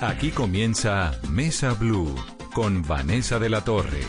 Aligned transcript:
Aquí 0.00 0.30
comienza 0.30 1.18
Mesa 1.30 1.72
Blue 1.72 2.14
con 2.52 2.82
Vanessa 2.82 3.38
de 3.38 3.48
la 3.48 3.64
Torre. 3.64 4.02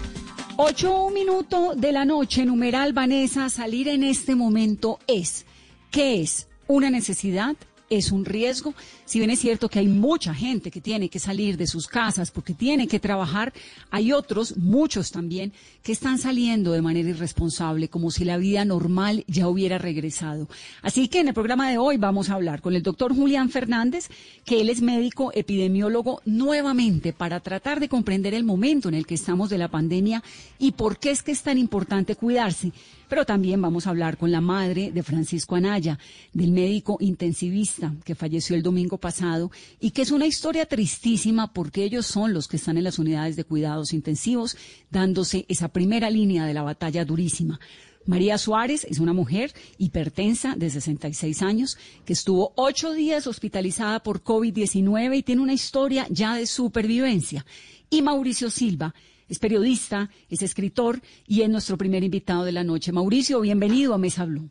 Ocho 0.57 1.05
un 1.05 1.13
minuto 1.13 1.75
de 1.77 1.93
la 1.93 2.03
noche, 2.03 2.45
numeral 2.45 2.91
Vanessa, 2.91 3.49
salir 3.49 3.87
en 3.87 4.03
este 4.03 4.35
momento 4.35 4.99
es, 5.07 5.45
¿qué 5.89 6.19
es? 6.21 6.49
¿Una 6.67 6.89
necesidad? 6.89 7.55
Es 7.89 8.11
un 8.11 8.25
riesgo. 8.25 8.73
Si 9.05 9.19
bien 9.19 9.31
es 9.31 9.39
cierto 9.39 9.69
que 9.69 9.79
hay 9.79 9.87
mucha 9.87 10.33
gente 10.33 10.71
que 10.71 10.81
tiene 10.81 11.09
que 11.09 11.19
salir 11.19 11.57
de 11.57 11.67
sus 11.67 11.87
casas 11.87 12.31
porque 12.31 12.53
tiene 12.53 12.87
que 12.87 12.99
trabajar, 12.99 13.53
hay 13.89 14.11
otros, 14.11 14.57
muchos 14.57 15.11
también, 15.11 15.53
que 15.83 15.91
están 15.91 16.17
saliendo 16.17 16.71
de 16.71 16.81
manera 16.81 17.09
irresponsable, 17.09 17.87
como 17.87 18.11
si 18.11 18.25
la 18.25 18.37
vida 18.37 18.65
normal 18.65 19.23
ya 19.27 19.47
hubiera 19.47 19.77
regresado. 19.77 20.47
Así 20.81 21.07
que 21.07 21.19
en 21.19 21.29
el 21.29 21.33
programa 21.33 21.69
de 21.69 21.77
hoy 21.77 21.97
vamos 21.97 22.29
a 22.29 22.33
hablar 22.33 22.61
con 22.61 22.75
el 22.75 22.83
doctor 22.83 23.15
Julián 23.15 23.49
Fernández, 23.49 24.09
que 24.45 24.61
él 24.61 24.69
es 24.69 24.81
médico 24.81 25.31
epidemiólogo 25.33 26.21
nuevamente 26.25 27.13
para 27.13 27.39
tratar 27.39 27.79
de 27.79 27.89
comprender 27.89 28.33
el 28.33 28.43
momento 28.43 28.89
en 28.89 28.95
el 28.95 29.05
que 29.05 29.15
estamos 29.15 29.49
de 29.49 29.57
la 29.57 29.69
pandemia 29.69 30.23
y 30.59 30.71
por 30.71 30.99
qué 30.99 31.11
es 31.11 31.23
que 31.23 31.31
es 31.31 31.43
tan 31.43 31.57
importante 31.57 32.15
cuidarse. 32.15 32.71
Pero 33.07 33.25
también 33.25 33.61
vamos 33.61 33.87
a 33.87 33.91
hablar 33.91 34.17
con 34.17 34.31
la 34.31 34.41
madre 34.41 34.91
de 34.91 35.03
Francisco 35.03 35.55
Anaya, 35.55 35.97
del 36.33 36.51
médico 36.51 36.97
intensivista 36.99 37.93
que 38.03 38.15
falleció 38.15 38.55
el 38.55 38.63
domingo 38.63 38.97
pasado 38.97 39.51
y 39.79 39.91
que 39.91 40.01
es 40.01 40.11
una 40.11 40.25
historia 40.25 40.65
tristísima 40.65 41.53
porque 41.53 41.83
ellos 41.83 42.05
son 42.05 42.33
los 42.33 42.47
que 42.47 42.57
están 42.57 42.77
en 42.77 42.83
las 42.83 42.99
unidades 42.99 43.35
de 43.35 43.45
cuidados 43.45 43.93
intensivos 43.93 44.57
dándose 44.91 45.45
esa 45.47 45.69
primera 45.69 46.09
línea 46.09 46.45
de 46.45 46.53
la 46.53 46.63
batalla 46.63 47.05
durísima. 47.05 47.59
María 48.07 48.37
Suárez 48.37 48.85
es 48.89 48.99
una 48.99 49.11
mujer 49.11 49.53
hipertensa 49.77 50.55
de 50.55 50.69
66 50.69 51.41
años 51.41 51.77
que 52.05 52.13
estuvo 52.13 52.53
ocho 52.55 52.93
días 52.93 53.27
hospitalizada 53.27 54.01
por 54.01 54.23
COVID-19 54.23 55.17
y 55.17 55.23
tiene 55.23 55.41
una 55.41 55.53
historia 55.53 56.07
ya 56.09 56.35
de 56.35 56.47
supervivencia. 56.47 57.45
Y 57.89 58.01
Mauricio 58.01 58.49
Silva 58.49 58.95
es 59.27 59.39
periodista, 59.39 60.09
es 60.29 60.41
escritor 60.41 60.97
y 61.27 61.41
es 61.41 61.49
nuestro 61.49 61.77
primer 61.77 62.03
invitado 62.03 62.43
de 62.45 62.51
la 62.51 62.63
noche. 62.63 62.91
Mauricio, 62.91 63.41
bienvenido 63.41 63.93
a 63.93 63.97
Mesa 63.97 64.25
Blue. 64.25 64.49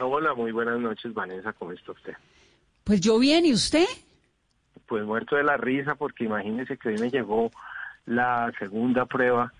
Hola, 0.00 0.34
muy 0.34 0.52
buenas 0.52 0.78
noches, 0.80 1.12
Vanessa, 1.12 1.52
¿cómo 1.52 1.72
está 1.72 1.92
usted? 1.92 2.14
Pues 2.84 3.00
yo 3.00 3.18
bien, 3.18 3.44
¿y 3.44 3.52
usted? 3.52 3.86
Pues 4.86 5.04
muerto 5.04 5.36
de 5.36 5.44
la 5.44 5.56
risa 5.56 5.94
porque 5.94 6.24
imagínese 6.24 6.76
que 6.76 6.88
hoy 6.88 6.98
me 6.98 7.10
llegó 7.10 7.50
la 8.06 8.52
segunda 8.58 9.06
prueba 9.06 9.52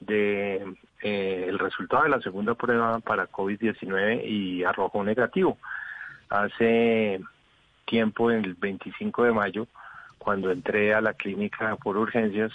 de 0.00 0.56
eh, 1.02 1.46
el 1.48 1.58
resultado 1.58 2.04
de 2.04 2.10
la 2.10 2.20
segunda 2.20 2.54
prueba 2.54 2.98
para 3.00 3.30
COVID-19 3.30 4.24
y 4.24 4.64
arrojó 4.64 5.04
negativo. 5.04 5.58
Hace 6.28 7.20
tiempo, 7.86 8.30
el 8.30 8.54
25 8.54 9.24
de 9.24 9.32
mayo, 9.32 9.68
cuando 10.18 10.50
entré 10.50 10.92
a 10.92 11.00
la 11.00 11.14
clínica 11.14 11.76
por 11.76 11.96
urgencias, 11.96 12.52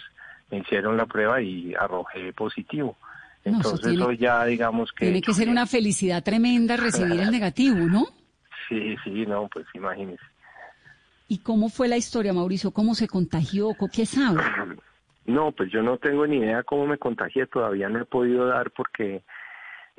me 0.52 0.60
hicieron 0.60 0.98
la 0.98 1.06
prueba 1.06 1.42
y 1.42 1.74
arrojé 1.74 2.34
positivo. 2.34 2.98
Entonces 3.44 3.94
eso, 3.94 4.12
ya 4.12 4.46
digamos 4.46 4.92
que... 4.92 5.06
Tiene 5.06 5.22
que 5.22 5.34
ser 5.34 5.50
una 5.50 5.66
felicidad 5.66 6.24
tremenda 6.24 6.78
recibir 6.78 7.20
el 7.20 7.32
negativo, 7.32 7.78
¿no? 7.78 8.06
Sí, 8.70 8.96
sí, 9.04 9.26
no, 9.26 9.48
pues 9.52 9.66
imagínese. 9.74 10.24
¿Y 11.28 11.40
cómo 11.40 11.70
fue 11.70 11.88
la 11.88 11.98
historia, 11.98 12.34
Mauricio? 12.34 12.72
¿Cómo 12.72 12.94
se 12.94 13.08
contagió? 13.08 13.70
¿Qué 13.92 14.06
sabe? 14.06 14.42
No, 15.24 15.52
pues 15.52 15.72
yo 15.72 15.84
no 15.84 15.98
tengo 15.98 16.26
ni 16.26 16.38
idea 16.38 16.64
cómo 16.64 16.88
me 16.88 16.98
contagié, 16.98 17.46
todavía 17.46 17.88
no 17.90 18.00
he 18.00 18.06
podido 18.06 18.48
dar 18.48 18.72
porque, 18.72 19.22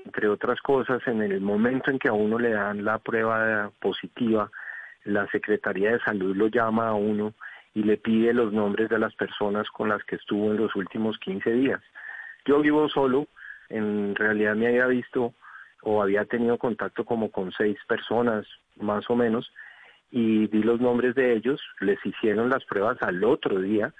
entre 0.05 0.28
otras 0.28 0.61
cosas, 0.61 1.00
en 1.06 1.22
el 1.22 1.41
momento 1.41 1.92
en 1.92 2.00
que 2.00 2.09
a 2.09 2.12
uno 2.12 2.41
le 2.41 2.50
dan 2.50 2.84
la 2.84 2.98
prueba 2.98 3.70
positiva, 3.81 4.50
la 5.05 5.28
Secretaría 5.28 5.92
de 5.92 6.00
Salud 6.00 6.37
lo 6.37 6.48
llama 6.48 6.89
a 6.89 6.94
uno 6.94 7.34
y 7.75 7.83
le 7.83 7.97
pide 7.97 8.34
los 8.34 8.53
nombres 8.53 8.89
de 8.89 8.98
las 8.98 9.15
personas 9.15 9.69
con 9.70 9.89
las 9.89 10.05
que 10.05 10.17
estuvo 10.17 10.51
en 10.51 10.59
los 10.59 10.75
últimos 10.77 11.19
15 11.19 11.53
días. 11.53 11.81
Yo 12.45 12.61
vivo 12.61 12.89
solo, 12.89 13.27
en 13.69 14.15
realidad 14.15 14.55
me 14.55 14.69
había 14.69 14.87
visto 14.87 15.33
o 15.83 16.03
había 16.03 16.25
tenido 16.25 16.59
contacto 16.59 17.05
como 17.05 17.31
con 17.31 17.53
seis 17.53 17.78
personas, 17.88 18.47
más 18.77 19.09
o 19.10 19.16
menos, 19.16 19.50
y 20.10 20.47
di 20.49 20.62
los 20.62 20.81
nombres 20.81 21.15
de 21.15 21.34
ellos, 21.34 21.60
les 21.81 22.05
hicieron 22.05 22.50
las 22.50 22.65
pruebas 22.65 22.99
al 23.03 23.25
otro 23.25 23.60
día 23.60 23.93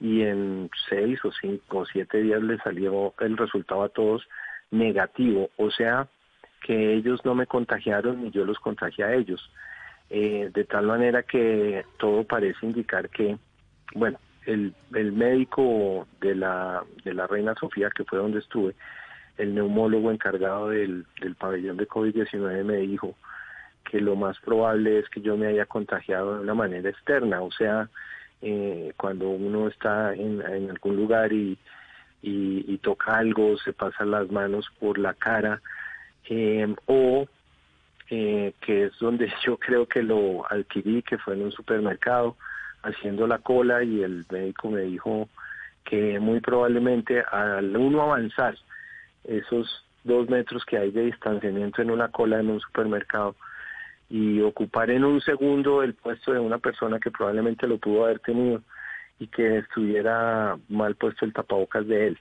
y 0.00 0.22
en 0.22 0.70
seis 0.88 1.24
o 1.24 1.30
cinco 1.32 1.78
o 1.78 1.86
siete 1.86 2.22
días 2.22 2.42
les 2.42 2.60
salió 2.62 3.14
el 3.20 3.36
resultado 3.36 3.84
a 3.84 3.88
todos 3.88 4.26
negativo, 4.70 5.50
o 5.56 5.70
sea 5.70 6.08
que 6.62 6.94
ellos 6.94 7.24
no 7.24 7.34
me 7.34 7.46
contagiaron 7.46 8.22
ni 8.22 8.30
yo 8.30 8.44
los 8.44 8.58
contagié 8.58 9.04
a 9.04 9.14
ellos. 9.14 9.50
Eh, 10.10 10.50
de 10.52 10.64
tal 10.64 10.86
manera 10.86 11.22
que 11.22 11.84
todo 11.96 12.24
parece 12.24 12.66
indicar 12.66 13.08
que, 13.10 13.38
bueno, 13.94 14.18
el, 14.44 14.74
el 14.94 15.12
médico 15.12 16.08
de 16.20 16.34
la, 16.34 16.82
de 17.04 17.14
la 17.14 17.28
Reina 17.28 17.54
Sofía, 17.54 17.90
que 17.94 18.04
fue 18.04 18.18
donde 18.18 18.40
estuve, 18.40 18.74
el 19.38 19.54
neumólogo 19.54 20.10
encargado 20.10 20.68
del, 20.70 21.06
del 21.20 21.36
pabellón 21.36 21.76
de 21.76 21.88
COVID-19 21.88 22.64
me 22.64 22.76
dijo 22.78 23.14
que 23.84 24.00
lo 24.00 24.16
más 24.16 24.38
probable 24.40 24.98
es 24.98 25.08
que 25.08 25.20
yo 25.20 25.36
me 25.36 25.46
haya 25.46 25.66
contagiado 25.66 26.36
de 26.36 26.40
una 26.42 26.54
manera 26.54 26.90
externa, 26.90 27.40
o 27.40 27.50
sea, 27.50 27.88
eh, 28.42 28.92
cuando 28.96 29.28
uno 29.30 29.68
está 29.68 30.14
en, 30.14 30.40
en 30.42 30.70
algún 30.70 30.96
lugar 30.96 31.32
y, 31.32 31.58
y, 32.22 32.78
toca 32.78 33.16
algo, 33.16 33.56
se 33.58 33.72
pasan 33.72 34.10
las 34.10 34.30
manos 34.30 34.70
por 34.78 34.98
la 34.98 35.14
cara, 35.14 35.60
eh, 36.28 36.74
o 36.86 37.26
eh, 38.10 38.54
que 38.60 38.86
es 38.86 38.98
donde 38.98 39.32
yo 39.46 39.56
creo 39.56 39.86
que 39.86 40.02
lo 40.02 40.44
adquirí, 40.50 41.02
que 41.02 41.18
fue 41.18 41.34
en 41.34 41.42
un 41.42 41.52
supermercado, 41.52 42.36
haciendo 42.82 43.26
la 43.26 43.38
cola 43.38 43.82
y 43.84 44.02
el 44.02 44.24
médico 44.30 44.70
me 44.70 44.82
dijo 44.82 45.28
que 45.84 46.18
muy 46.18 46.40
probablemente 46.40 47.20
al 47.20 47.76
uno 47.76 48.02
avanzar 48.02 48.56
esos 49.24 49.84
dos 50.04 50.28
metros 50.28 50.64
que 50.64 50.78
hay 50.78 50.90
de 50.90 51.06
distanciamiento 51.06 51.82
en 51.82 51.90
una 51.90 52.08
cola 52.08 52.40
en 52.40 52.50
un 52.50 52.60
supermercado 52.60 53.36
y 54.08 54.40
ocupar 54.40 54.90
en 54.90 55.04
un 55.04 55.20
segundo 55.20 55.82
el 55.82 55.94
puesto 55.94 56.32
de 56.32 56.40
una 56.40 56.58
persona 56.58 56.98
que 56.98 57.10
probablemente 57.10 57.66
lo 57.66 57.78
pudo 57.78 58.04
haber 58.04 58.18
tenido 58.20 58.62
y 59.18 59.26
que 59.28 59.58
estuviera 59.58 60.58
mal 60.68 60.96
puesto 60.96 61.24
el 61.24 61.32
tapabocas 61.32 61.86
de 61.86 62.08
él. 62.08 62.18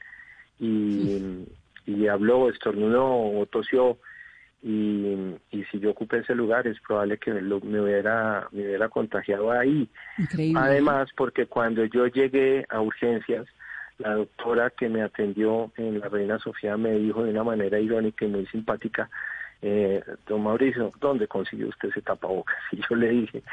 Y, 0.59 1.47
y 1.85 2.07
habló, 2.07 2.49
estornudó 2.49 3.07
o 3.07 3.45
tosió 3.45 3.97
y, 4.61 5.37
y, 5.51 5.63
si 5.71 5.79
yo 5.79 5.91
ocupé 5.91 6.17
ese 6.17 6.35
lugar 6.35 6.67
es 6.67 6.79
probable 6.81 7.17
que 7.17 7.31
me, 7.31 7.41
hubiera, 7.79 8.47
me 8.51 8.65
hubiera 8.65 8.89
contagiado 8.89 9.51
ahí. 9.51 9.87
Además, 10.55 11.09
porque 11.15 11.45
cuando 11.45 11.85
yo 11.85 12.07
llegué 12.07 12.65
a 12.69 12.81
urgencias, 12.81 13.47
la 13.99 14.15
doctora 14.15 14.69
que 14.69 14.89
me 14.89 15.01
atendió 15.01 15.71
en 15.77 15.99
la 15.99 16.09
Reina 16.09 16.39
Sofía 16.39 16.75
me 16.77 16.91
dijo 16.91 17.23
de 17.23 17.31
una 17.31 17.43
manera 17.43 17.79
irónica 17.79 18.25
y 18.25 18.29
muy 18.29 18.45
simpática, 18.47 19.09
eh, 19.61 20.01
don 20.27 20.43
Mauricio, 20.43 20.91
¿dónde 20.99 21.27
consiguió 21.27 21.67
usted 21.67 21.89
ese 21.89 22.01
tapabocas? 22.01 22.57
Y 22.71 22.81
yo 22.89 22.95
le 22.95 23.09
dije, 23.09 23.43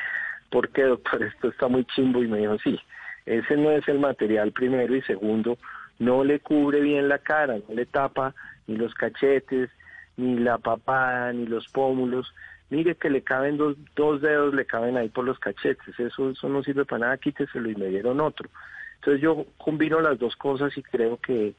¿por 0.51 0.69
qué 0.71 0.83
doctor? 0.83 1.23
Esto 1.23 1.49
está 1.49 1.69
muy 1.69 1.85
chimbo 1.85 2.23
y 2.23 2.29
me 2.29 2.39
dijo, 2.39 2.59
sí, 2.59 2.79
ese 3.27 3.57
no 3.57 3.71
es 3.71 3.87
el 3.89 3.99
material 3.99 4.53
primero 4.53 4.95
y 4.95 5.03
segundo, 5.03 5.59
no 5.99 6.25
le 6.25 6.41
cubre 6.41 6.81
bien 6.81 7.09
la 7.09 7.19
cara, 7.19 7.59
no 7.69 7.75
le 7.75 7.87
tapa 7.87 8.35
ni 8.67 8.77
los 8.77 8.95
cachetes, 8.95 9.71
ni 10.17 10.39
la 10.39 10.59
papada, 10.59 11.33
ni 11.33 11.47
los 11.47 11.69
pómulos. 11.69 12.33
Mire 12.71 12.97
que 12.97 13.11
le 13.11 13.23
caben 13.23 13.57
dos, 13.57 13.77
dos 13.95 14.21
dedos, 14.21 14.55
le 14.55 14.65
caben 14.65 14.97
ahí 14.97 15.09
por 15.09 15.25
los 15.25 15.39
cachetes. 15.39 15.99
Eso, 15.99 16.31
eso 16.31 16.49
no 16.49 16.63
sirve 16.63 16.85
para 16.85 17.07
nada, 17.07 17.19
quíteselo 17.19 17.71
y 17.71 17.77
me 17.77 17.87
dieron 17.87 18.21
otro. 18.21 18.49
Entonces 18.97 19.23
yo 19.23 19.47
combino 19.59 20.01
las 20.01 20.19
dos 20.19 20.35
cosas 20.37 20.77
y 20.77 20.83
creo 20.83 21.19
que 21.19 21.55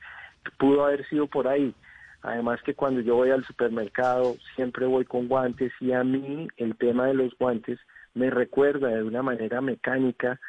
pudo 0.58 0.86
haber 0.86 1.08
sido 1.08 1.28
por 1.28 1.48
ahí. 1.48 1.74
Además 2.22 2.62
que 2.64 2.74
cuando 2.74 3.02
yo 3.02 3.16
voy 3.16 3.30
al 3.30 3.46
supermercado 3.46 4.36
siempre 4.56 4.86
voy 4.86 5.06
con 5.06 5.28
guantes 5.28 5.72
y 5.80 5.92
a 5.92 6.04
mí 6.04 6.48
el 6.58 6.76
tema 6.76 7.06
de 7.08 7.14
los 7.14 7.38
guantes 7.38 7.80
me 8.16 8.30
recuerda 8.30 8.90
de 8.90 9.04
una 9.04 9.22
manera 9.22 9.62
mecánica 9.62 10.40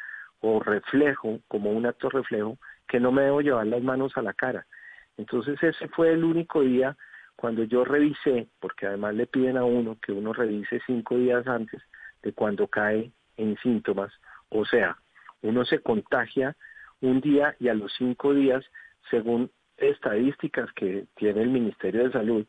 o 0.41 0.59
reflejo, 0.61 1.39
como 1.47 1.71
un 1.71 1.85
acto 1.85 2.09
reflejo, 2.09 2.57
que 2.87 2.99
no 2.99 3.11
me 3.11 3.23
debo 3.23 3.41
llevar 3.41 3.67
las 3.67 3.83
manos 3.83 4.17
a 4.17 4.21
la 4.21 4.33
cara. 4.33 4.65
Entonces 5.17 5.61
ese 5.61 5.87
fue 5.89 6.11
el 6.11 6.23
único 6.23 6.61
día 6.61 6.97
cuando 7.39 7.63
yo 7.63 7.85
revisé, 7.85 8.49
porque 8.59 8.85
además 8.85 9.15
le 9.15 9.25
piden 9.25 9.55
a 9.55 9.63
uno 9.63 9.97
que 10.01 10.11
uno 10.11 10.33
revise 10.33 10.81
cinco 10.85 11.17
días 11.17 11.47
antes 11.47 11.81
de 12.21 12.33
cuando 12.33 12.67
cae 12.67 13.13
en 13.37 13.55
síntomas, 13.59 14.11
o 14.49 14.65
sea, 14.65 14.97
uno 15.41 15.63
se 15.63 15.79
contagia 15.79 16.57
un 16.99 17.21
día 17.21 17.55
y 17.57 17.69
a 17.69 17.73
los 17.73 17.93
cinco 17.97 18.33
días, 18.33 18.65
según 19.09 19.49
estadísticas 19.77 20.69
que 20.73 21.05
tiene 21.15 21.43
el 21.43 21.49
Ministerio 21.49 22.03
de 22.03 22.11
Salud, 22.11 22.45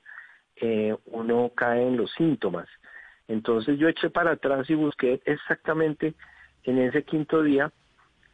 eh, 0.57 0.97
uno 1.05 1.53
cae 1.55 1.87
en 1.87 1.97
los 1.97 2.11
síntomas. 2.15 2.67
Entonces 3.29 3.79
yo 3.79 3.87
eché 3.87 4.11
para 4.11 4.33
atrás 4.33 4.69
y 4.71 4.75
busqué 4.75 5.21
exactamente 5.25 6.15
en 6.65 6.79
ese 6.79 7.05
quinto 7.05 7.45
día 7.45 7.71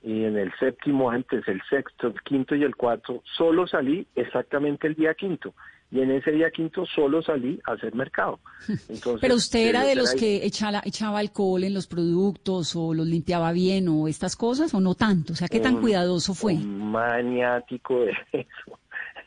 y 0.03 0.25
en 0.25 0.39
el 0.39 0.51
séptimo 0.55 1.11
antes, 1.11 1.47
el 1.49 1.61
sexto, 1.69 2.07
el 2.07 2.23
quinto 2.23 2.55
y 2.55 2.63
el 2.63 2.77
cuarto, 2.77 3.23
solo 3.37 3.67
salí 3.67 4.07
exactamente 4.15 4.87
el 4.87 4.95
día 4.95 5.13
quinto 5.13 5.53
y 5.91 6.01
en 6.01 6.11
ese 6.11 6.33
día 6.33 6.51
quinto 6.51 6.85
solo 6.85 7.23
salí 7.23 7.61
a 7.65 7.73
hacer 7.73 7.95
mercado. 7.95 8.41
Entonces, 8.89 9.21
Pero 9.21 9.35
usted 9.35 9.69
era 9.69 9.85
de 9.85 9.95
los 9.95 10.15
que 10.15 10.45
echaba, 10.45 10.83
echaba 10.85 11.21
alcohol 11.21 11.63
en 11.65 11.75
los 11.75 11.87
productos 11.87 12.75
o 12.75 12.93
los 12.93 13.07
limpiaba 13.07 13.53
bien 13.53 13.89
o 13.89 14.09
estas 14.09 14.37
cosas 14.37 14.75
o 14.75 14.81
no 14.81 14.95
tanto, 14.95 15.33
o 15.33 15.37
sea, 15.37 15.49
¿qué 15.49 15.61
tan 15.61 15.81
cuidadoso 15.81 16.35
fue? 16.35 16.55
maniático 16.55 18.01
de 18.01 18.13
eso. 18.33 18.79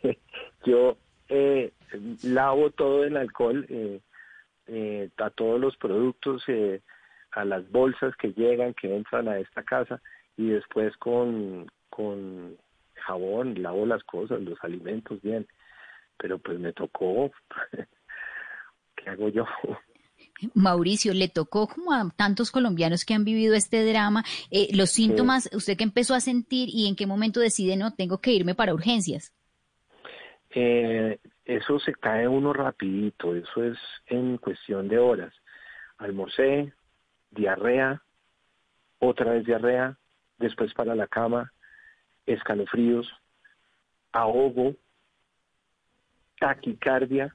Yo 0.65 0.97
eh, 1.29 1.71
lavo 2.23 2.71
todo 2.71 3.03
el 3.03 3.15
alcohol 3.17 3.65
eh, 3.69 4.01
eh, 4.67 5.09
a 5.17 5.29
todos 5.29 5.59
los 5.59 5.77
productos, 5.77 6.44
eh, 6.47 6.81
a 7.31 7.45
las 7.45 7.69
bolsas 7.71 8.15
que 8.17 8.33
llegan, 8.33 8.73
que 8.73 8.95
entran 8.95 9.27
a 9.27 9.39
esta 9.39 9.63
casa 9.63 10.01
y 10.38 10.50
después 10.50 10.95
con, 10.97 11.71
con 11.89 12.57
jabón 12.95 13.62
lavo 13.62 13.85
las 13.85 14.03
cosas, 14.03 14.41
los 14.41 14.57
alimentos 14.63 15.21
bien 15.21 15.47
pero 16.19 16.38
pues 16.38 16.60
me 16.60 16.74
tocó. 16.74 17.31
¿Qué 18.95 19.10
hago 19.10 19.30
yo? 19.30 19.45
Mauricio, 20.54 21.13
le 21.13 21.27
tocó 21.27 21.68
como 21.68 21.94
a 21.94 22.10
tantos 22.16 22.51
colombianos 22.51 23.06
que 23.06 23.13
han 23.13 23.25
vivido 23.25 23.56
este 23.56 23.86
drama, 23.86 24.24
eh, 24.51 24.69
los 24.74 24.92
síntomas, 24.92 25.50
¿usted 25.54 25.77
qué 25.77 25.83
empezó 25.83 26.13
a 26.13 26.19
sentir 26.19 26.69
y 26.71 26.88
en 26.88 26.95
qué 26.95 27.06
momento 27.06 27.39
decide, 27.39 27.75
no, 27.75 27.94
tengo 27.94 28.19
que 28.19 28.31
irme 28.33 28.56
para 28.56 28.74
urgencias? 28.74 29.33
Eh, 30.51 31.19
eso 31.45 31.80
se 31.80 31.94
cae 31.94 32.27
uno 32.27 32.54
rapidito, 32.54 33.36
eso 33.36 33.63
es 33.63 33.77
en 34.07 34.38
cuestión 34.38 34.88
de 34.88 34.98
horas. 34.98 35.33
Almorcé, 35.98 36.74
diarrea, 37.31 38.01
otra 39.00 39.31
vez 39.33 39.45
diarrea, 39.45 39.98
después 40.38 40.74
para 40.74 40.95
la 40.95 41.07
cama, 41.07 41.51
escalofríos, 42.25 43.12
ahogo, 44.12 44.75
taquicardia, 46.39 47.33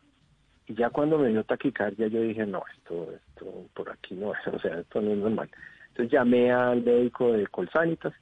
y 0.67 0.75
ya 0.75 0.91
cuando 0.91 1.19
me 1.19 1.29
dio 1.29 1.45
taquicardia 1.45 2.09
yo 2.09 2.23
dije, 2.23 2.47
no, 2.47 2.63
esto, 2.77 3.13
esto 3.13 3.67
por 3.75 3.91
aquí 3.91 4.15
no 4.15 4.33
es, 4.35 4.47
o 4.53 4.59
sea, 4.59 4.81
esto 4.81 5.01
no 5.01 5.13
es 5.13 5.19
normal. 5.19 5.51
Entonces 5.89 6.13
llamé 6.13 6.51
al 6.51 6.83
médico 6.83 7.33
de 7.33 7.47
Colsanitas 7.47 8.15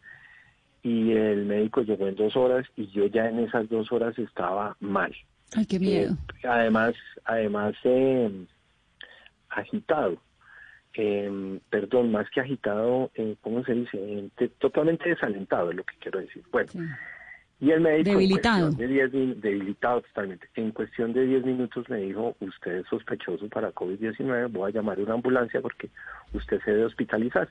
y 0.82 1.12
el 1.12 1.46
médico 1.46 1.82
llegó 1.82 2.08
en 2.08 2.16
dos 2.16 2.36
horas 2.36 2.66
y 2.76 2.88
yo 2.88 3.06
ya 3.06 3.28
en 3.28 3.38
esas 3.38 3.68
dos 3.68 3.90
horas 3.92 4.18
estaba 4.18 4.76
mal. 4.80 5.14
Ay, 5.54 5.66
qué 5.66 5.78
miedo. 5.78 6.14
Eh, 6.42 6.48
además, 6.48 6.94
además 7.24 7.74
eh, 7.84 8.46
agitado. 9.48 10.20
Eh, 10.94 11.58
perdón, 11.70 12.12
más 12.12 12.28
que 12.30 12.40
agitado, 12.40 13.10
eh, 13.14 13.36
¿cómo 13.40 13.64
se 13.64 13.72
dice? 13.72 14.30
totalmente 14.58 15.08
desalentado 15.08 15.70
es 15.70 15.76
lo 15.76 15.84
que 15.84 15.94
quiero 15.98 16.20
decir. 16.20 16.42
Bueno, 16.50 16.70
y 17.62 17.70
el 17.70 17.80
médico, 17.80 18.10
debilitado. 18.10 18.72
de 18.72 18.88
diez, 18.88 19.12
debilitado 19.12 20.00
totalmente. 20.00 20.48
En 20.56 20.72
cuestión 20.72 21.12
de 21.12 21.24
10 21.24 21.44
minutos 21.44 21.88
me 21.88 21.98
dijo, 21.98 22.34
usted 22.40 22.78
es 22.78 22.86
sospechoso 22.88 23.48
para 23.48 23.72
COVID-19, 23.72 24.50
voy 24.50 24.68
a 24.68 24.74
llamar 24.74 24.98
a 24.98 25.02
una 25.02 25.14
ambulancia 25.14 25.60
porque 25.60 25.88
usted 26.32 26.60
se 26.64 26.72
debe 26.72 26.86
hospitalizar. 26.86 27.48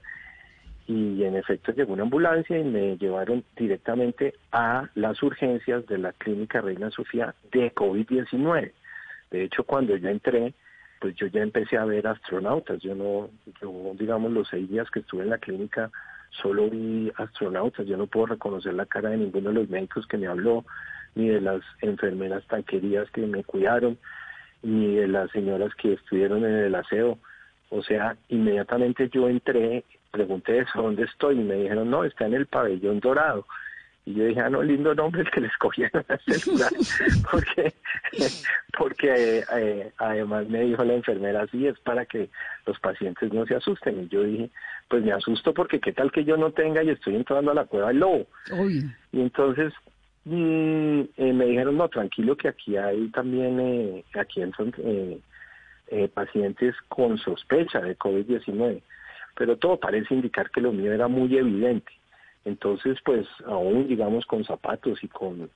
Y 0.86 1.24
en 1.24 1.38
efecto 1.38 1.72
llegó 1.72 1.94
una 1.94 2.04
ambulancia 2.04 2.60
y 2.60 2.64
me 2.66 2.98
llevaron 2.98 3.46
directamente 3.56 4.34
a 4.52 4.90
las 4.96 5.24
urgencias 5.24 5.88
de 5.88 5.98
la 5.98 6.12
clínica 6.12 6.60
Reina 6.60 6.92
Sofía 6.92 7.34
de 7.54 7.74
COVID-19. 7.74 8.74
De 9.32 9.44
hecho, 9.46 9.64
cuando 9.64 9.96
yo 9.96 10.10
entré, 10.10 10.54
pues 11.00 11.16
yo 11.16 11.28
ya 11.28 11.42
empecé 11.42 11.78
a 11.78 11.86
ver 11.86 12.06
astronautas. 12.06 12.82
Yo 12.82 12.96
no, 12.96 13.30
yo 13.62 13.94
digamos 13.98 14.34
los 14.34 14.50
seis 14.50 14.70
días 14.70 14.92
que 14.92 15.00
estuve 15.00 15.24
en 15.24 15.30
la 15.30 15.38
clínica 15.38 15.90
solo 16.32 16.70
vi 16.70 17.12
astronautas, 17.18 17.86
yo 17.86 17.98
no 17.98 18.08
puedo 18.08 18.28
reconocer 18.28 18.74
la 18.74 18.86
cara 18.86 19.10
de 19.10 19.18
ninguno 19.18 19.50
de 19.50 19.56
los 19.56 19.70
médicos 19.70 20.08
que 20.08 20.18
me 20.18 20.28
habló, 20.28 20.66
ni 21.16 21.28
de 21.28 21.42
las 21.42 21.62
enfermeras 21.82 22.46
tan 22.48 22.64
queridas 22.64 23.10
que 23.12 23.22
me 23.22 23.44
cuidaron, 23.44 23.98
ni 24.64 24.96
de 24.96 25.08
las 25.08 25.30
señoras 25.32 25.74
que 25.76 25.94
estuvieron 25.94 26.46
en 26.46 26.56
el 26.56 26.76
aseo. 26.76 27.18
O 27.70 27.82
sea, 27.84 28.18
inmediatamente 28.30 29.10
yo 29.10 29.28
entré, 29.30 29.84
pregunté 30.12 30.60
eso, 30.60 30.82
¿dónde 30.82 31.04
estoy? 31.04 31.40
Y 31.40 31.44
me 31.44 31.56
dijeron, 31.56 31.90
no, 31.90 32.04
está 32.04 32.26
en 32.26 32.34
el 32.34 32.46
pabellón 32.46 33.00
dorado. 33.00 33.46
Y 34.04 34.16
yo 34.16 34.26
dije, 34.26 34.40
ah, 34.42 34.50
no, 34.50 34.64
lindo 34.64 34.96
nombre 34.96 35.22
el 35.22 35.30
que 35.30 35.42
les 35.42 35.56
cogieron 35.58 36.04
a 36.08 36.18
celular, 36.18 36.72
porque, 37.32 37.74
porque 38.78 39.44
eh, 39.54 39.92
además 39.98 40.48
me 40.50 40.62
dijo 40.62 40.84
la 40.84 40.96
enfermera, 40.96 41.46
sí, 41.52 41.68
es 41.68 41.80
para 41.82 42.06
que 42.06 42.30
los 42.66 42.80
pacientes 42.80 43.32
no 43.32 43.46
se 43.46 43.56
asusten. 43.56 44.04
Y 44.04 44.08
yo 44.08 44.24
dije, 44.24 44.50
pues 44.90 45.04
me 45.04 45.12
asusto 45.12 45.54
porque 45.54 45.80
qué 45.80 45.94
tal 45.94 46.12
que 46.12 46.24
yo 46.24 46.36
no 46.36 46.52
tenga 46.52 46.84
y 46.84 46.90
estoy 46.90 47.16
entrando 47.16 47.52
a 47.52 47.56
la 47.56 47.66
cueva 47.66 47.90
del 47.90 48.00
lobo. 48.00 48.26
Y 49.12 49.22
entonces 49.22 49.72
mm, 50.26 51.02
eh, 51.18 51.34
me 51.34 51.46
dijeron, 51.46 51.78
no, 51.78 51.88
tranquilo 51.88 52.36
que 52.36 52.48
aquí 52.48 52.78
hay 52.78 53.08
también, 53.10 53.60
eh, 53.60 54.04
aquí 54.20 54.42
entran 54.42 54.74
pacientes 56.14 56.74
con 56.88 57.18
sospecha 57.18 57.82
de 57.82 57.98
COVID-19, 57.98 58.82
pero 59.36 59.58
todo 59.58 59.78
parece 59.78 60.14
indicar 60.14 60.50
que 60.50 60.62
lo 60.62 60.72
mío 60.72 60.94
era 60.94 61.10
muy 61.10 61.36
evidente. 61.38 61.92
Entonces, 62.46 62.98
pues 63.04 63.28
aún 63.46 63.88
digamos 63.88 64.26
con 64.26 64.44
zapatos 64.44 65.04
y 65.04 65.08
con, 65.08 65.50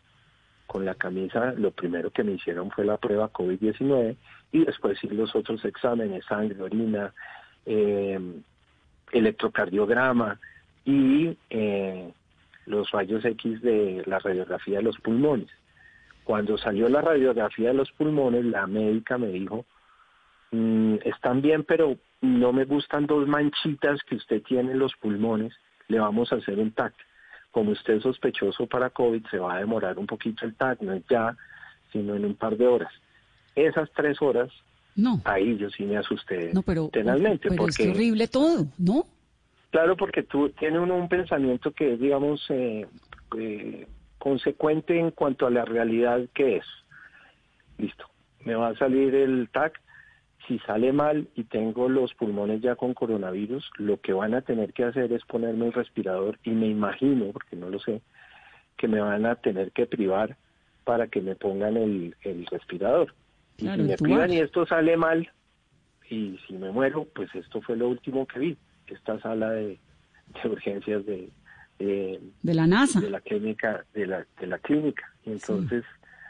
con 0.67 0.85
la 0.85 0.95
camisa, 0.95 1.53
lo 1.57 1.71
primero 1.71 2.11
que 2.11 2.23
me 2.23 2.33
hicieron 2.33 2.69
fue 2.71 2.85
la 2.85 2.97
prueba 2.97 3.31
COVID-19 3.31 4.15
y 4.51 4.65
después 4.65 4.97
sí 4.99 5.07
los 5.07 5.35
otros 5.35 5.63
exámenes, 5.65 6.25
sangre, 6.25 6.61
orina, 6.61 7.13
eh, 7.65 8.19
electrocardiograma 9.11 10.39
y 10.83 11.35
eh, 11.49 12.11
los 12.67 12.91
rayos 12.91 13.25
X 13.25 13.61
de 13.61 14.03
la 14.05 14.19
radiografía 14.19 14.77
de 14.77 14.83
los 14.83 14.97
pulmones. 14.99 15.49
Cuando 16.23 16.57
salió 16.57 16.89
la 16.89 17.01
radiografía 17.01 17.69
de 17.69 17.75
los 17.75 17.91
pulmones, 17.91 18.45
la 18.45 18.65
médica 18.67 19.17
me 19.17 19.27
dijo, 19.27 19.65
mm, 20.51 20.95
están 21.03 21.41
bien, 21.41 21.63
pero 21.63 21.97
no 22.21 22.51
me 22.53 22.65
gustan 22.65 23.05
dos 23.05 23.27
manchitas 23.27 24.01
que 24.03 24.15
usted 24.15 24.41
tiene 24.43 24.71
en 24.71 24.79
los 24.79 24.95
pulmones 24.95 25.53
le 25.87 25.99
vamos 25.99 26.31
a 26.31 26.35
hacer 26.35 26.59
un 26.59 26.71
TAC. 26.71 26.93
Como 27.51 27.71
usted 27.71 27.95
es 27.95 28.03
sospechoso 28.03 28.67
para 28.67 28.89
COVID, 28.89 29.25
se 29.31 29.37
va 29.37 29.55
a 29.55 29.59
demorar 29.59 29.97
un 29.97 30.07
poquito 30.07 30.45
el 30.45 30.55
TAC, 30.55 30.81
no 30.81 30.93
es 30.93 31.03
ya, 31.09 31.35
sino 31.91 32.15
en 32.15 32.25
un 32.25 32.35
par 32.35 32.57
de 32.57 32.67
horas. 32.67 32.91
Esas 33.55 33.89
tres 33.93 34.21
horas, 34.21 34.51
no. 34.95 35.21
ahí 35.23 35.57
yo 35.57 35.69
sí 35.69 35.83
me 35.83 35.97
asusté 35.97 36.53
no, 36.53 36.61
pero, 36.61 36.89
porque, 37.57 37.83
es 37.83 37.89
horrible 37.89 38.27
todo, 38.27 38.65
¿no? 38.77 39.05
Claro, 39.71 39.97
porque 39.97 40.23
tú 40.23 40.49
tienes 40.49 40.79
uno 40.79 40.95
un 40.95 41.09
pensamiento 41.09 41.71
que 41.71 41.93
es, 41.93 41.99
digamos, 41.99 42.45
eh, 42.49 42.87
eh, 43.37 43.87
consecuente 44.17 44.97
en 44.97 45.11
cuanto 45.11 45.45
a 45.45 45.49
la 45.49 45.65
realidad 45.65 46.21
que 46.33 46.57
es. 46.57 46.65
Listo, 47.77 48.05
me 48.45 48.55
va 48.55 48.69
a 48.69 48.75
salir 48.75 49.13
el 49.13 49.49
TAC, 49.51 49.81
si 50.47 50.59
sale 50.59 50.91
mal 50.93 51.27
y 51.35 51.43
tengo 51.45 51.89
los 51.89 52.13
pulmones 52.13 52.61
ya 52.61 52.75
con 52.75 52.93
coronavirus, 52.93 53.69
lo 53.77 53.99
que 53.99 54.13
van 54.13 54.33
a 54.33 54.41
tener 54.41 54.73
que 54.73 54.83
hacer 54.83 55.11
es 55.11 55.23
ponerme 55.25 55.67
el 55.67 55.73
respirador 55.73 56.39
y 56.43 56.51
me 56.51 56.67
imagino, 56.67 57.31
porque 57.31 57.55
no 57.55 57.69
lo 57.69 57.79
sé, 57.79 58.01
que 58.77 58.87
me 58.87 59.01
van 59.01 59.25
a 59.25 59.35
tener 59.35 59.71
que 59.71 59.85
privar 59.85 60.37
para 60.83 61.07
que 61.07 61.21
me 61.21 61.35
pongan 61.35 61.77
el, 61.77 62.15
respirador. 62.51 63.13
y 63.57 63.67
si 63.67 63.77
me 63.81 63.97
privan 63.97 64.31
y 64.31 64.39
esto 64.39 64.65
sale 64.65 64.97
mal, 64.97 65.29
y 66.09 66.39
si 66.47 66.53
me 66.53 66.71
muero, 66.71 67.07
pues 67.15 67.33
esto 67.33 67.61
fue 67.61 67.75
lo 67.75 67.89
último 67.89 68.27
que 68.27 68.39
vi, 68.39 68.57
esta 68.87 69.19
sala 69.21 69.51
de, 69.51 69.79
urgencias 70.43 71.05
de, 71.05 71.29
de, 71.79 72.21
la 72.43 72.67
NASA. 72.67 72.99
De 72.99 73.09
la 73.09 73.21
clínica, 73.21 73.83
de 73.93 74.05
la, 74.05 74.25
de 74.39 74.47
la 74.47 74.59
clínica. 74.59 75.11
Y 75.25 75.31
entonces... 75.31 75.83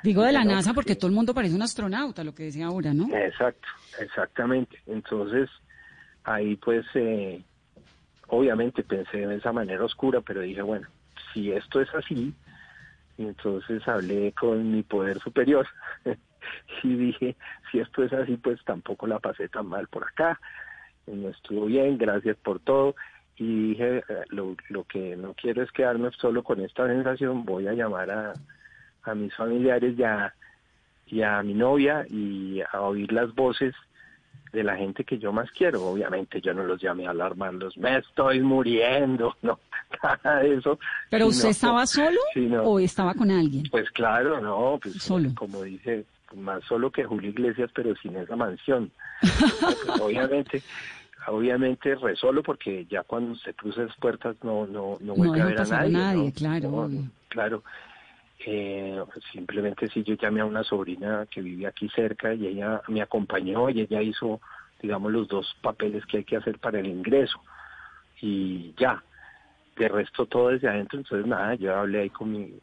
Digo 0.04 0.24
de 0.24 0.32
la 0.32 0.44
NASA 0.44 0.74
porque 0.74 0.96
todo 0.96 1.08
el 1.08 1.16
mundo 1.16 1.34
parece 1.34 1.56
un 1.56 1.62
astronauta, 1.62 2.24
lo 2.24 2.36
que 2.36 2.44
decía 2.44 2.68
ahora, 2.68 2.94
¿no? 2.94 3.08
Exacto, 3.16 3.68
exactamente. 4.00 4.78
Entonces, 4.86 5.50
ahí 6.24 6.56
pues, 6.58 6.86
eh, 6.94 7.42
obviamente 8.28 8.84
pensé 8.84 9.25
de 9.25 9.36
esa 9.36 9.52
manera 9.52 9.84
oscura, 9.84 10.22
pero 10.22 10.42
dije, 10.42 10.62
bueno, 10.62 10.88
si 11.34 11.52
esto 11.52 11.82
es 11.82 11.94
así, 11.96 12.34
entonces 13.18 13.88
hablé 13.88 14.32
con 14.34 14.72
mi 14.72 14.84
poder 14.84 15.20
superior 15.20 15.68
y 16.84 16.96
dije, 16.96 17.36
si 17.72 17.80
esto 17.80 18.04
es 18.04 18.14
así, 18.14 18.38
pues 18.38 18.64
tampoco 18.64 19.08
la 19.08 19.20
pasé 19.20 19.48
tan 19.50 19.68
mal 19.68 19.88
por 19.88 20.04
acá, 20.04 20.40
no 21.08 21.30
estuvo 21.30 21.66
bien, 21.66 21.98
gracias 21.98 22.38
por 22.38 22.60
todo. 22.60 22.96
Y 23.38 23.70
dije, 23.70 23.98
eh, 23.98 24.04
lo, 24.30 24.56
lo 24.70 24.86
que 24.86 25.16
no 25.18 25.34
quiero 25.34 25.62
es 25.62 25.72
quedarme 25.72 26.10
solo 26.12 26.42
con 26.44 26.62
esta 26.62 26.88
sensación, 26.88 27.44
voy 27.44 27.68
a 27.68 27.74
llamar 27.74 28.10
a 28.10 28.34
a 29.06 29.16
mis 29.16 29.34
familiares 29.36 29.96
y 31.08 31.22
a, 31.22 31.44
mi 31.44 31.54
novia 31.54 32.06
y 32.10 32.62
a 32.62 32.82
oír 32.82 33.12
las 33.12 33.34
voces 33.36 33.74
de 34.52 34.64
la 34.64 34.76
gente 34.76 35.04
que 35.04 35.18
yo 35.18 35.32
más 35.32 35.52
quiero. 35.52 35.86
Obviamente 35.86 36.42
yo 36.42 36.54
no 36.54 36.64
los 36.64 36.82
llamé 36.82 37.08
a 37.08 37.12
alarmarlos, 37.12 37.78
me 37.78 37.98
estoy 37.98 38.40
muriendo, 38.42 39.36
no, 39.42 39.60
nada 40.04 40.40
de 40.40 40.56
eso. 40.56 40.80
¿Pero 41.10 41.28
usted 41.28 41.50
estaba 41.50 41.86
solo 41.86 42.20
o 42.64 42.80
estaba 42.80 43.14
con 43.14 43.32
alguien? 43.32 43.64
Pues 43.70 43.90
claro, 43.92 44.42
no, 44.42 44.80
pues 44.82 44.96
solo. 44.96 45.30
como 45.36 45.64
dice, 45.64 46.06
más 46.36 46.64
solo 46.66 46.92
que 46.92 47.04
Julio 47.04 47.30
Iglesias, 47.30 47.70
pero 47.74 47.96
sin 47.98 48.16
esa 48.16 48.36
mansión. 48.36 48.92
Pues, 49.22 50.02
obviamente, 50.02 50.64
obviamente 51.28 51.96
resolo 51.96 52.44
porque 52.44 52.86
ya 52.86 53.04
cuando 53.04 53.36
se 53.36 53.54
cruza 53.54 53.82
las 53.84 53.96
puertas 53.98 54.36
no 54.44 54.66
no 54.68 54.98
no 55.00 55.16
vuelve 55.16 55.42
a 55.42 55.46
ver 55.46 55.62
a 55.62 55.66
nadie. 55.66 55.92
nadie 55.92 56.34
claro. 56.34 56.90
claro. 57.30 57.64
Eh, 58.48 59.02
simplemente 59.32 59.88
si 59.90 60.04
yo 60.04 60.14
llamé 60.14 60.42
a 60.42 60.46
una 60.46 60.64
sobrina 60.64 61.25
que 61.32 61.42
vivía 61.42 61.70
aquí 61.70 61.90
cerca 61.90 62.34
y 62.34 62.46
ella 62.46 62.82
me 62.88 63.02
acompañó 63.02 63.70
y 63.70 63.82
ella 63.82 64.02
hizo, 64.02 64.40
digamos, 64.82 65.12
los 65.12 65.28
dos 65.28 65.56
papeles 65.62 66.06
que 66.06 66.18
hay 66.18 66.24
que 66.24 66.38
hacer 66.38 66.60
para 66.60 66.80
el 66.80 66.86
ingreso. 66.86 67.42
Y 68.22 68.74
ya, 68.78 69.04
de 69.75 69.88
resto 69.88 70.25
todo 70.28 70.50
desde 70.50 70.70
adentro, 70.70 71.00
entonces 71.00 71.28
nada, 71.28 71.56
yo 71.56 71.75
hablé 71.75 72.02
ahí 72.02 72.10
con 72.10 72.32
mi, 72.32 72.54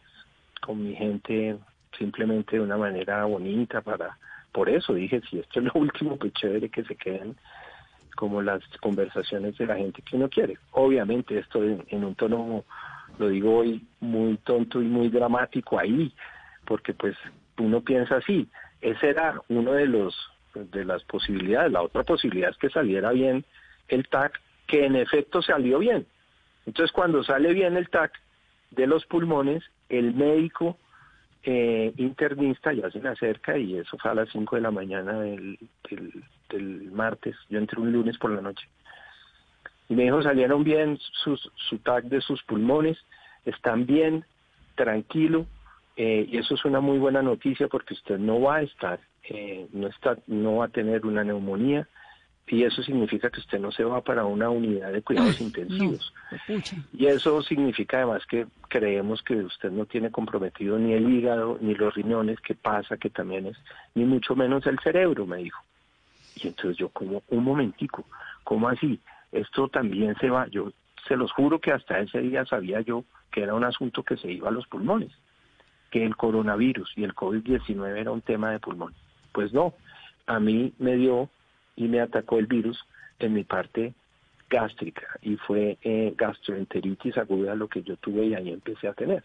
con 0.60 0.82
mi 0.82 0.94
gente 0.94 1.58
simplemente 1.98 2.56
de 2.56 2.62
una 2.62 2.76
manera 2.76 3.24
bonita 3.24 3.80
para, 3.80 4.16
por 4.52 4.68
eso 4.68 4.94
dije, 4.94 5.20
si 5.28 5.40
esto 5.40 5.60
es 5.60 5.66
lo 5.66 5.72
último, 5.74 6.16
pues 6.16 6.32
chévere 6.34 6.68
que 6.68 6.84
se 6.84 6.96
queden 6.96 7.36
como 8.16 8.42
las 8.42 8.62
conversaciones 8.80 9.56
de 9.56 9.66
la 9.66 9.76
gente 9.76 10.02
que 10.02 10.16
uno 10.16 10.28
quiere. 10.28 10.58
Obviamente 10.72 11.38
esto 11.38 11.62
en, 11.64 12.04
un 12.04 12.14
tono, 12.14 12.64
lo 13.18 13.28
digo 13.28 13.58
hoy, 13.58 13.84
muy 14.00 14.36
tonto 14.38 14.80
y 14.82 14.86
muy 14.86 15.08
dramático 15.08 15.78
ahí, 15.78 16.12
porque 16.64 16.94
pues 16.94 17.16
uno 17.58 17.80
piensa 17.80 18.16
así, 18.16 18.48
ese 18.80 19.10
era 19.10 19.40
uno 19.48 19.72
de 19.72 19.86
los 19.86 20.14
de 20.54 20.84
las 20.84 21.02
posibilidades, 21.04 21.72
la 21.72 21.82
otra 21.82 22.02
posibilidad 22.02 22.50
es 22.50 22.58
que 22.58 22.68
saliera 22.68 23.10
bien 23.12 23.44
el 23.88 24.06
TAC, 24.08 24.38
que 24.66 24.84
en 24.84 24.96
efecto 24.96 25.40
salió 25.40 25.78
bien. 25.78 26.06
Entonces 26.66 26.92
cuando 26.92 27.24
sale 27.24 27.54
bien 27.54 27.76
el 27.76 27.88
TAC 27.88 28.12
de 28.70 28.86
los 28.86 29.06
pulmones, 29.06 29.62
el 29.88 30.14
médico 30.14 30.78
eh, 31.44 31.92
internista 31.96 32.72
ya 32.72 32.90
se 32.90 33.00
me 33.00 33.08
acerca 33.08 33.58
y 33.58 33.76
eso 33.76 33.96
fue 33.98 34.10
a 34.10 34.14
las 34.14 34.28
5 34.30 34.56
de 34.56 34.62
la 34.62 34.70
mañana 34.70 35.20
del, 35.20 35.58
del, 36.50 36.92
martes, 36.92 37.34
yo 37.48 37.58
entré 37.58 37.80
un 37.80 37.92
lunes 37.92 38.16
por 38.18 38.30
la 38.30 38.40
noche. 38.40 38.68
Y 39.92 39.94
me 39.94 40.04
dijo, 40.04 40.22
salieron 40.22 40.64
bien 40.64 40.98
sus, 41.22 41.52
su 41.68 41.76
tag 41.76 42.04
de 42.04 42.22
sus 42.22 42.42
pulmones, 42.44 42.96
están 43.44 43.84
bien, 43.84 44.24
tranquilo, 44.74 45.44
eh, 45.96 46.26
y 46.30 46.38
eso 46.38 46.54
es 46.54 46.64
una 46.64 46.80
muy 46.80 46.96
buena 46.96 47.20
noticia 47.20 47.68
porque 47.68 47.92
usted 47.92 48.18
no 48.18 48.40
va 48.40 48.56
a 48.56 48.62
estar, 48.62 49.00
eh, 49.24 49.66
no, 49.74 49.88
está, 49.88 50.16
no 50.28 50.56
va 50.56 50.64
a 50.64 50.68
tener 50.68 51.04
una 51.04 51.24
neumonía, 51.24 51.86
y 52.46 52.64
eso 52.64 52.82
significa 52.82 53.28
que 53.28 53.40
usted 53.40 53.60
no 53.60 53.70
se 53.70 53.84
va 53.84 54.00
para 54.00 54.24
una 54.24 54.48
unidad 54.48 54.90
de 54.92 55.02
cuidados 55.02 55.38
intensivos. 55.42 56.14
y 56.94 57.04
eso 57.04 57.42
significa 57.42 57.98
además 57.98 58.24
que 58.24 58.46
creemos 58.68 59.22
que 59.22 59.34
usted 59.42 59.70
no 59.70 59.84
tiene 59.84 60.10
comprometido 60.10 60.78
ni 60.78 60.94
el 60.94 61.06
hígado 61.12 61.58
ni 61.60 61.74
los 61.74 61.92
riñones, 61.94 62.40
que 62.40 62.54
pasa 62.54 62.96
que 62.96 63.10
también 63.10 63.44
es, 63.44 63.58
ni 63.94 64.06
mucho 64.06 64.34
menos 64.36 64.66
el 64.66 64.78
cerebro, 64.78 65.26
me 65.26 65.36
dijo. 65.36 65.62
Y 66.36 66.48
entonces 66.48 66.78
yo 66.78 66.88
como, 66.88 67.22
un 67.28 67.44
momentico, 67.44 68.06
¿cómo 68.42 68.70
así? 68.70 68.98
Esto 69.32 69.68
también 69.68 70.14
se 70.20 70.30
va, 70.30 70.46
yo 70.48 70.72
se 71.08 71.16
los 71.16 71.32
juro 71.32 71.60
que 71.60 71.72
hasta 71.72 71.98
ese 71.98 72.20
día 72.20 72.44
sabía 72.44 72.80
yo 72.80 73.04
que 73.30 73.42
era 73.42 73.54
un 73.54 73.64
asunto 73.64 74.02
que 74.02 74.16
se 74.16 74.30
iba 74.30 74.48
a 74.48 74.52
los 74.52 74.66
pulmones, 74.68 75.10
que 75.90 76.04
el 76.04 76.16
coronavirus 76.16 76.92
y 76.96 77.04
el 77.04 77.14
COVID-19 77.14 77.96
era 77.96 78.10
un 78.10 78.20
tema 78.20 78.50
de 78.50 78.60
pulmón. 78.60 78.94
Pues 79.32 79.52
no, 79.52 79.74
a 80.26 80.38
mí 80.38 80.72
me 80.78 80.96
dio 80.96 81.28
y 81.76 81.88
me 81.88 82.00
atacó 82.00 82.38
el 82.38 82.46
virus 82.46 82.78
en 83.18 83.32
mi 83.32 83.44
parte 83.44 83.94
gástrica 84.50 85.06
y 85.22 85.36
fue 85.36 85.78
eh, 85.82 86.14
gastroenteritis 86.16 87.16
aguda 87.16 87.54
lo 87.54 87.68
que 87.68 87.82
yo 87.82 87.96
tuve 87.96 88.26
y 88.26 88.34
ahí 88.34 88.50
empecé 88.50 88.88
a 88.88 88.92
tener. 88.92 89.24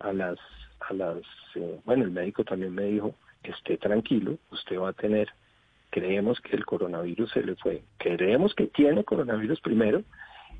A 0.00 0.12
las, 0.12 0.38
a 0.80 0.92
las, 0.92 1.18
eh, 1.54 1.80
bueno, 1.84 2.04
el 2.04 2.10
médico 2.10 2.42
también 2.42 2.74
me 2.74 2.84
dijo, 2.84 3.14
esté 3.44 3.76
tranquilo, 3.76 4.38
usted 4.50 4.78
va 4.78 4.90
a 4.90 4.92
tener, 4.92 5.28
creemos 5.90 6.40
que 6.40 6.56
el 6.56 6.64
coronavirus 6.64 7.30
se 7.32 7.42
le 7.42 7.56
fue, 7.56 7.82
creemos 7.98 8.54
que 8.54 8.68
tiene 8.68 9.04
coronavirus 9.04 9.60
primero 9.60 10.02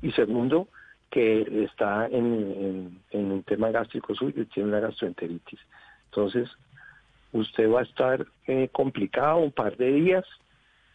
y 0.01 0.11
segundo, 0.11 0.67
que 1.09 1.65
está 1.65 2.07
en, 2.07 3.01
en, 3.11 3.31
un 3.31 3.43
tema 3.43 3.69
gástrico 3.71 4.15
suyo 4.15 4.41
y 4.41 4.45
tiene 4.45 4.69
una 4.69 4.79
gastroenteritis. 4.79 5.59
Entonces, 6.05 6.49
usted 7.33 7.69
va 7.69 7.81
a 7.81 7.83
estar 7.83 8.25
eh, 8.47 8.69
complicado 8.71 9.37
un 9.37 9.51
par 9.51 9.75
de 9.77 9.91
días, 9.91 10.25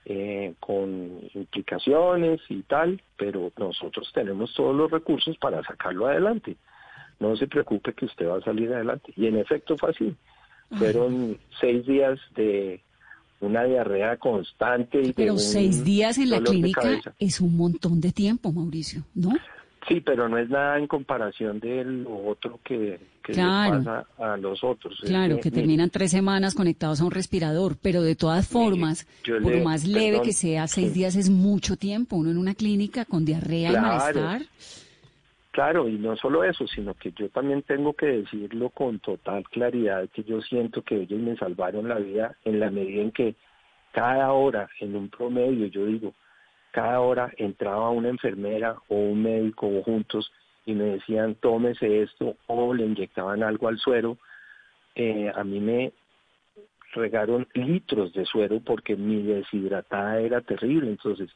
eh, 0.07 0.55
con 0.61 1.21
implicaciones 1.35 2.41
y 2.49 2.63
tal, 2.63 3.03
pero 3.17 3.51
nosotros 3.59 4.11
tenemos 4.15 4.55
todos 4.55 4.75
los 4.75 4.91
recursos 4.91 5.37
para 5.39 5.63
sacarlo 5.65 6.07
adelante. 6.07 6.57
No 7.19 7.37
se 7.37 7.49
preocupe 7.49 7.93
que 7.93 8.05
usted 8.05 8.29
va 8.29 8.39
a 8.39 8.43
salir 8.43 8.73
adelante. 8.73 9.13
Y 9.17 9.27
en 9.27 9.37
efecto 9.37 9.77
fue 9.77 9.91
así. 9.91 10.15
Fueron 10.79 11.39
seis 11.61 11.85
días 11.87 12.21
de 12.35 12.81
una 13.41 13.65
diarrea 13.65 14.17
constante. 14.17 15.01
Y 15.03 15.13
pero 15.13 15.39
seis 15.39 15.85
días 15.85 16.19
en 16.19 16.31
la 16.31 16.41
clínica 16.41 17.01
es 17.19 17.41
un 17.41 17.57
montón 17.57 18.01
de 18.01 18.13
tiempo, 18.13 18.53
Mauricio, 18.53 19.03
¿no? 19.15 19.33
Sí, 19.89 20.01
pero 20.01 20.29
no 20.29 20.37
es 20.37 20.49
nada 20.51 20.79
en 20.79 20.89
comparación 20.89 21.61
del 21.61 22.07
otro 22.09 22.59
que, 22.65 22.99
que 23.23 23.35
pasa 23.35 24.05
a 24.19 24.37
los 24.37 24.65
otros. 24.65 24.99
Claro, 25.05 25.39
que 25.41 25.53
terminan 25.53 25.91
tres 25.91 26.11
semanas 26.11 26.55
conectados 26.55 27.01
a 27.01 27.05
un 27.05 27.13
respirador, 27.13 27.77
pero 27.81 28.03
de 28.03 28.17
todas 28.17 28.49
formas, 28.49 29.07
por 29.43 29.63
más 29.63 29.87
leve 29.87 30.23
que 30.23 30.33
sea, 30.33 30.67
seis 30.67 30.93
días 30.93 31.15
es 31.15 31.31
mucho 31.31 31.77
tiempo. 31.77 32.17
Uno 32.17 32.31
en 32.31 32.39
una 32.39 32.55
clínica 32.55 33.05
con 33.05 33.25
diarrea 33.25 33.73
y 33.73 33.77
malestar. 33.77 34.43
Claro, 35.57 35.89
y 35.89 35.93
no 35.93 36.15
solo 36.17 36.45
eso, 36.45 36.67
sino 36.67 36.93
que 36.93 37.13
yo 37.13 37.31
también 37.31 37.63
tengo 37.63 37.95
que 37.95 38.05
decirlo 38.05 38.69
con 38.69 38.99
total 38.99 39.43
claridad, 39.45 40.07
que 40.11 40.23
yo 40.23 40.43
siento 40.43 40.83
que 40.83 40.97
ellos 40.97 41.19
me 41.19 41.35
salvaron 41.35 41.89
la 41.89 41.95
vida 41.95 42.37
en 42.45 42.61
la 42.61 42.71
medida 42.71 43.01
en 43.01 43.11
que 43.11 43.37
cada 43.91 44.35
hora, 44.35 44.69
en 44.81 44.95
un 44.95 45.09
promedio, 45.09 45.69
yo 45.69 45.87
digo, 45.87 46.13
cada 46.73 47.01
hora 47.01 47.33
entraba 47.39 47.89
una 47.89 48.11
enfermera 48.11 48.77
o 48.89 48.97
un 48.97 49.23
médico 49.23 49.83
juntos 49.83 50.31
y 50.67 50.75
me 50.75 50.85
decían 50.85 51.37
tómese 51.37 52.03
esto 52.03 52.37
o 52.49 52.75
le 52.75 52.85
inyectaban 52.85 53.43
algo 53.43 53.69
al 53.69 53.79
suero, 53.79 54.19
eh, 54.95 55.33
a 55.35 55.43
mí 55.43 55.59
me 55.59 55.91
regaron 56.93 57.49
litros 57.55 58.13
de 58.13 58.27
suero 58.27 58.61
porque 58.61 58.95
mi 58.95 59.23
deshidratada 59.23 60.21
era 60.21 60.43
terrible, 60.43 60.91
entonces 60.91 61.31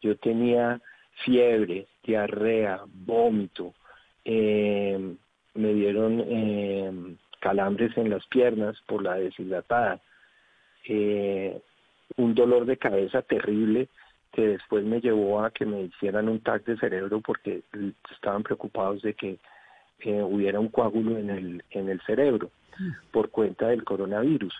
yo 0.00 0.16
tenía 0.16 0.80
fiebre, 1.24 1.86
diarrea, 2.02 2.80
vómito, 2.86 3.74
eh, 4.24 5.14
me 5.54 5.74
dieron 5.74 6.24
eh, 6.26 7.16
calambres 7.40 7.96
en 7.96 8.10
las 8.10 8.26
piernas 8.26 8.76
por 8.86 9.02
la 9.02 9.14
deshidratada, 9.14 10.00
un 12.16 12.34
dolor 12.34 12.66
de 12.66 12.76
cabeza 12.76 13.22
terrible 13.22 13.88
que 14.32 14.48
después 14.48 14.84
me 14.84 15.00
llevó 15.00 15.44
a 15.44 15.50
que 15.50 15.66
me 15.66 15.82
hicieran 15.82 16.28
un 16.28 16.40
TAC 16.40 16.64
de 16.64 16.78
cerebro 16.78 17.20
porque 17.20 17.62
estaban 18.10 18.42
preocupados 18.42 19.02
de 19.02 19.14
que 19.14 19.38
eh, 20.00 20.22
hubiera 20.22 20.58
un 20.58 20.68
coágulo 20.68 21.18
en 21.18 21.30
el, 21.30 21.64
en 21.70 21.88
el 21.88 22.00
cerebro 22.02 22.50
por 23.10 23.30
cuenta 23.30 23.68
del 23.68 23.84
coronavirus. 23.84 24.54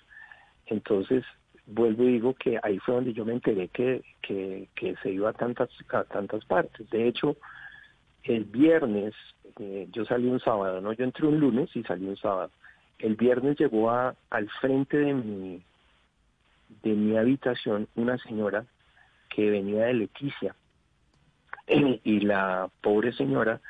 Entonces, 0.66 1.25
vuelvo 1.66 2.04
y 2.04 2.12
digo 2.12 2.35
que 2.35 2.59
ahí 2.62 2.78
fue 2.78 2.95
donde 2.95 3.12
yo 3.12 3.25
me 3.25 3.33
enteré 3.33 3.69
que, 3.69 4.02
que, 4.21 4.97
se 5.02 5.11
iba 5.11 5.31
a 5.31 5.33
tantas, 5.33 5.71
a 5.90 6.04
tantas 6.04 6.45
partes. 6.45 6.88
De 6.90 7.07
hecho, 7.07 7.37
el 8.25 8.45
viernes, 8.45 9.14
eh, 9.59 9.88
yo 9.92 10.04
salí 10.04 10.26
un 10.26 10.40
sábado, 10.40 10.81
¿no? 10.81 10.92
Yo 10.92 11.04
entré 11.04 11.26
un 11.26 11.38
lunes 11.38 11.75
y 11.75 11.83
salí 11.83 12.07
un 12.07 12.16
sábado. 12.16 12.50
El 12.99 13.16
viernes 13.16 13.59
llegó 13.59 13.90
a, 13.90 14.14
al 14.31 14.49
frente 14.61 14.97
de 14.97 15.14
mi, 15.14 15.62
de 16.83 16.92
mi 16.95 17.16
habitación 17.16 17.88
una 17.95 18.19
señora 18.19 18.64
que 19.28 19.50
venía 19.50 19.87
de 19.87 19.95
Leticia 19.95 20.54
y 21.66 22.21
la 22.21 22.69
pobre 22.81 23.12
señora 23.12 23.61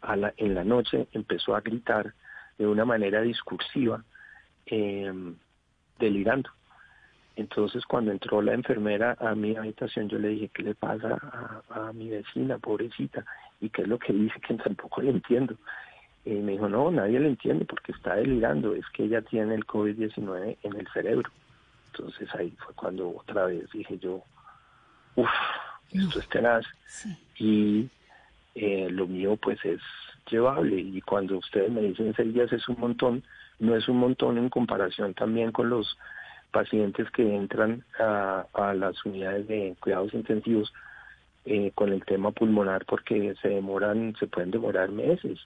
a 0.00 0.16
la, 0.16 0.34
en 0.36 0.54
la 0.54 0.64
noche 0.64 1.06
empezó 1.12 1.54
a 1.54 1.60
gritar 1.60 2.12
de 2.58 2.66
una 2.66 2.84
manera 2.84 3.22
discursiva, 3.22 4.04
em, 4.66 5.36
delirando. 5.98 6.50
Entonces 7.36 7.84
cuando 7.86 8.10
entró 8.10 8.42
la 8.42 8.52
enfermera 8.52 9.16
a 9.18 9.34
mi 9.34 9.56
habitación 9.56 10.08
yo 10.08 10.18
le 10.18 10.28
dije, 10.28 10.50
¿qué 10.52 10.62
le 10.62 10.74
pasa 10.74 11.18
a, 11.70 11.88
a 11.88 11.92
mi 11.92 12.08
vecina, 12.08 12.58
pobrecita? 12.58 13.24
¿Y 13.60 13.70
qué 13.70 13.82
es 13.82 13.88
lo 13.88 13.98
que 13.98 14.12
dice 14.12 14.40
que 14.40 14.54
tampoco 14.54 15.00
le 15.00 15.10
entiendo? 15.10 15.54
Y 16.24 16.34
me 16.34 16.52
dijo, 16.52 16.68
no, 16.68 16.90
nadie 16.90 17.18
le 17.18 17.28
entiende 17.28 17.64
porque 17.64 17.92
está 17.92 18.14
delirando, 18.14 18.74
es 18.74 18.84
que 18.90 19.04
ella 19.04 19.22
tiene 19.22 19.54
el 19.54 19.66
COVID-19 19.66 20.56
en 20.62 20.76
el 20.76 20.86
cerebro. 20.88 21.30
Entonces 21.92 22.28
ahí 22.34 22.52
fue 22.64 22.74
cuando 22.74 23.16
otra 23.16 23.46
vez 23.46 23.70
dije 23.72 23.98
yo, 23.98 24.22
uff, 25.16 25.28
esto 25.92 26.20
es 26.20 26.28
tenaz. 26.28 26.64
Y 27.38 27.88
eh, 28.54 28.88
lo 28.90 29.06
mío 29.06 29.36
pues 29.36 29.62
es 29.64 29.80
llevable. 30.30 30.80
Y 30.80 31.00
cuando 31.02 31.38
ustedes 31.38 31.70
me 31.70 31.82
dicen 31.82 32.14
seis 32.16 32.32
días 32.32 32.52
es 32.52 32.68
un 32.68 32.78
montón, 32.78 33.22
no 33.58 33.76
es 33.76 33.88
un 33.88 33.98
montón 33.98 34.38
en 34.38 34.48
comparación 34.48 35.14
también 35.14 35.52
con 35.52 35.70
los 35.70 35.98
pacientes 36.52 37.10
que 37.10 37.22
entran 37.34 37.84
a, 37.98 38.74
las 38.74 39.04
unidades 39.04 39.48
de 39.48 39.76
cuidados 39.80 40.14
intensivos 40.14 40.72
eh, 41.44 41.72
con 41.74 41.92
el 41.92 42.04
tema 42.04 42.30
pulmonar 42.30 42.84
porque 42.86 43.34
se 43.42 43.48
demoran, 43.48 44.14
se 44.20 44.26
pueden 44.26 44.52
demorar 44.52 44.90
meses, 44.90 45.40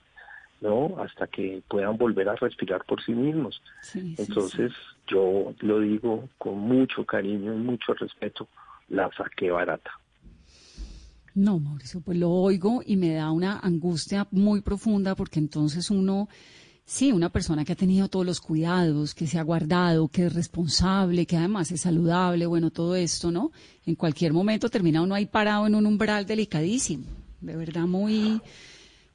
¿no? 0.61 0.95
Hasta 1.01 1.27
que 1.27 1.63
puedan 1.67 1.97
volver 1.97 2.29
a 2.29 2.35
respirar 2.35 2.83
por 2.85 3.01
sí 3.03 3.13
mismos. 3.13 3.61
Entonces, 3.95 4.73
yo 5.07 5.53
lo 5.61 5.79
digo 5.79 6.29
con 6.37 6.59
mucho 6.59 7.05
cariño 7.05 7.53
y 7.53 7.57
mucho 7.57 7.93
respeto 7.93 8.47
la 8.89 9.09
saqué 9.17 9.49
barata. 9.49 9.91
No, 11.33 11.59
Mauricio, 11.59 12.01
pues 12.01 12.17
lo 12.17 12.31
oigo 12.31 12.81
y 12.83 12.97
me 12.97 13.13
da 13.13 13.31
una 13.31 13.59
angustia 13.59 14.27
muy 14.31 14.61
profunda 14.61 15.13
porque 15.15 15.39
entonces 15.39 15.91
uno 15.91 16.29
Sí, 16.89 17.11
una 17.11 17.27
persona 17.27 17.65
que 17.65 17.73
ha 17.73 17.75
tenido 17.75 18.07
todos 18.07 18.25
los 18.25 18.39
cuidados, 18.39 19.13
que 19.13 19.27
se 19.27 19.37
ha 19.37 19.43
guardado, 19.43 20.07
que 20.07 20.27
es 20.27 20.33
responsable, 20.33 21.25
que 21.25 21.35
además 21.35 21.69
es 21.69 21.81
saludable, 21.81 22.45
bueno, 22.45 22.71
todo 22.71 22.95
esto, 22.95 23.29
¿no? 23.29 23.51
En 23.85 23.95
cualquier 23.95 24.31
momento 24.31 24.69
termina 24.69 25.01
uno 25.01 25.13
ahí 25.13 25.25
parado 25.25 25.67
en 25.67 25.75
un 25.75 25.85
umbral 25.85 26.25
delicadísimo. 26.25 27.03
De 27.41 27.57
verdad, 27.57 27.81
muy, 27.81 28.39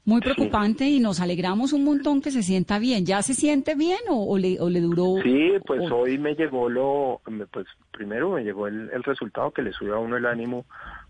muy 0.05 0.21
preocupante 0.21 0.85
y 0.85 0.99
nos 0.99 1.19
alegramos 1.19 1.73
un 1.73 1.83
montón 1.83 2.21
que 2.21 2.29
se 2.29 2.43
sienta 2.43 2.77
bien. 2.77 3.07
¿Ya 3.07 3.23
se 3.23 3.33
siente 3.33 3.73
bien 3.73 4.01
o, 4.07 4.37
le, 4.37 4.61
o 4.61 4.69
le, 4.69 4.79
duró? 4.79 5.15
Sí, 5.23 5.53
pues 5.65 5.91
hoy 5.91 6.19
me 6.19 6.35
llegó 6.35 6.69
lo, 6.69 7.21
pues 7.49 7.65
primero 7.89 8.29
me 8.33 8.43
llegó 8.43 8.67
el, 8.67 8.91
el 8.91 9.01
resultado 9.01 9.49
que 9.49 9.63
le 9.63 9.73
sube 9.73 9.93
a 9.93 9.97
uno 9.97 10.15
el 10.15 10.27
ánimo, 10.27 10.65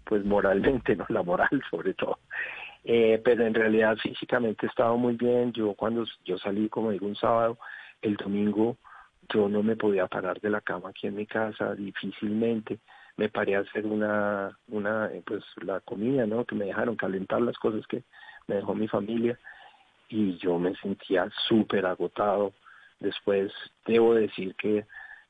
pues 0.05 0.23
moralmente, 0.23 0.95
¿no? 0.95 1.05
La 1.09 1.23
moral 1.23 1.61
sobre 1.69 1.93
todo. 1.93 2.19
Eh, 2.83 3.21
pero 3.23 3.45
en 3.45 3.53
realidad 3.53 3.97
físicamente 3.97 4.65
he 4.65 4.69
estado 4.69 4.97
muy 4.97 5.15
bien. 5.15 5.53
Yo 5.53 5.73
cuando 5.73 6.05
yo 6.25 6.37
salí, 6.37 6.69
como 6.69 6.91
digo, 6.91 7.07
un 7.07 7.15
sábado, 7.15 7.57
el 8.01 8.15
domingo 8.15 8.77
yo 9.29 9.47
no 9.47 9.63
me 9.63 9.75
podía 9.75 10.07
parar 10.07 10.39
de 10.41 10.49
la 10.49 10.61
cama 10.61 10.89
aquí 10.89 11.07
en 11.07 11.15
mi 11.15 11.25
casa, 11.25 11.75
difícilmente. 11.75 12.79
Me 13.15 13.29
paré 13.29 13.55
a 13.55 13.59
hacer 13.59 13.85
una, 13.85 14.57
una 14.67 15.07
eh, 15.13 15.21
pues 15.25 15.43
la 15.63 15.79
comida, 15.81 16.25
¿no? 16.25 16.45
Que 16.45 16.55
me 16.55 16.65
dejaron 16.65 16.95
calentar 16.95 17.41
las 17.41 17.57
cosas 17.57 17.85
que 17.87 18.03
me 18.47 18.55
dejó 18.55 18.75
mi 18.75 18.87
familia 18.87 19.37
y 20.09 20.37
yo 20.37 20.59
me 20.59 20.75
sentía 20.75 21.29
súper 21.47 21.85
agotado. 21.85 22.53
Después 22.99 23.51
debo 23.85 24.15
decir 24.15 24.55
que, 24.55 24.85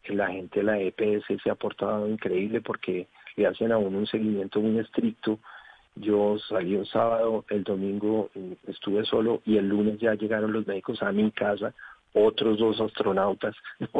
la 0.09 0.27
gente 0.27 0.59
de 0.59 0.65
la 0.65 0.77
EPS 0.81 1.41
se 1.41 1.49
ha 1.49 1.55
portado 1.55 2.09
increíble 2.09 2.59
porque 2.59 3.07
le 3.37 3.47
hacen 3.47 3.71
a 3.71 3.77
uno 3.77 3.99
un 3.99 4.05
seguimiento 4.05 4.59
muy 4.59 4.77
estricto 4.79 5.39
yo 5.95 6.37
salí 6.49 6.75
un 6.75 6.85
sábado, 6.85 7.45
el 7.49 7.63
domingo 7.63 8.29
mm, 8.33 8.69
estuve 8.69 9.05
solo 9.05 9.41
y 9.45 9.57
el 9.57 9.69
lunes 9.69 9.99
ya 9.99 10.15
llegaron 10.15 10.53
los 10.53 10.65
médicos 10.65 11.01
a 11.03 11.11
mi 11.11 11.31
casa, 11.31 11.73
otros 12.13 12.59
dos 12.59 12.79
astronautas, 12.81 13.55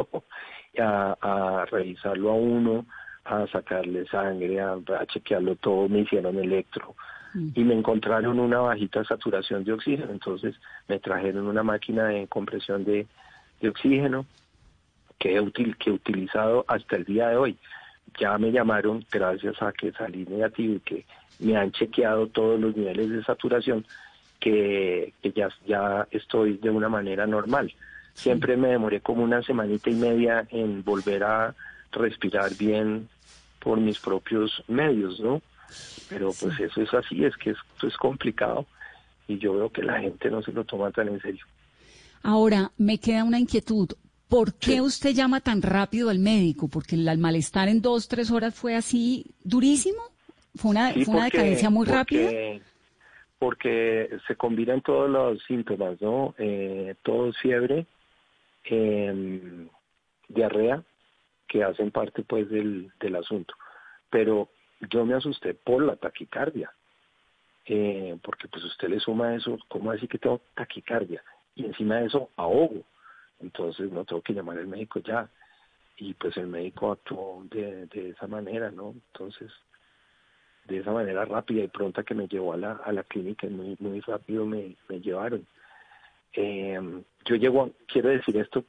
a, 0.80 1.18
a, 1.22 1.66
revisarlo 1.66 2.32
a 2.32 2.36
uno, 2.36 2.86
a 3.26 3.48
sacarle 3.48 4.06
sangre, 4.08 4.60
a, 4.60 4.80
chequearlo 5.08 5.56
todo, 5.56 5.88
me 5.88 6.00
hicieron 6.00 6.38
electro 6.38 6.96
mm. 7.34 7.50
y 7.56 7.64
me 7.64 7.76
encontraron 7.76 8.40
una 8.40 8.60
bajita 8.60 9.04
saturación 9.04 9.64
de 9.64 9.74
oxígeno, 9.74 10.12
entonces 10.12 10.56
me 10.88 11.00
trajeron 11.00 11.48
una 11.48 11.64
máquina 11.64 12.06
de 12.06 12.28
compresión 12.28 12.84
de, 12.84 13.08
de 13.62 13.70
oxígeno 13.70 14.26
que 15.20 15.38
he, 15.38 15.52
que 15.52 15.90
he 15.90 15.94
utilizado 15.94 16.66
hasta 16.68 16.96
el 16.96 17.06
día 17.06 17.30
de 17.30 17.38
hoy. 17.38 17.58
Ya 18.20 18.38
me 18.38 18.52
llamaron 18.52 19.06
gracias 19.12 19.62
a 19.62 19.72
que 19.72 19.92
salí 19.92 20.26
negativo 20.26 20.76
y 20.76 20.80
que 20.80 21.06
me 21.40 21.58
han 21.58 21.72
chequeado 21.72 22.28
todos 22.28 22.60
los 22.60 22.76
niveles 22.76 23.10
de 23.10 23.24
saturación 23.24 23.86
que, 24.40 25.14
ya, 25.36 25.50
ya 25.66 26.08
estoy 26.12 26.58
de 26.58 26.70
una 26.70 26.90
manera 26.90 27.26
normal. 27.26 27.74
Siempre 28.14 28.58
me 28.58 28.70
demoré 28.70 29.00
como 29.02 29.24
una 29.24 29.42
semanita 29.42 29.90
y 29.90 29.96
media 29.96 30.46
en 30.52 30.84
volver 30.84 31.24
a 31.24 31.56
respirar 31.92 32.54
bien 32.56 33.08
por 33.60 33.80
mis 33.80 34.00
propios 34.00 34.64
medios, 34.68 35.20
¿no? 35.20 35.42
Pero 36.10 36.32
pues 36.40 36.60
eso 36.60 36.82
es 36.82 36.94
así, 36.94 37.24
es 37.24 37.36
que 37.38 37.52
esto 37.52 37.88
es 37.88 37.98
complicado 37.98 38.68
y 39.28 39.38
yo 39.38 39.54
veo 39.54 39.70
que 39.72 39.82
la 39.82 40.00
gente 40.00 40.30
no 40.30 40.44
se 40.44 40.52
lo 40.52 40.64
toma 40.66 40.92
tan 40.92 41.08
en 41.08 41.22
serio. 41.22 41.46
Ahora, 42.22 42.72
me 42.78 42.98
queda 43.00 43.24
una 43.24 43.40
inquietud. 43.40 43.90
¿Por 44.34 44.56
qué 44.56 44.82
usted 44.82 45.12
llama 45.12 45.42
tan 45.42 45.62
rápido 45.62 46.10
al 46.10 46.18
médico? 46.18 46.68
¿Porque 46.68 46.96
el 46.96 47.20
malestar 47.20 47.68
en 47.68 47.84
dos, 47.84 48.08
tres 48.08 48.32
horas 48.32 48.56
fue 48.56 48.74
así 48.74 49.28
durísimo? 49.44 50.02
¿Fue 50.56 50.72
una, 50.72 50.92
una 51.06 51.26
decadencia 51.26 51.70
muy 51.70 51.86
rápida? 51.86 52.32
Porque 53.38 54.10
se 54.26 54.36
combinan 54.36 54.82
todos 54.82 55.08
los 55.08 55.44
síntomas, 55.44 56.02
¿no? 56.02 56.34
Eh, 56.40 56.96
tos, 57.04 57.38
fiebre, 57.44 57.86
eh, 58.64 59.68
diarrea, 60.30 60.82
que 61.48 61.64
hacen 61.64 61.92
parte 61.92 62.24
pues 62.24 62.50
del, 62.50 62.92
del 63.00 63.16
asunto. 63.18 63.54
Pero 64.10 64.50
yo 64.90 65.06
me 65.06 65.14
asusté 65.14 65.54
por 65.54 65.84
la 65.84 65.96
taquicardia, 65.96 66.72
eh, 67.68 68.18
porque 68.24 68.48
pues 68.48 68.64
usted 68.64 68.90
le 68.90 69.00
suma 69.00 69.36
eso, 69.36 69.60
¿cómo 69.68 69.92
así 69.92 70.08
que 70.08 70.18
tengo 70.18 70.42
taquicardia? 70.56 71.24
Y 71.54 71.66
encima 71.66 71.98
de 71.98 72.08
eso 72.08 72.32
ahogo, 72.36 72.84
entonces 73.44 73.92
no 73.92 74.06
tengo 74.06 74.22
que 74.22 74.34
llamar 74.34 74.58
al 74.58 74.68
médico 74.68 75.00
ya. 75.00 75.30
Y 75.98 76.14
pues 76.16 76.36
el 76.38 76.48
médico 76.48 76.92
actuó 76.92 77.44
de, 77.52 77.86
de 77.88 78.10
esa 78.10 78.26
manera, 78.26 78.72
¿no? 78.72 78.96
Entonces 79.12 79.52
de 80.66 80.78
esa 80.78 80.92
manera 80.92 81.26
rápida 81.26 81.64
y 81.64 81.68
pronta 81.68 82.04
que 82.04 82.16
me 82.16 82.28
llevó 82.28 82.54
a 82.54 82.58
la, 82.58 82.72
a 82.86 82.92
la 82.92 83.04
clínica, 83.04 83.48
muy, 83.48 83.76
muy 83.80 84.00
rápido 84.00 84.46
me, 84.46 84.76
me 84.88 85.00
llevaron. 85.02 85.46
Eh, 86.34 86.80
yo 87.26 87.36
llego, 87.36 87.72
quiero 87.88 88.10
decir 88.10 88.38
esto 88.38 88.64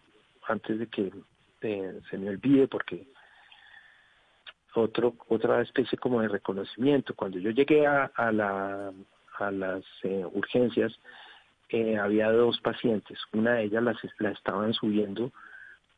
antes 0.47 0.79
de 0.79 0.87
que 0.89 1.13
eh, 1.63 2.01
se 2.11 2.19
me 2.19 2.29
olvide, 2.29 2.69
porque 2.69 3.07
otro, 4.75 5.15
otra 5.29 5.63
especie 5.63 5.97
como 5.99 6.21
de 6.21 6.29
reconocimiento. 6.29 7.15
Cuando 7.15 7.39
yo 7.39 7.51
llegué 7.51 7.87
a, 7.87 8.11
a, 8.15 8.33
la, 8.33 8.93
a 9.39 9.51
las 9.51 9.85
eh, 10.03 10.27
urgencias, 10.33 10.93
había 12.01 12.31
dos 12.31 12.61
pacientes. 12.61 13.19
Una 13.33 13.55
de 13.55 13.65
ellas 13.65 13.83
las, 13.83 13.97
la 14.19 14.31
estaban 14.31 14.73
subiendo 14.75 15.33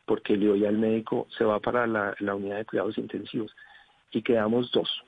porque 0.04 0.36
le 0.36 0.50
oía 0.50 0.68
al 0.68 0.78
médico, 0.78 1.26
se 1.36 1.44
va 1.44 1.58
para 1.60 1.86
la, 1.86 2.14
la 2.20 2.34
unidad 2.34 2.58
de 2.58 2.64
cuidados 2.64 2.96
intensivos. 2.98 3.54
Y 4.12 4.22
quedamos 4.22 4.70
dos 4.70 5.02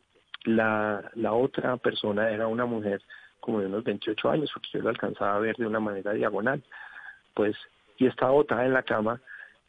la, 0.45 1.11
la 1.15 1.33
otra 1.33 1.77
persona 1.77 2.31
era 2.31 2.47
una 2.47 2.65
mujer 2.65 3.03
como 3.41 3.61
de 3.61 3.67
unos 3.67 3.85
28 3.85 4.31
años, 4.31 4.51
porque 4.53 4.69
yo 4.73 4.81
lo 4.81 4.89
alcanzaba 4.89 5.37
a 5.37 5.41
ver 5.41 5.57
de 5.57 5.67
una 5.67 5.81
manera 5.81 6.13
diagonal, 6.13 6.63
pues, 7.35 7.57
y 7.99 8.07
estaba 8.07 8.33
botada 8.33 8.65
en 8.67 8.73
la 8.73 8.83
cama 8.83 9.21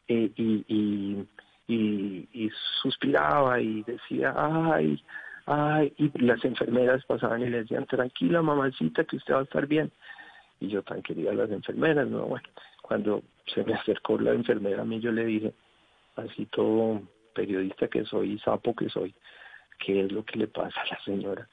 eh, 0.08 0.30
y, 0.36 0.64
y, 1.68 2.28
y, 2.32 2.50
suspiraba 2.82 3.60
y 3.60 3.82
decía, 3.82 4.34
ay, 4.36 5.02
ay, 5.46 5.92
y 5.98 6.10
las 6.18 6.44
enfermeras 6.44 7.04
pasaban 7.04 7.42
y 7.42 7.48
le 7.48 7.58
decían, 7.58 7.86
tranquila 7.86 8.42
mamacita, 8.42 9.04
que 9.04 9.16
usted 9.16 9.34
va 9.34 9.40
a 9.40 9.44
estar 9.44 9.66
bien. 9.66 9.90
Y 10.60 10.68
yo 10.68 10.82
tan 10.82 11.02
quería 11.02 11.32
las 11.32 11.50
enfermeras, 11.50 12.08
¿no? 12.08 12.26
Bueno, 12.26 12.46
cuando 12.82 13.22
se 13.46 13.64
me 13.64 13.74
acercó 13.74 14.18
la 14.18 14.32
enfermera 14.32 14.82
a 14.82 14.84
mí, 14.84 15.00
yo 15.00 15.10
le 15.10 15.24
dije, 15.24 15.52
así 16.16 16.46
todo 16.46 17.02
periodista 17.34 17.88
que 17.88 18.04
soy, 18.04 18.38
sapo 18.40 18.74
que 18.74 18.88
soy, 18.88 19.14
qué 19.78 20.04
es 20.04 20.12
lo 20.12 20.24
que 20.24 20.38
le 20.38 20.46
pasa 20.46 20.80
a 20.82 20.86
la 20.86 21.00
señora, 21.04 21.48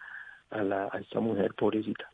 a, 0.49 0.63
la, 0.63 0.89
a 0.91 0.99
esta 0.99 1.19
mujer 1.19 1.53
pobrecita. 1.53 2.09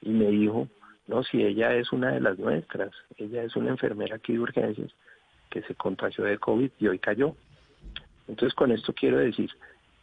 Y 0.00 0.10
me 0.10 0.28
dijo, 0.28 0.68
no, 1.06 1.22
si 1.24 1.42
ella 1.44 1.74
es 1.74 1.92
una 1.92 2.12
de 2.12 2.20
las 2.20 2.38
nuestras, 2.38 2.90
ella 3.16 3.42
es 3.42 3.54
una 3.56 3.70
enfermera 3.70 4.16
aquí 4.16 4.32
de 4.32 4.40
urgencias 4.40 4.92
que 5.50 5.62
se 5.62 5.74
contagió 5.74 6.24
de 6.24 6.38
COVID 6.38 6.70
y 6.78 6.86
hoy 6.86 6.98
cayó. 6.98 7.34
Entonces 8.28 8.54
con 8.54 8.70
esto 8.70 8.94
quiero 8.94 9.18
decir 9.18 9.50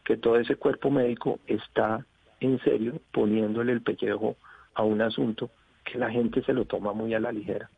que 0.03 0.17
todo 0.17 0.37
ese 0.37 0.55
cuerpo 0.57 0.91
médico 0.91 1.39
está 1.47 2.05
en 2.39 2.59
serio 2.59 2.99
poniéndole 3.11 3.71
el 3.71 3.81
pellejo 3.81 4.35
a 4.73 4.83
un 4.83 5.01
asunto 5.01 5.49
que 5.89 5.97
la 5.97 6.09
gente 6.09 6.43
se 6.43 6.53
lo 6.53 6.65
toma 6.65 6.93
muy 6.93 7.13
a 7.13 7.19
la 7.19 7.31
ligera, 7.31 7.69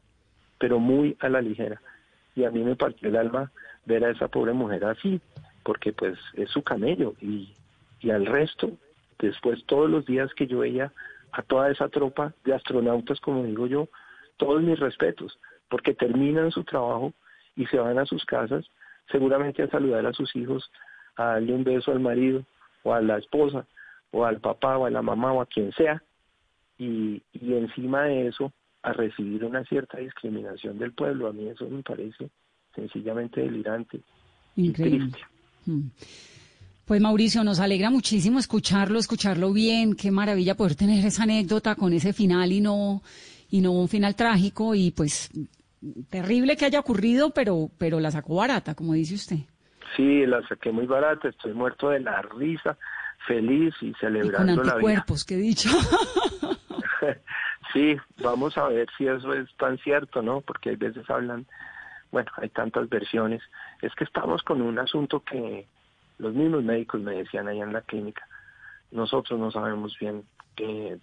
pero 0.57 0.79
muy 0.79 1.15
a 1.19 1.29
la 1.29 1.41
ligera. 1.41 1.81
Y 2.35 2.43
a 2.43 2.51
mí 2.51 2.63
me 2.63 2.75
partió 2.75 3.09
el 3.09 3.15
alma 3.15 3.51
ver 3.85 4.03
a 4.03 4.11
esa 4.11 4.27
pobre 4.27 4.53
mujer 4.53 4.85
así, 4.85 5.21
porque 5.63 5.93
pues 5.93 6.17
es 6.33 6.49
su 6.49 6.63
camello 6.63 7.13
y 7.21 7.53
y 8.01 8.11
al 8.11 8.25
resto, 8.25 8.71
después 9.19 9.63
todos 9.65 9.89
los 9.89 10.05
días 10.05 10.33
que 10.33 10.47
yo 10.47 10.59
veía 10.59 10.91
a 11.31 11.41
toda 11.41 11.69
esa 11.69 11.89
tropa 11.89 12.33
de 12.43 12.53
astronautas, 12.53 13.19
como 13.19 13.43
digo 13.43 13.67
yo, 13.67 13.89
todos 14.37 14.61
mis 14.61 14.79
respetos, 14.79 15.37
porque 15.69 15.93
terminan 15.93 16.51
su 16.51 16.63
trabajo 16.63 17.13
y 17.55 17.65
se 17.67 17.77
van 17.77 17.99
a 17.99 18.05
sus 18.05 18.25
casas, 18.25 18.65
seguramente 19.11 19.63
a 19.63 19.69
saludar 19.69 20.05
a 20.05 20.13
sus 20.13 20.35
hijos, 20.35 20.71
a 21.17 21.25
darle 21.25 21.53
un 21.53 21.63
beso 21.63 21.91
al 21.91 21.99
marido 21.99 22.43
o 22.83 22.93
a 22.93 23.01
la 23.01 23.17
esposa 23.17 23.65
o 24.11 24.25
al 24.25 24.39
papá 24.39 24.77
o 24.77 24.85
a 24.85 24.89
la 24.89 25.01
mamá 25.01 25.33
o 25.33 25.41
a 25.41 25.45
quien 25.45 25.71
sea, 25.73 26.01
y, 26.79 27.21
y 27.33 27.53
encima 27.53 28.05
de 28.05 28.27
eso 28.29 28.51
a 28.81 28.93
recibir 28.93 29.43
una 29.43 29.63
cierta 29.65 29.99
discriminación 29.99 30.79
del 30.79 30.93
pueblo. 30.93 31.27
A 31.27 31.33
mí 31.33 31.47
eso 31.47 31.69
me 31.69 31.83
parece 31.83 32.29
sencillamente 32.73 33.41
delirante 33.41 34.01
y 34.55 34.71
triste. 34.71 35.19
Mm. 35.65 35.87
Pues 36.85 37.01
Mauricio, 37.01 37.43
nos 37.43 37.59
alegra 37.59 37.91
muchísimo 37.91 38.39
escucharlo, 38.39 38.97
escucharlo 38.97 39.53
bien. 39.53 39.95
Qué 39.95 40.09
maravilla 40.09 40.55
poder 40.55 40.75
tener 40.75 41.05
esa 41.05 41.23
anécdota 41.23 41.75
con 41.75 41.93
ese 41.93 42.13
final 42.13 42.51
y 42.51 42.61
no 42.61 43.03
y 43.51 43.61
no 43.61 43.71
un 43.73 43.87
final 43.87 44.15
trágico 44.15 44.73
y 44.73 44.91
pues 44.91 45.29
terrible 46.09 46.55
que 46.55 46.65
haya 46.65 46.79
ocurrido, 46.79 47.31
pero 47.31 47.69
pero 47.77 47.99
la 47.99 48.11
sacó 48.11 48.37
barata, 48.37 48.73
como 48.73 48.93
dice 48.93 49.15
usted. 49.15 49.37
Sí, 49.95 50.25
la 50.25 50.47
saqué 50.47 50.71
muy 50.71 50.85
barata. 50.87 51.29
Estoy 51.29 51.53
muerto 51.53 51.89
de 51.89 51.99
la 51.99 52.21
risa, 52.21 52.77
feliz 53.27 53.73
y 53.81 53.93
celebrando 53.95 54.53
y 54.53 54.55
con 54.55 54.69
anticuerpos, 54.69 55.29
la 55.29 55.37
vida. 55.37 55.45
dicho. 55.45 55.69
sí, 57.73 57.97
vamos 58.21 58.57
a 58.57 58.67
ver 58.67 58.87
si 58.97 59.07
eso 59.07 59.33
es 59.33 59.49
tan 59.57 59.77
cierto, 59.79 60.21
¿no? 60.21 60.41
Porque 60.41 60.71
hay 60.71 60.75
veces 60.75 61.09
hablan, 61.09 61.45
bueno, 62.11 62.31
hay 62.37 62.49
tantas 62.49 62.89
versiones. 62.89 63.41
Es 63.81 63.93
que 63.95 64.03
estamos 64.03 64.43
con 64.43 64.61
un 64.61 64.79
asunto 64.79 65.23
que 65.23 65.67
los 66.17 66.33
mismos 66.33 66.63
médicos 66.63 67.01
me 67.01 67.15
decían 67.15 67.47
allá 67.47 67.63
en 67.63 67.73
la 67.73 67.81
clínica, 67.81 68.27
nosotros 68.91 69.39
no 69.39 69.51
sabemos 69.51 69.97
bien 69.99 70.23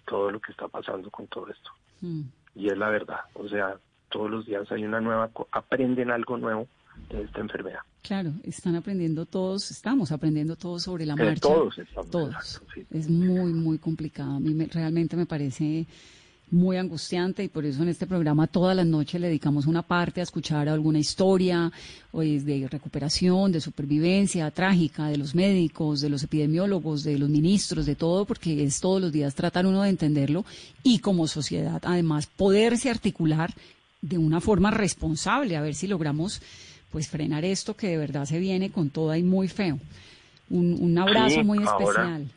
todo 0.05 0.31
lo 0.31 0.39
que 0.39 0.51
está 0.51 0.67
pasando 0.67 1.09
con 1.09 1.27
todo 1.27 1.47
esto. 1.49 1.71
Mm. 2.01 2.21
Y 2.55 2.67
es 2.67 2.77
la 2.77 2.89
verdad, 2.89 3.21
o 3.33 3.47
sea, 3.47 3.75
todos 4.09 4.29
los 4.29 4.45
días 4.45 4.71
hay 4.71 4.83
una 4.83 5.01
nueva, 5.01 5.29
aprenden 5.51 6.11
algo 6.11 6.37
nuevo 6.37 6.67
de 7.09 7.23
esta 7.23 7.39
enfermedad. 7.39 7.79
Claro, 8.01 8.33
están 8.43 8.75
aprendiendo 8.75 9.25
todos, 9.25 9.69
estamos 9.71 10.11
aprendiendo 10.11 10.55
todos 10.55 10.83
sobre 10.83 11.05
la 11.05 11.15
marcha. 11.15 11.41
todos 11.41 11.77
estamos. 11.77 12.09
Todos. 12.09 12.61
Es 12.91 13.09
muy, 13.09 13.53
muy 13.53 13.77
complicado. 13.77 14.35
A 14.35 14.39
mí 14.39 14.53
realmente 14.65 15.15
me 15.15 15.25
parece 15.25 15.87
muy 16.49 16.77
angustiante 16.77 17.43
y 17.43 17.49
por 17.49 17.65
eso 17.65 17.83
en 17.83 17.89
este 17.89 18.07
programa 18.07 18.47
todas 18.47 18.75
las 18.75 18.85
noches 18.85 19.19
le 19.19 19.27
dedicamos 19.27 19.65
una 19.65 19.81
parte 19.81 20.21
a 20.21 20.23
escuchar 20.23 20.69
alguna 20.69 20.99
historia 20.99 21.71
o 22.11 22.21
de 22.21 22.67
recuperación, 22.69 23.51
de 23.51 23.59
supervivencia 23.59 24.49
trágica 24.51 25.07
de 25.07 25.17
los 25.17 25.35
médicos, 25.35 25.99
de 25.99 26.09
los 26.09 26.23
epidemiólogos, 26.23 27.03
de 27.03 27.17
los 27.19 27.29
ministros, 27.29 27.85
de 27.85 27.95
todo, 27.95 28.25
porque 28.25 28.63
es 28.63 28.79
todos 28.79 29.01
los 29.01 29.11
días 29.11 29.35
tratar 29.35 29.65
uno 29.65 29.81
de 29.81 29.89
entenderlo 29.89 30.45
y 30.83 30.99
como 30.99 31.27
sociedad 31.27 31.81
además 31.83 32.27
poderse 32.27 32.89
articular 32.89 33.53
de 34.01 34.17
una 34.17 34.39
forma 34.39 34.71
responsable, 34.71 35.57
a 35.57 35.61
ver 35.61 35.75
si 35.75 35.87
logramos 35.87 36.41
pues 36.91 37.09
frenar 37.09 37.45
esto 37.45 37.75
que 37.75 37.87
de 37.87 37.97
verdad 37.97 38.25
se 38.25 38.39
viene 38.39 38.71
con 38.71 38.89
toda 38.89 39.17
y 39.17 39.23
muy 39.23 39.47
feo. 39.47 39.79
Un, 40.49 40.97
abrazo 40.97 41.43
muy 41.43 41.63
especial 41.63 42.27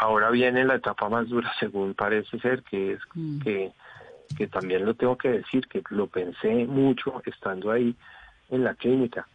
ahora 0.00 0.30
viene 0.30 0.64
la 0.64 0.76
etapa 0.76 1.08
más 1.08 1.28
dura, 1.28 1.52
según 1.60 1.94
parece 1.94 2.38
ser, 2.40 2.62
que 2.62 2.92
es 2.92 3.00
mm. 3.14 3.40
que, 3.40 3.72
que 4.36 4.48
también 4.48 4.84
lo 4.84 4.94
tengo 4.94 5.16
que 5.16 5.30
decir, 5.30 5.68
que 5.68 5.82
lo 5.90 6.06
pensé 6.06 6.66
mucho 6.66 7.22
estando 7.26 7.70
ahí 7.70 7.94
en 8.48 8.64
la 8.64 8.74
clínica. 8.74 9.28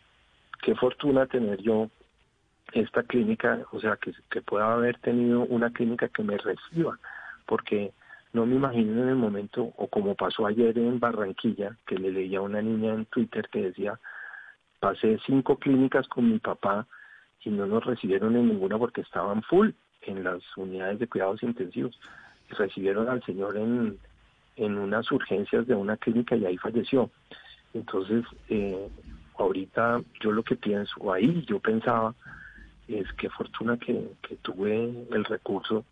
Qué 0.61 0.75
fortuna 0.75 1.27
tener 1.27 1.61
yo 1.61 1.89
esta 2.73 3.03
clínica, 3.03 3.59
o 3.71 3.79
sea, 3.79 3.97
que, 3.97 4.11
que 4.29 4.41
pueda 4.41 4.73
haber 4.73 4.97
tenido 4.97 5.41
una 5.41 5.71
clínica 5.71 6.07
que 6.09 6.23
me 6.23 6.37
reciba, 6.37 6.97
porque 7.45 7.91
no 8.33 8.45
me 8.45 8.55
imagino 8.55 9.03
en 9.03 9.09
el 9.09 9.15
momento, 9.15 9.71
o 9.77 9.87
como 9.87 10.15
pasó 10.15 10.47
ayer 10.47 10.77
en 10.79 10.99
Barranquilla, 10.99 11.77
que 11.85 11.97
le 11.97 12.11
leía 12.11 12.39
a 12.39 12.41
una 12.41 12.61
niña 12.61 12.93
en 12.93 13.05
Twitter 13.05 13.47
que 13.49 13.61
decía, 13.61 13.99
pasé 14.85 15.17
cinco 15.25 15.57
clínicas 15.57 16.07
con 16.07 16.29
mi 16.31 16.37
papá 16.37 16.85
y 17.43 17.49
no 17.49 17.65
nos 17.65 17.83
recibieron 17.83 18.35
en 18.35 18.49
ninguna 18.49 18.77
porque 18.77 19.01
estaban 19.01 19.41
full 19.41 19.71
en 20.03 20.23
las 20.23 20.43
unidades 20.55 20.99
de 20.99 21.07
cuidados 21.07 21.41
intensivos. 21.41 21.99
Recibieron 22.49 23.09
al 23.09 23.23
señor 23.23 23.57
en, 23.57 23.97
en 24.57 24.77
unas 24.77 25.11
urgencias 25.11 25.65
de 25.65 25.73
una 25.73 25.97
clínica 25.97 26.35
y 26.35 26.45
ahí 26.45 26.57
falleció. 26.57 27.09
Entonces, 27.73 28.25
eh, 28.49 28.87
ahorita 29.39 30.03
yo 30.21 30.31
lo 30.31 30.43
que 30.43 30.55
pienso, 30.55 31.11
ahí 31.11 31.43
yo 31.47 31.59
pensaba, 31.59 32.13
es 32.87 33.11
que 33.13 33.31
fortuna 33.31 33.79
que 33.79 34.07
tuve 34.43 35.07
el 35.09 35.25
recurso 35.25 35.83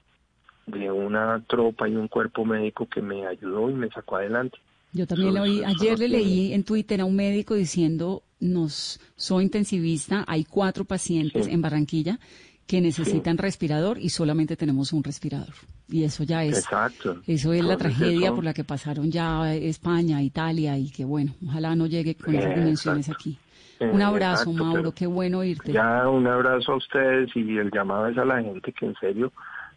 de 0.67 0.91
una 0.91 1.43
tropa 1.47 1.89
y 1.89 1.95
un 1.95 2.09
cuerpo 2.09 2.45
médico 2.45 2.87
que 2.87 3.01
me 3.01 3.25
ayudó 3.25 3.71
y 3.71 3.73
me 3.73 3.89
sacó 3.89 4.17
adelante. 4.17 4.59
Yo 4.93 5.07
también 5.07 5.33
lo 5.33 5.41
oí, 5.41 5.63
ayer 5.63 5.97
le 5.97 6.07
leí 6.07 6.53
en 6.53 6.63
Twitter 6.63 7.01
a 7.01 7.05
un 7.05 7.15
médico 7.15 7.55
diciendo, 7.55 8.23
nos 8.39 8.99
soy 9.15 9.45
intensivista, 9.45 10.23
hay 10.27 10.43
cuatro 10.45 10.85
pacientes 10.85 11.47
en 11.47 11.61
Barranquilla 11.61 12.19
que 12.67 12.79
necesitan 12.79 13.37
respirador 13.37 13.97
y 13.97 14.09
solamente 14.09 14.55
tenemos 14.55 14.93
un 14.93 15.03
respirador. 15.03 15.53
Y 15.89 16.03
eso 16.03 16.23
ya 16.23 16.43
es. 16.43 16.59
Exacto. 16.59 17.21
Eso 17.27 17.53
es 17.53 17.63
la 17.63 17.77
tragedia 17.77 18.31
por 18.33 18.43
la 18.43 18.53
que 18.53 18.63
pasaron 18.63 19.11
ya 19.11 19.53
España, 19.53 20.21
Italia 20.21 20.77
y 20.77 20.89
que 20.89 21.05
bueno, 21.05 21.33
ojalá 21.45 21.75
no 21.75 21.87
llegue 21.87 22.15
con 22.15 22.35
esas 22.35 22.55
dimensiones 22.55 23.09
aquí. 23.09 23.37
Un 23.79 24.01
abrazo, 24.01 24.53
Mauro, 24.53 24.93
qué 24.93 25.07
bueno 25.07 25.43
irte. 25.43 25.73
Ya 25.73 26.07
un 26.07 26.25
abrazo 26.25 26.73
a 26.73 26.75
ustedes 26.77 27.35
y 27.35 27.57
el 27.57 27.69
llamado 27.71 28.07
es 28.07 28.17
a 28.17 28.23
la 28.23 28.41
gente 28.41 28.71
que 28.71 28.85
en 28.85 28.95
serio 28.95 29.33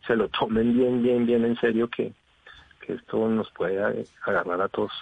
se 0.06 0.14
lo 0.14 0.28
tomen 0.28 0.76
bien, 0.76 1.02
bien, 1.02 1.26
bien 1.26 1.44
en 1.44 1.56
serio 1.56 1.88
que, 1.88 2.12
que 2.86 2.94
esto 2.94 3.28
nos 3.28 3.50
puede 3.52 4.06
agarrar 4.24 4.60
a 4.60 4.68
todos. 4.68 4.92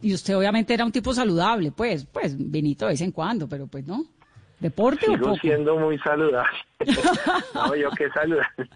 Y 0.00 0.14
usted 0.14 0.36
obviamente 0.36 0.72
era 0.72 0.84
un 0.84 0.92
tipo 0.92 1.12
saludable, 1.12 1.72
pues, 1.72 2.06
pues, 2.06 2.36
vinito 2.38 2.86
de 2.86 2.92
vez 2.92 3.00
en 3.00 3.12
cuando, 3.12 3.48
pero 3.48 3.66
pues 3.66 3.86
no. 3.86 4.04
¿Deporte 4.58 5.06
Sigo 5.06 5.14
o 5.14 5.18
poco? 5.18 5.36
siendo 5.36 5.76
muy 5.78 5.98
saludable. 5.98 6.58
no, 7.54 7.74
yo 7.74 7.90
qué 7.90 8.08
saludable. 8.10 8.70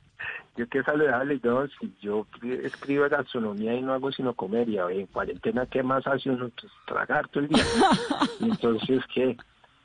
Yo 0.57 0.69
qué 0.69 0.83
saludable, 0.85 1.41
no, 1.43 1.67
si 1.67 1.93
yo 2.01 2.27
escribo 2.63 3.09
gastronomía 3.09 3.75
y 3.75 3.83
no 3.83 3.93
hago 3.93 4.13
sino 4.13 4.35
comer, 4.35 4.69
y 4.69 4.79
en 4.79 5.07
cuarentena, 5.07 5.67
¿qué 5.67 5.83
más 5.83 6.07
hace 6.07 6.31
uno? 6.31 6.49
Pues 6.61 6.73
tragar 6.87 7.27
todo 7.29 7.43
el 7.43 7.49
día. 7.49 7.65
Entonces, 8.41 9.03
¿qué? 9.13 9.37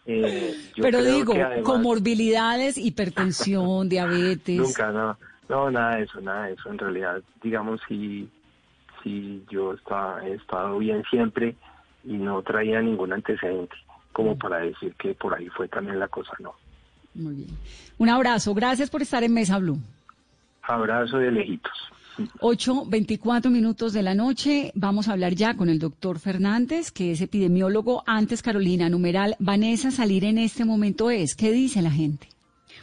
Eh, 0.05 0.55
Pero 0.79 1.03
digo, 1.03 1.33
comorbilidades, 1.63 2.77
hipertensión, 2.77 3.89
diabetes. 3.89 4.57
Nunca, 4.59 4.91
no. 4.91 5.17
No, 5.49 5.71
nada 5.71 5.97
de 5.97 6.03
eso, 6.03 6.21
nada 6.21 6.45
de 6.45 6.53
eso. 6.53 6.69
En 6.69 6.77
realidad, 6.77 7.21
digamos, 7.41 7.81
si, 7.87 8.29
si 9.03 9.43
yo 9.49 9.73
estaba, 9.73 10.25
he 10.25 10.35
estado 10.35 10.77
bien 10.77 11.03
siempre 11.09 11.55
y 12.03 12.13
no 12.13 12.41
traía 12.43 12.81
ningún 12.81 13.11
antecedente 13.11 13.75
como 14.13 14.37
para 14.37 14.59
decir 14.59 14.93
que 14.95 15.13
por 15.13 15.33
ahí 15.33 15.47
fue 15.49 15.67
también 15.67 15.99
la 15.99 16.07
cosa, 16.07 16.31
no. 16.39 16.53
Muy 17.15 17.35
bien. 17.35 17.49
Un 17.97 18.09
abrazo, 18.09 18.53
gracias 18.53 18.89
por 18.89 19.01
estar 19.01 19.23
en 19.23 19.33
Mesa 19.33 19.57
Blue. 19.57 19.79
Abrazo 20.61 21.17
de 21.17 21.31
lejitos. 21.31 21.73
8, 22.41 22.85
24 22.87 23.49
minutos 23.49 23.93
de 23.93 24.03
la 24.03 24.13
noche. 24.13 24.71
Vamos 24.75 25.07
a 25.07 25.13
hablar 25.13 25.33
ya 25.33 25.55
con 25.55 25.69
el 25.69 25.79
doctor 25.79 26.19
Fernández, 26.19 26.91
que 26.91 27.11
es 27.11 27.21
epidemiólogo. 27.21 28.03
Antes, 28.05 28.41
Carolina, 28.41 28.89
numeral, 28.89 29.35
Vanessa, 29.39 29.89
salir 29.89 30.25
en 30.25 30.37
este 30.37 30.65
momento 30.65 31.09
es. 31.09 31.35
¿Qué 31.35 31.51
dice 31.51 31.81
la 31.81 31.91
gente? 31.91 32.27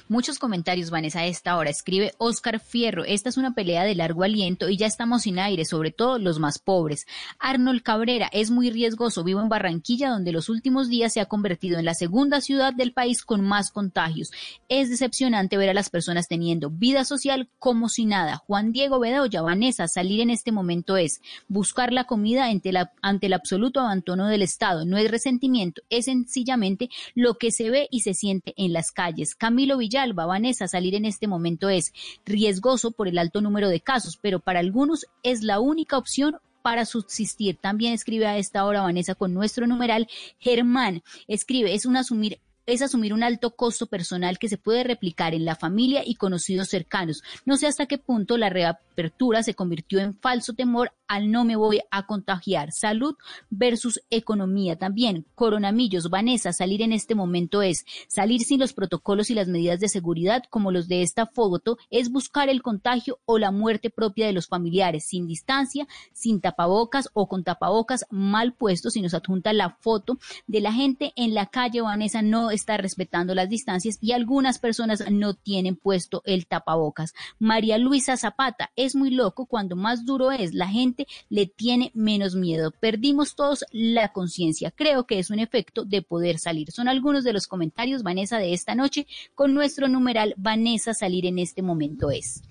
Muchos 0.08 0.38
comentarios, 0.38 0.90
Vanessa, 0.90 1.18
a 1.18 1.26
esta 1.26 1.56
hora. 1.56 1.68
Escribe 1.68 2.12
Oscar 2.18 2.60
Fierro, 2.60 3.04
esta 3.04 3.28
es 3.28 3.36
una 3.36 3.54
pelea 3.54 3.82
de 3.82 3.96
largo 3.96 4.22
aliento 4.22 4.68
y 4.68 4.76
ya 4.76 4.86
estamos 4.86 5.22
sin 5.22 5.40
aire, 5.40 5.64
sobre 5.64 5.90
todo 5.90 6.20
los 6.20 6.38
más 6.38 6.60
pobres. 6.60 7.08
Arnold 7.40 7.82
Cabrera, 7.82 8.28
es 8.32 8.52
muy 8.52 8.70
riesgoso. 8.70 9.24
Vivo 9.24 9.40
en 9.40 9.48
Barranquilla, 9.48 10.10
donde 10.10 10.30
los 10.30 10.48
últimos 10.48 10.88
días 10.88 11.12
se 11.12 11.20
ha 11.20 11.26
convertido 11.26 11.80
en 11.80 11.84
la 11.84 11.94
segunda 11.94 12.40
ciudad 12.40 12.72
del 12.72 12.92
país 12.92 13.24
con 13.24 13.40
más 13.40 13.72
contagios. 13.72 14.30
Es 14.68 14.90
decepcionante 14.90 15.56
ver 15.56 15.70
a 15.70 15.74
las 15.74 15.90
personas 15.90 16.28
teniendo 16.28 16.70
vida 16.70 17.04
social 17.04 17.48
como 17.58 17.88
si 17.88 18.06
nada. 18.06 18.36
Juan 18.36 18.70
Diego 18.70 19.00
Bedoya, 19.00 19.42
Vanessa, 19.42 19.88
salir 19.88 20.20
en 20.20 20.30
este 20.30 20.52
momento 20.52 20.96
es 20.96 21.20
buscar 21.48 21.92
la 21.92 22.04
comida 22.04 22.46
ante, 22.46 22.70
la, 22.70 22.92
ante 23.02 23.26
el 23.26 23.32
absoluto 23.32 23.80
abandono 23.80 24.28
del 24.28 24.42
Estado. 24.42 24.84
No 24.84 24.98
es 24.98 25.10
resentimiento, 25.10 25.82
es 25.90 26.04
sencillamente 26.04 26.90
lo 27.16 27.38
que 27.38 27.50
se 27.50 27.70
ve 27.70 27.88
y 27.90 28.02
se 28.02 28.14
siente 28.14 28.54
en 28.56 28.72
las 28.72 28.92
calles. 28.92 29.34
Camilo 29.34 29.78
Villar, 29.78 29.95
Alba, 29.98 30.26
Vanessa, 30.26 30.68
salir 30.68 30.94
en 30.94 31.04
este 31.04 31.26
momento 31.26 31.68
es 31.68 31.92
riesgoso 32.24 32.90
por 32.90 33.08
el 33.08 33.18
alto 33.18 33.40
número 33.40 33.68
de 33.68 33.80
casos, 33.80 34.18
pero 34.20 34.40
para 34.40 34.60
algunos 34.60 35.06
es 35.22 35.42
la 35.42 35.60
única 35.60 35.98
opción 35.98 36.38
para 36.62 36.84
subsistir. 36.84 37.56
También 37.56 37.92
escribe 37.92 38.26
a 38.26 38.38
esta 38.38 38.64
hora 38.64 38.82
Vanessa 38.82 39.14
con 39.14 39.32
nuestro 39.32 39.66
numeral 39.66 40.08
Germán. 40.38 41.02
Escribe, 41.28 41.74
es 41.74 41.86
un 41.86 41.96
asumir 41.96 42.40
es 42.66 42.82
asumir 42.82 43.14
un 43.14 43.22
alto 43.22 43.54
costo 43.54 43.86
personal 43.86 44.38
que 44.38 44.48
se 44.48 44.58
puede 44.58 44.82
replicar 44.82 45.34
en 45.34 45.44
la 45.44 45.54
familia 45.54 46.02
y 46.04 46.16
conocidos 46.16 46.68
cercanos. 46.68 47.22
No 47.44 47.56
sé 47.56 47.68
hasta 47.68 47.86
qué 47.86 47.96
punto 47.96 48.36
la 48.36 48.50
reapertura 48.50 49.44
se 49.44 49.54
convirtió 49.54 50.00
en 50.00 50.14
falso 50.14 50.52
temor 50.52 50.92
al 51.08 51.30
no 51.30 51.44
me 51.44 51.56
voy 51.56 51.80
a 51.90 52.06
contagiar. 52.06 52.72
Salud 52.72 53.16
versus 53.50 54.00
economía. 54.10 54.76
También, 54.76 55.26
coronamillos, 55.34 56.10
Vanessa, 56.10 56.52
salir 56.52 56.82
en 56.82 56.92
este 56.92 57.14
momento 57.14 57.62
es 57.62 57.84
salir 58.08 58.40
sin 58.42 58.60
los 58.60 58.72
protocolos 58.72 59.30
y 59.30 59.34
las 59.34 59.48
medidas 59.48 59.80
de 59.80 59.88
seguridad 59.88 60.44
como 60.50 60.72
los 60.72 60.88
de 60.88 61.02
esta 61.02 61.26
foto, 61.26 61.78
es 61.90 62.10
buscar 62.10 62.48
el 62.48 62.62
contagio 62.62 63.18
o 63.24 63.38
la 63.38 63.50
muerte 63.50 63.90
propia 63.90 64.26
de 64.26 64.32
los 64.32 64.46
familiares, 64.46 65.06
sin 65.06 65.26
distancia, 65.26 65.86
sin 66.12 66.40
tapabocas 66.40 67.08
o 67.12 67.28
con 67.28 67.44
tapabocas 67.44 68.04
mal 68.10 68.52
puestos. 68.52 68.96
y 68.96 69.02
nos 69.02 69.14
adjunta 69.14 69.52
la 69.52 69.70
foto 69.80 70.18
de 70.46 70.60
la 70.60 70.72
gente 70.72 71.12
en 71.16 71.34
la 71.34 71.46
calle, 71.46 71.80
Vanessa 71.80 72.22
no 72.22 72.50
está 72.50 72.76
respetando 72.76 73.34
las 73.34 73.48
distancias 73.48 73.98
y 74.00 74.12
algunas 74.12 74.58
personas 74.58 75.04
no 75.10 75.34
tienen 75.34 75.76
puesto 75.76 76.22
el 76.24 76.46
tapabocas. 76.46 77.14
María 77.38 77.78
Luisa 77.78 78.16
Zapata, 78.16 78.70
es 78.76 78.94
muy 78.94 79.10
loco 79.10 79.46
cuando 79.46 79.76
más 79.76 80.04
duro 80.04 80.32
es, 80.32 80.54
la 80.54 80.68
gente 80.68 80.95
le 81.28 81.46
tiene 81.46 81.90
menos 81.94 82.34
miedo. 82.34 82.70
Perdimos 82.70 83.34
todos 83.34 83.64
la 83.70 84.12
conciencia. 84.12 84.70
Creo 84.70 85.06
que 85.06 85.18
es 85.18 85.30
un 85.30 85.38
efecto 85.38 85.84
de 85.84 86.02
poder 86.02 86.38
salir. 86.38 86.70
Son 86.72 86.88
algunos 86.88 87.24
de 87.24 87.32
los 87.32 87.46
comentarios, 87.46 88.02
Vanessa, 88.02 88.38
de 88.38 88.52
esta 88.52 88.74
noche 88.74 89.06
con 89.34 89.54
nuestro 89.54 89.88
numeral 89.88 90.34
Vanessa 90.36 90.94
salir 90.94 91.26
en 91.26 91.38
este 91.38 91.62
momento 91.62 92.10
es. 92.10 92.42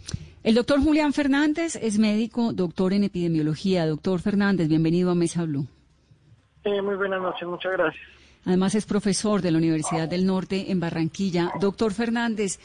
El 0.43 0.53
doctor 0.53 0.79
Julián 0.79 1.12
Fernández 1.12 1.75
es 1.75 1.97
médico, 1.97 2.53
doctor 2.53 2.93
en 2.93 3.03
epidemiología. 3.03 3.88
Doctor 3.88 4.19
Fernández, 4.19 4.67
bienvenido 4.67 5.10
a 5.10 5.15
Mesa 5.15 5.43
Blue. 5.43 5.65
Eh, 6.63 6.81
muy 6.81 6.95
buenas 6.95 7.21
noches, 7.21 7.47
muchas 7.47 7.71
gracias. 7.71 8.03
Además 8.45 8.75
es 8.75 8.86
profesor 8.86 9.41
de 9.41 9.51
la 9.51 9.58
Universidad 9.58 10.08
del 10.08 10.25
Norte 10.25 10.71
en 10.71 10.79
Barranquilla. 10.79 11.51
Doctor 11.60 11.93
Fernández, 11.93 12.60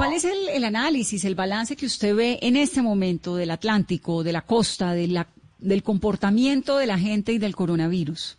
¿cuál 0.00 0.14
es 0.14 0.24
el, 0.24 0.64
análisis, 0.64 1.26
el 1.26 1.34
balance 1.34 1.76
que 1.76 1.84
usted 1.84 2.16
ve 2.16 2.38
en 2.40 2.56
este 2.56 2.80
momento 2.80 3.36
del 3.36 3.50
Atlántico, 3.50 4.22
de 4.22 4.32
la 4.32 4.40
costa, 4.40 4.92
de 4.92 5.08
la, 5.08 5.26
del 5.58 5.82
comportamiento 5.82 6.78
de 6.78 6.86
la 6.86 6.96
gente 6.96 7.32
y 7.32 7.38
del 7.38 7.54
coronavirus? 7.54 8.38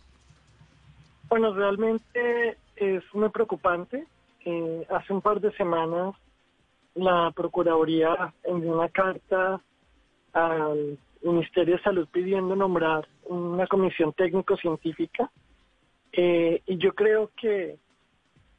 Bueno, 1.28 1.54
realmente 1.54 2.58
es 2.74 3.04
muy 3.14 3.28
preocupante. 3.28 4.04
Eh, 4.44 4.84
hace 4.90 5.12
un 5.12 5.20
par 5.20 5.40
de 5.40 5.52
semanas 5.52 6.16
la 6.96 7.30
Procuraduría 7.30 8.34
envió 8.42 8.72
una 8.74 8.88
carta 8.88 9.60
al 10.32 10.98
Ministerio 11.22 11.76
de 11.76 11.82
Salud 11.82 12.08
pidiendo 12.10 12.56
nombrar 12.56 13.06
una 13.26 13.68
comisión 13.68 14.12
técnico-científica. 14.14 15.30
Eh, 16.12 16.60
y 16.66 16.76
yo 16.78 16.92
creo 16.92 17.30
que 17.40 17.78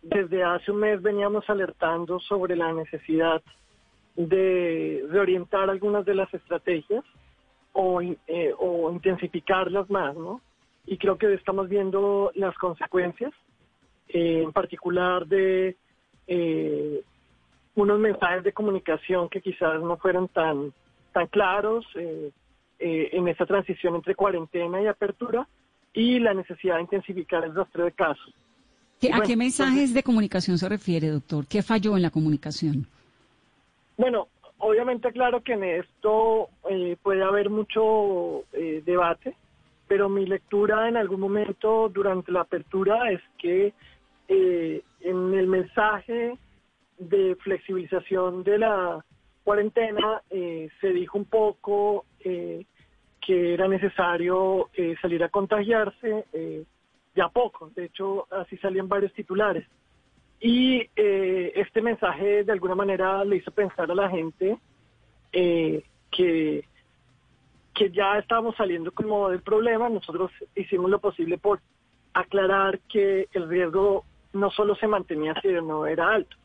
desde 0.04 0.44
hace 0.44 0.72
un 0.72 0.80
mes 0.80 1.02
veníamos 1.02 1.50
alertando 1.50 2.20
sobre 2.20 2.56
la 2.56 2.74
necesidad 2.74 3.42
de 4.16 5.04
reorientar 5.10 5.70
algunas 5.70 6.06
de 6.06 6.14
las 6.14 6.32
estrategias 6.34 7.04
o, 7.72 8.02
eh, 8.02 8.54
intensificarlas 8.92 9.90
más, 9.90 10.16
¿no? 10.16 10.42
Y 10.86 10.98
creo 10.98 11.18
que 11.18 11.34
estamos 11.34 11.70
viendo 11.70 12.32
las 12.36 12.56
consecuencias, 12.58 13.32
eh, 14.10 14.44
en 14.44 14.52
particular 14.52 15.26
de 15.26 15.78
eh, 16.28 17.02
unos 17.76 18.00
mensajes 18.00 18.44
de 18.44 18.54
comunicación 18.54 19.30
que 19.30 19.42
quizás 19.42 19.82
no 19.82 19.98
fueron 19.98 20.28
tan, 20.28 20.74
tan 21.14 21.28
claros 21.28 21.86
en 21.96 23.28
esta 23.30 23.46
transición 23.46 23.96
entre 23.96 24.14
cuarentena 24.14 24.82
y 24.82 24.88
apertura 24.88 25.48
y 25.94 26.20
la 26.20 26.34
necesidad 26.34 26.76
de 26.76 26.82
intensificar 26.82 27.46
el 27.46 27.56
rastreo 27.56 27.86
de 27.86 27.94
casos. 27.94 28.34
¿A 29.12 29.22
qué 29.22 29.36
mensajes 29.36 29.94
de 29.94 30.04
comunicación 30.04 30.58
se 30.58 30.70
refiere, 30.70 31.08
doctor? 31.08 31.46
¿Qué 31.48 31.62
falló 31.62 31.96
en 31.96 32.04
la 32.04 32.10
comunicación? 32.10 32.86
Bueno, 33.98 34.28
obviamente 34.58 35.12
claro 35.12 35.42
que 35.42 35.54
en 35.54 35.64
esto 35.64 36.50
eh, 36.70 36.98
puede 37.02 37.24
haber 37.24 37.50
mucho 37.50 38.44
eh, 38.54 38.82
debate, 38.86 39.36
pero 39.88 40.10
mi 40.10 40.26
lectura 40.26 40.88
en 40.88 40.98
algún 40.98 41.20
momento 41.20 41.90
durante 41.90 42.32
la 42.32 42.42
apertura 42.42 43.12
es 43.12 43.22
que 43.38 43.74
eh, 44.28 44.82
en 45.02 45.34
el 45.34 45.48
mensaje 45.48 46.38
de 46.98 47.36
flexibilización 47.44 48.44
de 48.44 48.58
la 48.60 49.04
cuarentena 49.44 50.22
se 50.30 50.88
dijo 50.94 51.18
un 51.18 51.26
poco 51.26 52.06
que 52.20 53.54
era 53.54 53.68
necesario 53.68 54.70
salir 55.02 55.22
a 55.22 55.28
contagiarse 55.28 56.24
ya 57.16 57.30
poco, 57.30 57.70
de 57.76 57.86
hecho 57.86 58.28
así 58.32 58.58
salían 58.58 58.88
varios 58.88 59.14
titulares. 59.14 59.66
Y 60.40 60.90
eh, 60.96 61.54
este 61.56 61.82
mensaje 61.82 62.44
de 62.44 62.52
alguna 62.52 62.76
manera 62.76 63.24
le 63.24 63.38
hizo 63.38 63.52
pensar 63.52 63.90
a 63.90 63.96
la 63.96 64.10
gente 64.10 64.58
eh, 65.32 65.84
que, 66.12 66.66
que 67.74 67.92
ya 67.92 68.18
estábamos 68.18 68.56
saliendo 68.58 68.92
como 68.92 69.30
del 69.30 69.42
problema. 69.42 69.88
Nosotros 69.88 70.32
hicimos 70.56 70.92
lo 70.92 71.00
posible 71.00 71.38
por 71.38 71.62
aclarar 72.14 72.80
que 72.90 73.30
el 73.32 73.48
riesgo 73.48 74.04
no 74.34 74.52
solo 74.52 74.76
se 74.76 74.88
mantenía, 74.88 75.34
sino 75.42 75.86
era 75.86 76.14
alto. 76.14 76.36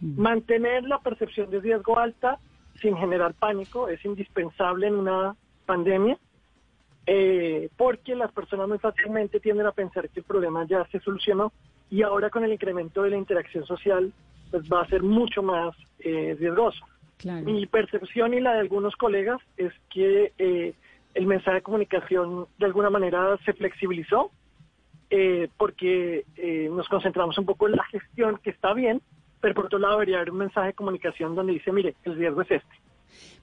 Mm. 0.00 0.20
Mantener 0.20 0.84
la 0.84 1.00
percepción 1.00 1.50
de 1.50 1.60
riesgo 1.60 1.98
alta 1.98 2.38
sin 2.80 2.96
generar 2.96 3.34
pánico 3.34 3.88
es 3.88 4.04
indispensable 4.04 4.86
en 4.86 4.94
una 4.94 5.34
pandemia 5.66 6.16
eh, 7.10 7.70
porque 7.78 8.14
las 8.14 8.30
personas 8.32 8.68
muy 8.68 8.78
fácilmente 8.78 9.40
tienden 9.40 9.66
a 9.66 9.72
pensar 9.72 10.10
que 10.10 10.20
el 10.20 10.26
problema 10.26 10.66
ya 10.66 10.84
se 10.92 11.00
solucionó 11.00 11.54
y 11.88 12.02
ahora 12.02 12.28
con 12.28 12.44
el 12.44 12.52
incremento 12.52 13.02
de 13.02 13.08
la 13.08 13.16
interacción 13.16 13.64
social 13.64 14.12
pues 14.50 14.64
va 14.70 14.82
a 14.82 14.88
ser 14.88 15.02
mucho 15.02 15.42
más 15.42 15.74
eh, 16.00 16.36
riesgoso. 16.38 16.84
Mi 17.44 17.64
percepción 17.64 18.34
y 18.34 18.40
la 18.40 18.52
de 18.52 18.60
algunos 18.60 18.94
colegas 18.94 19.40
es 19.56 19.72
que 19.90 20.32
eh, 20.36 20.74
el 21.14 21.26
mensaje 21.26 21.56
de 21.56 21.62
comunicación 21.62 22.46
de 22.58 22.66
alguna 22.66 22.90
manera 22.90 23.38
se 23.42 23.54
flexibilizó 23.54 24.30
eh, 25.08 25.48
porque 25.56 26.26
nos 26.70 26.86
concentramos 26.88 27.38
un 27.38 27.46
poco 27.46 27.68
en 27.68 27.76
la 27.76 27.84
gestión, 27.84 28.38
que 28.42 28.50
está 28.50 28.74
bien, 28.74 29.00
pero 29.40 29.54
por 29.54 29.64
otro 29.64 29.78
lado 29.78 29.94
debería 29.94 30.16
haber 30.16 30.30
un 30.30 30.38
mensaje 30.38 30.68
de 30.68 30.74
comunicación 30.74 31.34
donde 31.34 31.54
dice, 31.54 31.72
mire, 31.72 31.94
el 32.04 32.16
riesgo 32.16 32.42
es 32.42 32.50
este. 32.50 32.87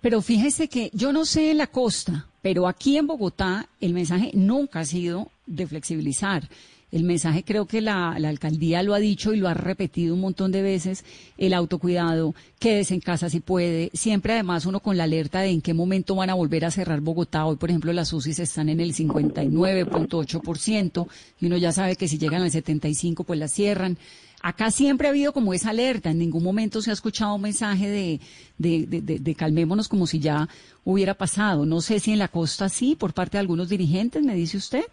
Pero 0.01 0.21
fíjese 0.21 0.67
que 0.67 0.91
yo 0.93 1.11
no 1.11 1.25
sé 1.25 1.51
en 1.51 1.57
la 1.57 1.67
costa, 1.67 2.27
pero 2.41 2.67
aquí 2.67 2.97
en 2.97 3.07
Bogotá 3.07 3.69
el 3.81 3.93
mensaje 3.93 4.31
nunca 4.33 4.81
ha 4.81 4.85
sido 4.85 5.31
de 5.45 5.65
flexibilizar. 5.67 6.47
El 6.91 7.03
mensaje 7.03 7.43
creo 7.43 7.65
que 7.65 7.81
la, 7.81 8.11
alcaldía 8.11 8.83
lo 8.83 8.93
ha 8.93 8.99
dicho 8.99 9.33
y 9.33 9.37
lo 9.37 9.49
ha 9.49 9.53
repetido 9.53 10.13
un 10.13 10.21
montón 10.21 10.51
de 10.51 10.61
veces, 10.61 11.03
el 11.37 11.53
autocuidado, 11.53 12.35
quédese 12.59 12.93
en 12.93 13.01
casa 13.01 13.29
si 13.29 13.39
puede, 13.39 13.89
siempre 13.93 14.33
además 14.33 14.65
uno 14.65 14.79
con 14.79 14.95
la 14.95 15.03
alerta 15.03 15.41
de 15.41 15.49
en 15.49 15.61
qué 15.61 15.73
momento 15.73 16.15
van 16.15 16.29
a 16.29 16.35
volver 16.35 16.63
a 16.63 16.71
cerrar 16.71 17.01
Bogotá. 17.01 17.45
Hoy, 17.45 17.57
por 17.57 17.69
ejemplo, 17.69 17.91
las 17.91 18.13
UCIs 18.13 18.39
están 18.39 18.69
en 18.69 18.79
el 18.79 18.93
59.8% 18.93 21.07
y 21.41 21.45
uno 21.47 21.57
ya 21.57 21.71
sabe 21.71 21.95
que 21.95 22.07
si 22.07 22.17
llegan 22.17 22.43
al 22.43 22.51
75% 22.51 23.25
pues 23.25 23.39
las 23.39 23.51
cierran. 23.51 23.97
Acá 24.41 24.69
siempre 24.69 25.07
ha 25.07 25.09
habido 25.09 25.33
como 25.33 25.55
esa 25.55 25.71
alerta, 25.71 26.11
en 26.11 26.19
ningún 26.19 26.43
momento 26.43 26.79
se 26.79 26.91
ha 26.91 26.93
escuchado 26.93 27.33
un 27.33 27.41
mensaje 27.41 27.89
de, 27.89 28.19
de, 28.59 29.35
calmémonos 29.35 29.87
como 29.87 30.05
si 30.05 30.19
ya 30.19 30.47
hubiera 30.83 31.15
pasado. 31.15 31.65
No 31.65 31.81
sé 31.81 31.99
si 31.99 32.11
en 32.11 32.19
la 32.19 32.27
costa 32.27 32.69
sí, 32.69 32.95
por 32.95 33.13
parte 33.13 33.37
de 33.37 33.39
algunos 33.39 33.69
dirigentes, 33.69 34.23
me 34.23 34.35
dice 34.35 34.57
usted. 34.57 34.83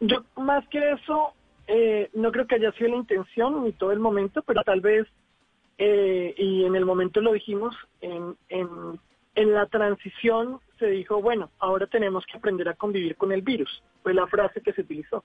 Yo 0.00 0.24
más 0.36 0.66
que 0.68 0.92
eso, 0.92 1.32
eh, 1.66 2.10
no 2.14 2.30
creo 2.32 2.46
que 2.46 2.56
haya 2.56 2.72
sido 2.72 2.90
la 2.90 2.96
intención 2.96 3.64
ni 3.64 3.72
todo 3.72 3.92
el 3.92 3.98
momento, 3.98 4.42
pero 4.42 4.62
tal 4.62 4.80
vez, 4.80 5.06
eh, 5.78 6.34
y 6.36 6.64
en 6.64 6.74
el 6.76 6.84
momento 6.84 7.20
lo 7.20 7.32
dijimos, 7.32 7.74
en, 8.00 8.36
en, 8.48 8.68
en 9.34 9.52
la 9.52 9.66
transición 9.66 10.60
se 10.78 10.86
dijo, 10.86 11.20
bueno, 11.20 11.50
ahora 11.58 11.86
tenemos 11.86 12.24
que 12.26 12.38
aprender 12.38 12.68
a 12.68 12.74
convivir 12.74 13.16
con 13.16 13.32
el 13.32 13.42
virus, 13.42 13.82
fue 14.02 14.14
la 14.14 14.26
frase 14.26 14.60
que 14.60 14.72
se 14.72 14.82
utilizó. 14.82 15.24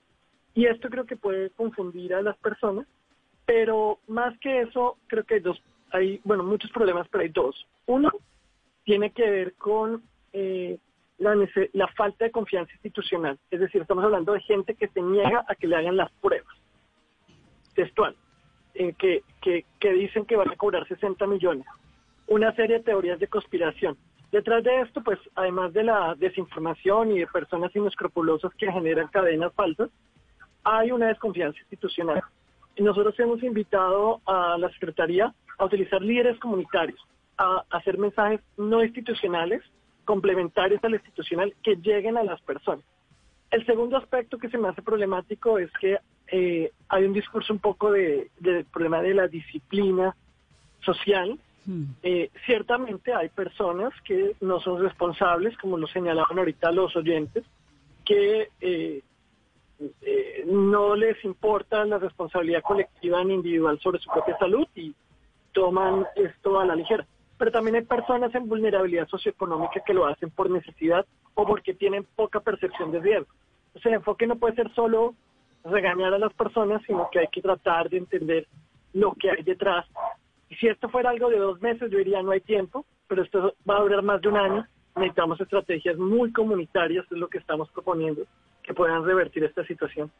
Y 0.54 0.66
esto 0.66 0.88
creo 0.88 1.04
que 1.04 1.16
puede 1.16 1.50
confundir 1.50 2.14
a 2.14 2.22
las 2.22 2.36
personas 2.38 2.86
pero 3.46 3.98
más 4.06 4.38
que 4.38 4.62
eso, 4.62 4.96
creo 5.06 5.24
que 5.24 5.34
hay 5.34 5.40
dos, 5.40 5.62
hay, 5.92 6.20
bueno, 6.24 6.44
muchos 6.44 6.70
problemas, 6.70 7.06
pero 7.10 7.22
hay 7.22 7.30
dos. 7.30 7.66
Uno 7.86 8.10
tiene 8.84 9.10
que 9.12 9.30
ver 9.30 9.54
con 9.54 10.02
eh, 10.32 10.78
la, 11.18 11.34
la 11.72 11.88
falta 11.88 12.24
de 12.24 12.30
confianza 12.30 12.72
institucional. 12.72 13.38
Es 13.50 13.60
decir, 13.60 13.82
estamos 13.82 14.04
hablando 14.04 14.32
de 14.32 14.40
gente 14.40 14.74
que 14.74 14.88
se 14.88 15.00
niega 15.00 15.44
a 15.48 15.54
que 15.54 15.66
le 15.66 15.76
hagan 15.76 15.96
las 15.96 16.10
pruebas. 16.20 16.54
Textual. 17.74 18.16
Eh, 18.74 18.92
que, 18.98 19.22
que, 19.40 19.64
que 19.78 19.92
dicen 19.92 20.26
que 20.26 20.36
van 20.36 20.50
a 20.50 20.56
cobrar 20.56 20.86
60 20.86 21.26
millones. 21.26 21.66
Una 22.26 22.54
serie 22.54 22.78
de 22.78 22.84
teorías 22.84 23.20
de 23.20 23.28
conspiración. 23.28 23.96
Detrás 24.32 24.64
de 24.64 24.80
esto, 24.80 25.02
pues, 25.02 25.18
además 25.36 25.72
de 25.72 25.84
la 25.84 26.14
desinformación 26.16 27.12
y 27.12 27.20
de 27.20 27.26
personas 27.28 27.74
inescrupulosas 27.76 28.52
que 28.54 28.70
generan 28.72 29.08
cadenas 29.08 29.52
falsas, 29.54 29.90
hay 30.64 30.90
una 30.90 31.08
desconfianza 31.08 31.58
institucional 31.60 32.22
nosotros 32.82 33.18
hemos 33.20 33.42
invitado 33.42 34.20
a 34.26 34.58
la 34.58 34.68
Secretaría 34.70 35.32
a 35.58 35.64
utilizar 35.64 36.02
líderes 36.02 36.38
comunitarios, 36.40 37.00
a 37.38 37.62
hacer 37.70 37.98
mensajes 37.98 38.40
no 38.56 38.82
institucionales, 38.82 39.62
complementarios 40.04 40.82
al 40.84 40.94
institucional, 40.94 41.54
que 41.62 41.76
lleguen 41.76 42.16
a 42.16 42.24
las 42.24 42.40
personas. 42.42 42.84
El 43.50 43.64
segundo 43.66 43.96
aspecto 43.96 44.38
que 44.38 44.48
se 44.48 44.58
me 44.58 44.68
hace 44.68 44.82
problemático 44.82 45.58
es 45.58 45.70
que 45.80 45.98
eh, 46.28 46.72
hay 46.88 47.04
un 47.04 47.12
discurso 47.12 47.52
un 47.52 47.58
poco 47.58 47.92
de, 47.92 48.30
del 48.40 48.64
problema 48.64 49.00
de 49.02 49.14
la 49.14 49.28
disciplina 49.28 50.14
social. 50.80 51.38
Hmm. 51.66 51.84
Eh, 52.02 52.30
ciertamente 52.46 53.14
hay 53.14 53.28
personas 53.28 53.92
que 54.02 54.34
no 54.40 54.60
son 54.60 54.82
responsables, 54.82 55.56
como 55.58 55.78
lo 55.78 55.86
señalaban 55.86 56.38
ahorita 56.38 56.72
los 56.72 56.94
oyentes, 56.96 57.44
que 58.04 58.48
eh, 58.60 59.02
eh, 60.02 60.44
no 60.46 60.94
les 60.94 61.22
importa 61.24 61.84
la 61.84 61.98
responsabilidad 61.98 62.62
colectiva 62.62 63.24
ni 63.24 63.34
individual 63.34 63.78
sobre 63.80 63.98
su 63.98 64.10
propia 64.10 64.36
salud 64.38 64.66
y 64.74 64.94
toman 65.52 66.06
esto 66.16 66.60
a 66.60 66.66
la 66.66 66.76
ligera. 66.76 67.06
Pero 67.44 67.52
también 67.52 67.76
hay 67.76 67.82
personas 67.82 68.34
en 68.34 68.48
vulnerabilidad 68.48 69.06
socioeconómica 69.06 69.82
que 69.84 69.92
lo 69.92 70.06
hacen 70.06 70.30
por 70.30 70.48
necesidad 70.48 71.04
o 71.34 71.46
porque 71.46 71.74
tienen 71.74 72.06
poca 72.16 72.40
percepción 72.40 72.90
de 72.90 73.00
riesgo. 73.00 73.34
Entonces 73.66 73.84
el 73.84 73.94
enfoque 73.96 74.26
no 74.26 74.36
puede 74.36 74.54
ser 74.54 74.72
solo 74.72 75.14
regañar 75.62 76.14
a 76.14 76.18
las 76.18 76.32
personas, 76.32 76.80
sino 76.86 77.06
que 77.12 77.18
hay 77.18 77.26
que 77.26 77.42
tratar 77.42 77.90
de 77.90 77.98
entender 77.98 78.46
lo 78.94 79.12
que 79.12 79.30
hay 79.30 79.42
detrás. 79.42 79.84
Y 80.48 80.54
si 80.54 80.68
esto 80.68 80.88
fuera 80.88 81.10
algo 81.10 81.28
de 81.28 81.36
dos 81.36 81.60
meses, 81.60 81.90
yo 81.90 81.98
diría 81.98 82.22
no 82.22 82.30
hay 82.30 82.40
tiempo, 82.40 82.86
pero 83.08 83.22
esto 83.22 83.54
va 83.68 83.76
a 83.76 83.82
durar 83.82 84.00
más 84.00 84.22
de 84.22 84.28
un 84.28 84.38
año. 84.38 84.66
Necesitamos 84.96 85.38
estrategias 85.38 85.98
muy 85.98 86.32
comunitarias, 86.32 87.04
es 87.04 87.18
lo 87.18 87.28
que 87.28 87.36
estamos 87.36 87.68
proponiendo 87.72 88.22
que 88.62 88.72
puedan 88.72 89.04
revertir 89.04 89.44
esta 89.44 89.66
situación. 89.66 90.10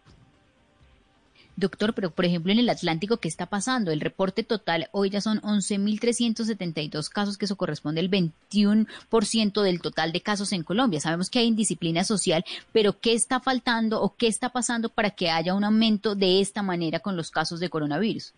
Doctor, 1.56 1.94
pero 1.94 2.10
por 2.10 2.24
ejemplo 2.24 2.50
en 2.50 2.58
el 2.58 2.68
Atlántico, 2.68 3.18
¿qué 3.18 3.28
está 3.28 3.46
pasando? 3.46 3.92
El 3.92 4.00
reporte 4.00 4.42
total 4.42 4.88
hoy 4.90 5.10
ya 5.10 5.20
son 5.20 5.40
11.372 5.42 7.08
casos, 7.08 7.38
que 7.38 7.44
eso 7.44 7.56
corresponde 7.56 8.00
al 8.00 8.10
21% 8.10 9.62
del 9.62 9.80
total 9.80 10.12
de 10.12 10.20
casos 10.20 10.52
en 10.52 10.64
Colombia. 10.64 11.00
Sabemos 11.00 11.30
que 11.30 11.38
hay 11.38 11.46
indisciplina 11.46 12.02
social, 12.02 12.44
pero 12.72 12.98
¿qué 13.00 13.12
está 13.12 13.38
faltando 13.38 14.02
o 14.02 14.16
qué 14.16 14.26
está 14.26 14.48
pasando 14.48 14.88
para 14.88 15.10
que 15.10 15.30
haya 15.30 15.54
un 15.54 15.64
aumento 15.64 16.16
de 16.16 16.40
esta 16.40 16.62
manera 16.62 16.98
con 16.98 17.16
los 17.16 17.30
casos 17.30 17.60
de 17.60 17.70
coronavirus? 17.70 18.34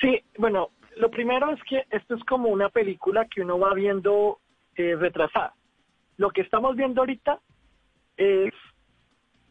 Sí, 0.00 0.20
bueno, 0.38 0.70
lo 0.96 1.10
primero 1.10 1.52
es 1.52 1.60
que 1.68 1.84
esto 1.90 2.14
es 2.14 2.24
como 2.24 2.48
una 2.48 2.70
película 2.70 3.26
que 3.26 3.42
uno 3.42 3.58
va 3.58 3.74
viendo 3.74 4.38
eh, 4.76 4.96
retrasada. 4.96 5.54
Lo 6.16 6.30
que 6.30 6.40
estamos 6.40 6.74
viendo 6.74 7.02
ahorita 7.02 7.38
es 8.16 8.52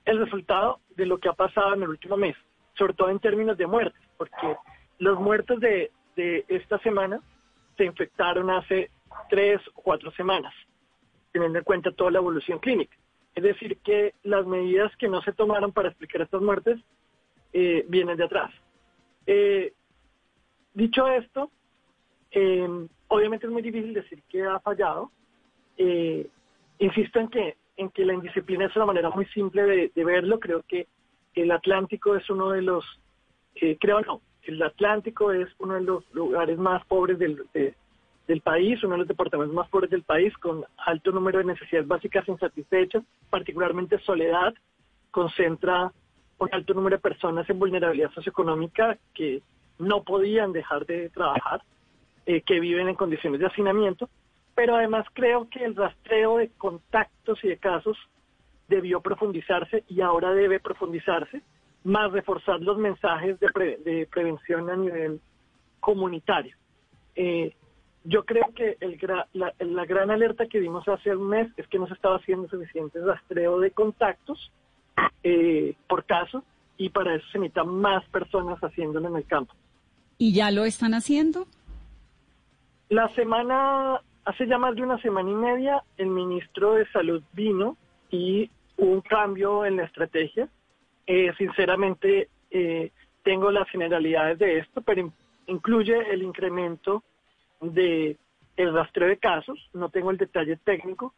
el 0.05 0.19
resultado 0.19 0.80
de 0.95 1.05
lo 1.05 1.17
que 1.17 1.29
ha 1.29 1.33
pasado 1.33 1.73
en 1.73 1.83
el 1.83 1.89
último 1.89 2.17
mes, 2.17 2.35
sobre 2.73 2.93
todo 2.93 3.09
en 3.09 3.19
términos 3.19 3.57
de 3.57 3.67
muertes, 3.67 4.01
porque 4.17 4.55
los 4.99 5.19
muertos 5.19 5.59
de, 5.59 5.91
esta 6.15 6.77
semana 6.79 7.19
se 7.77 7.85
infectaron 7.85 8.49
hace 8.49 8.91
tres 9.29 9.59
o 9.73 9.81
cuatro 9.81 10.11
semanas. 10.11 10.53
teniendo 11.31 11.59
en 11.59 11.63
cuenta 11.63 11.93
toda 11.93 12.11
la 12.11 12.17
evolución 12.17 12.59
clínica. 12.59 12.93
Es 13.35 13.43
decir, 13.43 13.77
que 13.77 14.13
las 14.23 14.45
medidas 14.45 14.93
que 14.97 15.07
no 15.07 15.21
se 15.21 15.31
tomaron 15.31 15.71
para 15.71 15.87
explicar 15.87 16.21
estas 16.21 16.41
muertes 16.41 16.77
eh, 17.53 17.85
vienen 17.87 18.17
de 18.17 18.25
atrás. 18.25 18.51
Eh, 19.25 19.73
dicho 20.73 21.07
esto, 21.07 21.49
eh, 22.31 22.67
obviamente 23.07 23.45
es 23.45 23.51
muy 23.51 23.61
difícil 23.61 23.93
decir 23.93 24.21
que 24.29 24.43
ha 24.43 24.59
fallado. 24.59 25.11
insisto 26.79 27.19
en 27.19 27.27
que, 27.29 27.55
en 27.81 27.89
que 27.89 28.05
la 28.05 28.13
indisciplina 28.13 28.65
es 28.65 28.75
una 28.75 28.85
manera 28.85 29.09
muy 29.09 29.25
simple 29.27 29.91
de, 29.93 30.03
verlo. 30.03 30.39
Creo 30.39 30.63
que 30.67 30.87
el 31.35 31.51
Atlántico 31.51 32.15
es 32.15 32.29
uno 32.29 32.51
de 32.51 32.61
los, 32.61 32.85
creo 33.79 34.01
no, 34.01 34.21
el 34.43 34.61
Atlántico 34.61 35.31
es 35.31 35.49
uno 35.59 35.75
de 35.75 35.81
los 35.81 36.03
lugares 36.13 36.57
más 36.57 36.85
pobres 36.85 37.19
del, 37.19 37.43
del 38.27 38.41
país, 38.41 38.83
uno 38.83 38.93
de 38.93 38.99
los 38.99 39.07
departamentos 39.07 39.55
más 39.55 39.69
pobres 39.69 39.89
del 39.89 40.03
país, 40.03 40.35
con 40.37 40.63
alto 40.77 41.11
número 41.11 41.39
de 41.39 41.45
necesidades 41.45 41.87
básicas 41.87 42.27
insatisfechas, 42.27 43.03
particularmente 43.29 43.99
soledad, 43.99 44.53
concentra 45.11 45.91
un 46.37 46.49
alto 46.51 46.73
número 46.73 46.97
de 46.97 47.01
personas 47.01 47.49
en 47.49 47.59
vulnerabilidad 47.59 48.11
socioeconómica 48.11 48.97
que 49.13 49.41
no 49.79 50.03
podían 50.03 50.51
dejar 50.53 50.85
de 50.85 51.09
trabajar, 51.09 51.61
eh, 52.25 52.41
que 52.41 52.59
viven 52.59 52.87
en 52.87 52.95
condiciones 52.95 53.39
de 53.39 53.47
hacinamiento, 53.47 54.09
pero 54.55 54.75
además 54.75 55.05
creo 55.13 55.49
que 55.49 55.63
el 55.63 55.75
rastreo 55.75 56.37
de 56.37 56.49
contactos 56.57 57.43
y 57.43 57.49
de 57.49 57.57
casos 57.57 57.97
debió 58.67 59.01
profundizarse 59.01 59.83
y 59.87 60.01
ahora 60.01 60.33
debe 60.33 60.59
profundizarse, 60.59 61.41
más 61.83 62.11
reforzar 62.11 62.61
los 62.61 62.77
mensajes 62.77 63.39
de, 63.39 64.07
prevención 64.11 64.69
a 64.69 64.75
nivel 64.75 65.19
comunitario. 65.79 66.55
Eh, 67.15 67.53
yo 68.03 68.23
creo 68.23 68.45
que 68.55 68.77
el, 68.79 68.99
la, 69.33 69.53
la, 69.59 69.85
gran 69.85 70.09
alerta 70.09 70.47
que 70.47 70.59
dimos 70.59 70.87
hace 70.87 71.15
un 71.15 71.27
mes 71.29 71.51
es 71.57 71.67
que 71.67 71.77
no 71.77 71.87
se 71.87 71.93
estaba 71.93 72.15
haciendo 72.15 72.47
suficiente 72.47 72.99
rastreo 72.99 73.59
de 73.59 73.71
contactos 73.71 74.51
eh, 75.23 75.75
por 75.87 76.05
caso 76.05 76.43
y 76.77 76.89
para 76.89 77.15
eso 77.15 77.25
se 77.31 77.37
necesitan 77.37 77.67
más 77.67 78.03
personas 78.05 78.59
haciéndolo 78.59 79.07
en 79.09 79.17
el 79.17 79.25
campo. 79.25 79.53
¿Y 80.17 80.33
ya 80.33 80.49
lo 80.51 80.65
están 80.65 80.93
haciendo? 80.93 81.45
La 82.89 83.07
semana, 83.15 84.01
hace 84.25 84.47
ya 84.47 84.57
más 84.57 84.75
de 84.75 84.83
una 84.83 85.01
semana 85.01 85.29
y 85.29 85.35
media, 85.35 85.83
el 85.97 86.07
ministro 86.07 86.73
de 86.75 86.85
Salud 86.87 87.23
vino 87.33 87.77
y 88.09 88.49
hubo 88.77 88.91
un 88.91 89.01
cambio 89.01 89.65
en 89.65 89.77
la 89.77 89.83
estrategia. 89.83 90.47
Eh, 91.07 91.31
sinceramente, 91.37 92.29
eh, 92.49 92.91
tengo 93.23 93.51
las 93.51 93.69
generalidades 93.69 94.39
de 94.39 94.59
esto, 94.59 94.81
pero 94.81 95.11
incluye 95.47 96.11
el 96.11 96.23
incremento 96.23 97.03
de 97.59 98.17
el 98.57 98.73
rastreo 98.73 99.07
de 99.07 99.17
casos, 99.17 99.69
no 99.73 99.89
tengo 99.89 100.11
el 100.11 100.17
detalle 100.17 100.57
técnico, 100.57 101.13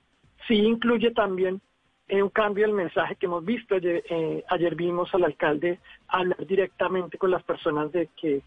sí 0.48 0.56
incluye 0.56 1.12
también 1.12 1.62
eh, 2.08 2.22
un 2.22 2.30
cambio 2.30 2.66
del 2.66 2.76
mensaje 2.76 3.16
que 3.16 3.26
hemos 3.26 3.44
visto. 3.46 3.76
Ayer, 3.76 4.04
eh, 4.10 4.44
ayer 4.50 4.76
vimos 4.76 5.14
al 5.14 5.24
alcalde 5.24 5.80
hablar 6.08 6.46
directamente 6.46 7.18
con 7.18 7.32
las 7.32 7.44
personas 7.44 7.92
de 7.92 8.10
que 8.16 8.42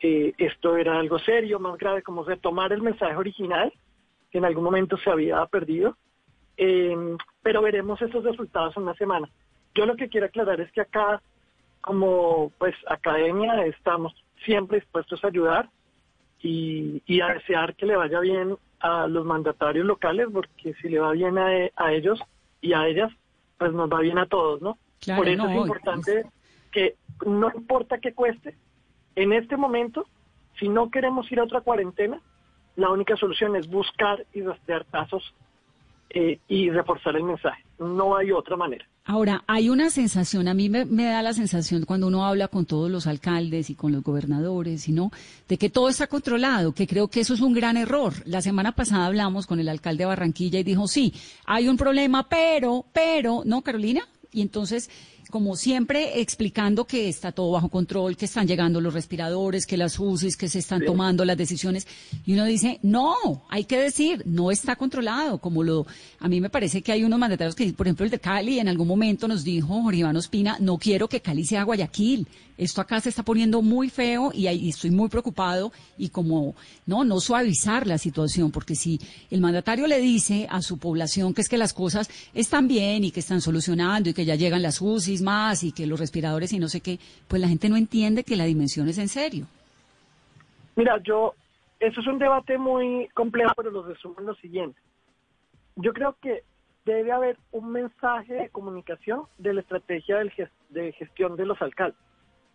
eh, 0.00 0.34
esto 0.38 0.76
era 0.76 0.98
algo 0.98 1.18
serio, 1.18 1.58
más 1.58 1.78
grave, 1.78 2.02
como 2.02 2.24
retomar 2.24 2.72
el 2.72 2.82
mensaje 2.82 3.16
original, 3.16 3.72
que 4.30 4.38
en 4.38 4.44
algún 4.44 4.64
momento 4.64 4.96
se 4.96 5.10
había 5.10 5.44
perdido. 5.46 5.96
Em, 6.56 7.16
pero 7.42 7.62
veremos 7.62 8.00
esos 8.00 8.24
resultados 8.24 8.76
en 8.76 8.84
una 8.84 8.94
semana. 8.94 9.28
Yo 9.74 9.84
lo 9.86 9.96
que 9.96 10.08
quiero 10.08 10.26
aclarar 10.26 10.60
es 10.60 10.72
que 10.72 10.80
acá, 10.80 11.20
como 11.80 12.50
pues 12.58 12.74
academia, 12.88 13.66
estamos 13.66 14.14
siempre 14.44 14.80
dispuestos 14.80 15.22
a 15.22 15.28
ayudar 15.28 15.68
y, 16.42 17.20
a 17.20 17.34
desear 17.34 17.74
que 17.74 17.86
le 17.86 17.96
vaya 17.96 18.20
bien 18.20 18.56
a 18.80 19.06
los 19.06 19.24
mandatarios 19.24 19.84
locales, 19.84 20.28
porque 20.32 20.74
si 20.74 20.88
le 20.88 20.98
va 20.98 21.12
bien 21.12 21.38
a, 21.38 21.92
ellos 21.92 22.20
y 22.60 22.72
a 22.72 22.86
ellas, 22.86 23.12
pues 23.58 23.72
nos 23.72 23.90
va 23.90 24.00
bien 24.00 24.18
a 24.18 24.26
todos, 24.26 24.62
¿no? 24.62 24.78
Por 25.16 25.28
eso 25.28 25.48
es 25.48 25.56
importante 25.56 26.24
que 26.70 26.94
no 27.24 27.50
importa 27.54 27.98
qué 27.98 28.12
cueste, 28.12 28.54
en 29.16 29.32
este 29.32 29.56
momento, 29.56 30.06
si 30.58 30.68
no 30.68 30.90
queremos 30.90 31.30
ir 31.32 31.40
a 31.40 31.44
otra 31.44 31.62
cuarentena, 31.62 32.20
la 32.76 32.90
única 32.90 33.16
solución 33.16 33.56
es 33.56 33.68
buscar 33.68 34.24
y 34.32 34.42
rastrear 34.42 34.84
casos 34.86 35.34
eh, 36.10 36.38
y 36.48 36.70
reforzar 36.70 37.16
el 37.16 37.24
mensaje. 37.24 37.64
No 37.78 38.16
hay 38.16 38.30
otra 38.30 38.56
manera. 38.56 38.86
Ahora, 39.08 39.44
hay 39.46 39.68
una 39.68 39.88
sensación, 39.90 40.48
a 40.48 40.54
mí 40.54 40.68
me, 40.68 40.84
da 40.84 41.22
la 41.22 41.32
sensación 41.32 41.84
cuando 41.84 42.08
uno 42.08 42.26
habla 42.26 42.48
con 42.48 42.66
todos 42.66 42.90
los 42.90 43.06
alcaldes 43.06 43.70
y 43.70 43.76
con 43.76 43.92
los 43.92 44.02
gobernadores, 44.02 44.88
¿no? 44.88 45.12
de 45.48 45.58
que 45.58 45.70
todo 45.70 45.88
está 45.88 46.08
controlado, 46.08 46.72
que 46.72 46.88
creo 46.88 47.06
que 47.06 47.20
eso 47.20 47.34
es 47.34 47.40
un 47.40 47.54
gran 47.54 47.76
error. 47.76 48.14
La 48.24 48.42
semana 48.42 48.72
pasada 48.72 49.06
hablamos 49.06 49.46
con 49.46 49.60
el 49.60 49.68
alcalde 49.68 50.02
de 50.02 50.06
Barranquilla 50.06 50.58
y 50.58 50.64
dijo, 50.64 50.88
sí, 50.88 51.14
hay 51.44 51.68
un 51.68 51.76
problema, 51.76 52.28
pero, 52.28 52.84
pero, 52.92 53.42
¿no, 53.44 53.62
Carolina? 53.62 54.02
Y 54.32 54.42
entonces 54.42 54.90
como 55.30 55.56
siempre, 55.56 56.20
explicando 56.20 56.84
que 56.86 57.08
está 57.08 57.32
todo 57.32 57.52
bajo 57.52 57.68
control, 57.68 58.16
que 58.16 58.26
están 58.26 58.46
llegando 58.46 58.80
los 58.80 58.94
respiradores, 58.94 59.66
que 59.66 59.76
las 59.76 59.98
UCIs, 59.98 60.36
que 60.36 60.48
se 60.48 60.58
están 60.58 60.84
tomando 60.84 61.24
las 61.24 61.36
decisiones. 61.36 61.86
Y 62.24 62.34
uno 62.34 62.44
dice, 62.44 62.78
no, 62.82 63.44
hay 63.48 63.64
que 63.64 63.78
decir, 63.78 64.22
no 64.26 64.50
está 64.50 64.76
controlado. 64.76 65.38
Como 65.38 65.62
lo, 65.62 65.86
a 66.20 66.28
mí 66.28 66.40
me 66.40 66.50
parece 66.50 66.82
que 66.82 66.92
hay 66.92 67.04
unos 67.04 67.18
mandatarios 67.18 67.54
que, 67.54 67.72
por 67.72 67.86
ejemplo, 67.86 68.04
el 68.04 68.10
de 68.10 68.18
Cali 68.18 68.58
en 68.58 68.68
algún 68.68 68.88
momento 68.88 69.28
nos 69.28 69.44
dijo, 69.44 69.82
Jorge 69.82 70.00
Iván 70.00 70.16
Ospina, 70.16 70.56
no 70.60 70.78
quiero 70.78 71.08
que 71.08 71.20
Cali 71.20 71.44
sea 71.44 71.64
Guayaquil. 71.64 72.26
Esto 72.58 72.80
acá 72.80 73.00
se 73.00 73.10
está 73.10 73.22
poniendo 73.22 73.60
muy 73.60 73.90
feo 73.90 74.30
y, 74.32 74.46
ahí 74.46 74.70
estoy 74.70 74.90
muy 74.90 75.08
preocupado 75.08 75.72
y 75.98 76.08
como, 76.08 76.54
no, 76.86 77.04
no 77.04 77.20
suavizar 77.20 77.86
la 77.86 77.98
situación, 77.98 78.50
porque 78.50 78.74
si 78.74 78.98
el 79.30 79.40
mandatario 79.40 79.86
le 79.86 80.00
dice 80.00 80.46
a 80.50 80.62
su 80.62 80.78
población 80.78 81.34
que 81.34 81.42
es 81.42 81.48
que 81.48 81.58
las 81.58 81.74
cosas 81.74 82.08
están 82.32 82.66
bien 82.66 83.04
y 83.04 83.10
que 83.10 83.20
están 83.20 83.42
solucionando 83.42 84.08
y 84.08 84.14
que 84.14 84.24
ya 84.24 84.36
llegan 84.36 84.62
las 84.62 84.80
UCIs, 84.80 85.15
más 85.22 85.62
y 85.64 85.72
que 85.72 85.86
los 85.86 86.00
respiradores 86.00 86.52
y 86.52 86.58
no 86.58 86.68
sé 86.68 86.80
qué, 86.80 86.98
pues 87.28 87.40
la 87.40 87.48
gente 87.48 87.68
no 87.68 87.76
entiende 87.76 88.24
que 88.24 88.36
la 88.36 88.44
dimensión 88.44 88.88
es 88.88 88.98
en 88.98 89.08
serio. 89.08 89.46
Mira, 90.76 91.00
yo, 91.02 91.34
eso 91.80 92.00
es 92.00 92.06
un 92.06 92.18
debate 92.18 92.58
muy 92.58 93.08
complejo, 93.14 93.52
pero 93.56 93.70
lo 93.70 93.82
resumo 93.82 94.16
en 94.18 94.26
lo 94.26 94.34
siguiente. 94.36 94.78
Yo 95.76 95.92
creo 95.92 96.16
que 96.20 96.42
debe 96.84 97.12
haber 97.12 97.38
un 97.50 97.72
mensaje 97.72 98.34
de 98.34 98.48
comunicación 98.50 99.22
de 99.38 99.54
la 99.54 99.60
estrategia 99.60 100.18
de 100.70 100.92
gestión 100.92 101.36
de 101.36 101.46
los 101.46 101.60
alcaldes. 101.60 101.98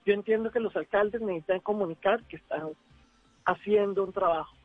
Yo 0.05 0.13
entiendo 0.13 0.51
que 0.51 0.59
los 0.59 0.75
alcaldes 0.75 1.21
necesitan 1.21 1.59
comunicar 1.59 2.23
que 2.23 2.37
están 2.37 2.69
haciendo 3.45 4.03
un 4.03 4.13
trabajo 4.13 4.55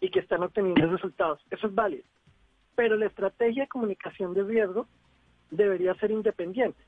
y 0.00 0.10
que 0.10 0.20
están 0.20 0.42
obteniendo 0.42 0.86
resultados. 0.86 1.40
Eso 1.50 1.66
es 1.66 1.74
válido. 1.74 2.04
Pero 2.76 2.96
la 2.96 3.06
estrategia 3.06 3.64
de 3.64 3.68
comunicación 3.68 4.34
de 4.34 4.44
riesgo 4.44 4.86
debería 5.50 5.94
ser 5.94 6.10
independiente. 6.10 6.78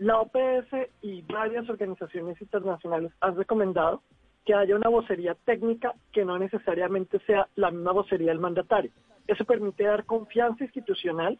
La 0.00 0.18
OPS 0.18 0.88
y 1.02 1.20
varias 1.30 1.68
organizaciones 1.68 2.40
internacionales 2.40 3.12
han 3.20 3.36
recomendado 3.36 4.02
que 4.46 4.54
haya 4.54 4.74
una 4.74 4.88
vocería 4.88 5.34
técnica 5.44 5.92
que 6.10 6.24
no 6.24 6.38
necesariamente 6.38 7.18
sea 7.26 7.48
la 7.54 7.70
misma 7.70 7.92
vocería 7.92 8.28
del 8.28 8.38
mandatario. 8.38 8.90
Eso 9.26 9.44
permite 9.44 9.84
dar 9.84 10.06
confianza 10.06 10.64
institucional, 10.64 11.38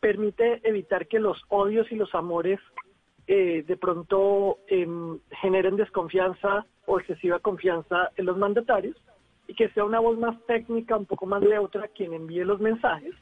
permite 0.00 0.66
evitar 0.66 1.08
que 1.08 1.18
los 1.18 1.42
odios 1.48 1.92
y 1.92 1.96
los 1.96 2.14
amores 2.14 2.58
eh, 3.26 3.64
de 3.68 3.76
pronto 3.76 4.60
em, 4.68 5.18
generen 5.42 5.76
desconfianza 5.76 6.64
o 6.86 7.00
excesiva 7.00 7.38
confianza 7.38 8.12
en 8.16 8.24
los 8.24 8.38
mandatarios 8.38 8.96
y 9.46 9.52
que 9.52 9.68
sea 9.72 9.84
una 9.84 10.00
voz 10.00 10.18
más 10.18 10.40
técnica, 10.46 10.96
un 10.96 11.04
poco 11.04 11.26
más 11.26 11.42
neutra 11.42 11.88
quien 11.88 12.14
envíe 12.14 12.44
los 12.44 12.60
mensajes 12.60 13.14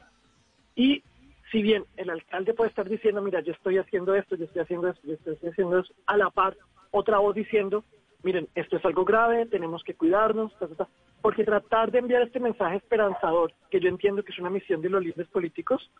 y 0.76 1.02
si 1.50 1.62
bien 1.62 1.84
el 1.96 2.10
alcalde 2.10 2.54
puede 2.54 2.70
estar 2.70 2.88
diciendo, 2.88 3.22
mira, 3.22 3.40
yo 3.40 3.52
estoy 3.52 3.78
haciendo 3.78 4.14
esto, 4.14 4.36
yo 4.36 4.44
estoy 4.44 4.62
haciendo 4.62 4.88
esto, 4.88 5.06
yo 5.06 5.14
estoy 5.14 5.50
haciendo 5.50 5.78
eso, 5.78 5.92
a 6.06 6.16
la 6.16 6.30
par, 6.30 6.56
otra 6.90 7.18
voz 7.18 7.34
diciendo, 7.34 7.84
miren, 8.22 8.48
esto 8.54 8.76
es 8.76 8.84
algo 8.84 9.04
grave, 9.04 9.46
tenemos 9.46 9.82
que 9.84 9.94
cuidarnos, 9.94 10.52
porque 11.22 11.44
tratar 11.44 11.90
de 11.90 11.98
enviar 11.98 12.22
este 12.22 12.40
mensaje 12.40 12.76
esperanzador, 12.76 13.52
que 13.70 13.80
yo 13.80 13.88
entiendo 13.88 14.22
que 14.22 14.32
es 14.32 14.38
una 14.38 14.50
misión 14.50 14.80
de 14.82 14.90
los 14.90 15.02
líderes 15.02 15.28
políticos, 15.28 15.90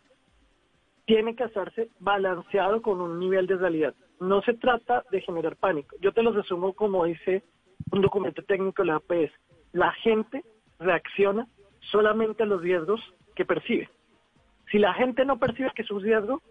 tiene 1.05 1.35
que 1.35 1.43
hacerse 1.43 1.89
balanceado 1.99 2.81
con 2.81 3.01
un 3.01 3.19
nivel 3.19 3.47
de 3.47 3.57
realidad. 3.57 3.95
No 4.19 4.41
se 4.43 4.53
trata 4.53 5.03
de 5.09 5.21
generar 5.21 5.55
pánico. 5.55 5.95
Yo 6.01 6.11
te 6.11 6.21
lo 6.21 6.31
resumo 6.31 6.73
como 6.73 7.05
dice 7.05 7.43
un 7.91 8.01
documento 8.01 8.43
técnico 8.43 8.83
de 8.83 8.87
la 8.89 8.95
APS. 8.97 9.31
La 9.71 9.91
gente 9.93 10.43
reacciona 10.77 11.47
solamente 11.91 12.43
a 12.43 12.45
los 12.45 12.61
riesgos 12.61 13.01
que 13.35 13.45
percibe. 13.45 13.89
Si 14.71 14.77
la 14.77 14.93
gente 14.93 15.25
no 15.25 15.39
percibe 15.39 15.71
que 15.75 15.81
es 15.81 15.91
un 15.91 16.01
riesgo, 16.01 16.41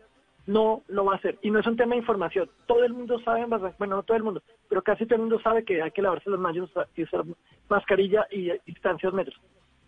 no 0.46 0.82
lo 0.88 1.04
va 1.04 1.12
a 1.12 1.16
hacer. 1.16 1.38
Y 1.42 1.50
no 1.50 1.60
es 1.60 1.66
un 1.66 1.76
tema 1.76 1.92
de 1.92 2.00
información. 2.00 2.50
Todo 2.66 2.82
el 2.82 2.94
mundo 2.94 3.20
sabe, 3.20 3.44
bueno, 3.44 3.96
no 3.96 4.02
todo 4.02 4.16
el 4.16 4.22
mundo, 4.22 4.42
pero 4.68 4.82
casi 4.82 5.04
todo 5.04 5.16
el 5.16 5.20
mundo 5.22 5.40
sabe 5.40 5.62
que 5.64 5.82
hay 5.82 5.90
que 5.90 6.02
lavarse 6.02 6.30
las 6.30 6.40
manos 6.40 6.70
y 6.96 7.02
usar 7.02 7.24
mascarilla 7.68 8.26
y, 8.30 8.50
distancias 8.64 9.12
metros. 9.12 9.38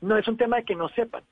No 0.03 0.17
es 0.19 0.29
un 0.29 0.37
tema 0.37 0.57
de 0.57 0.65
que 0.65 0.77
no 0.77 0.89
sepan. 0.91 1.25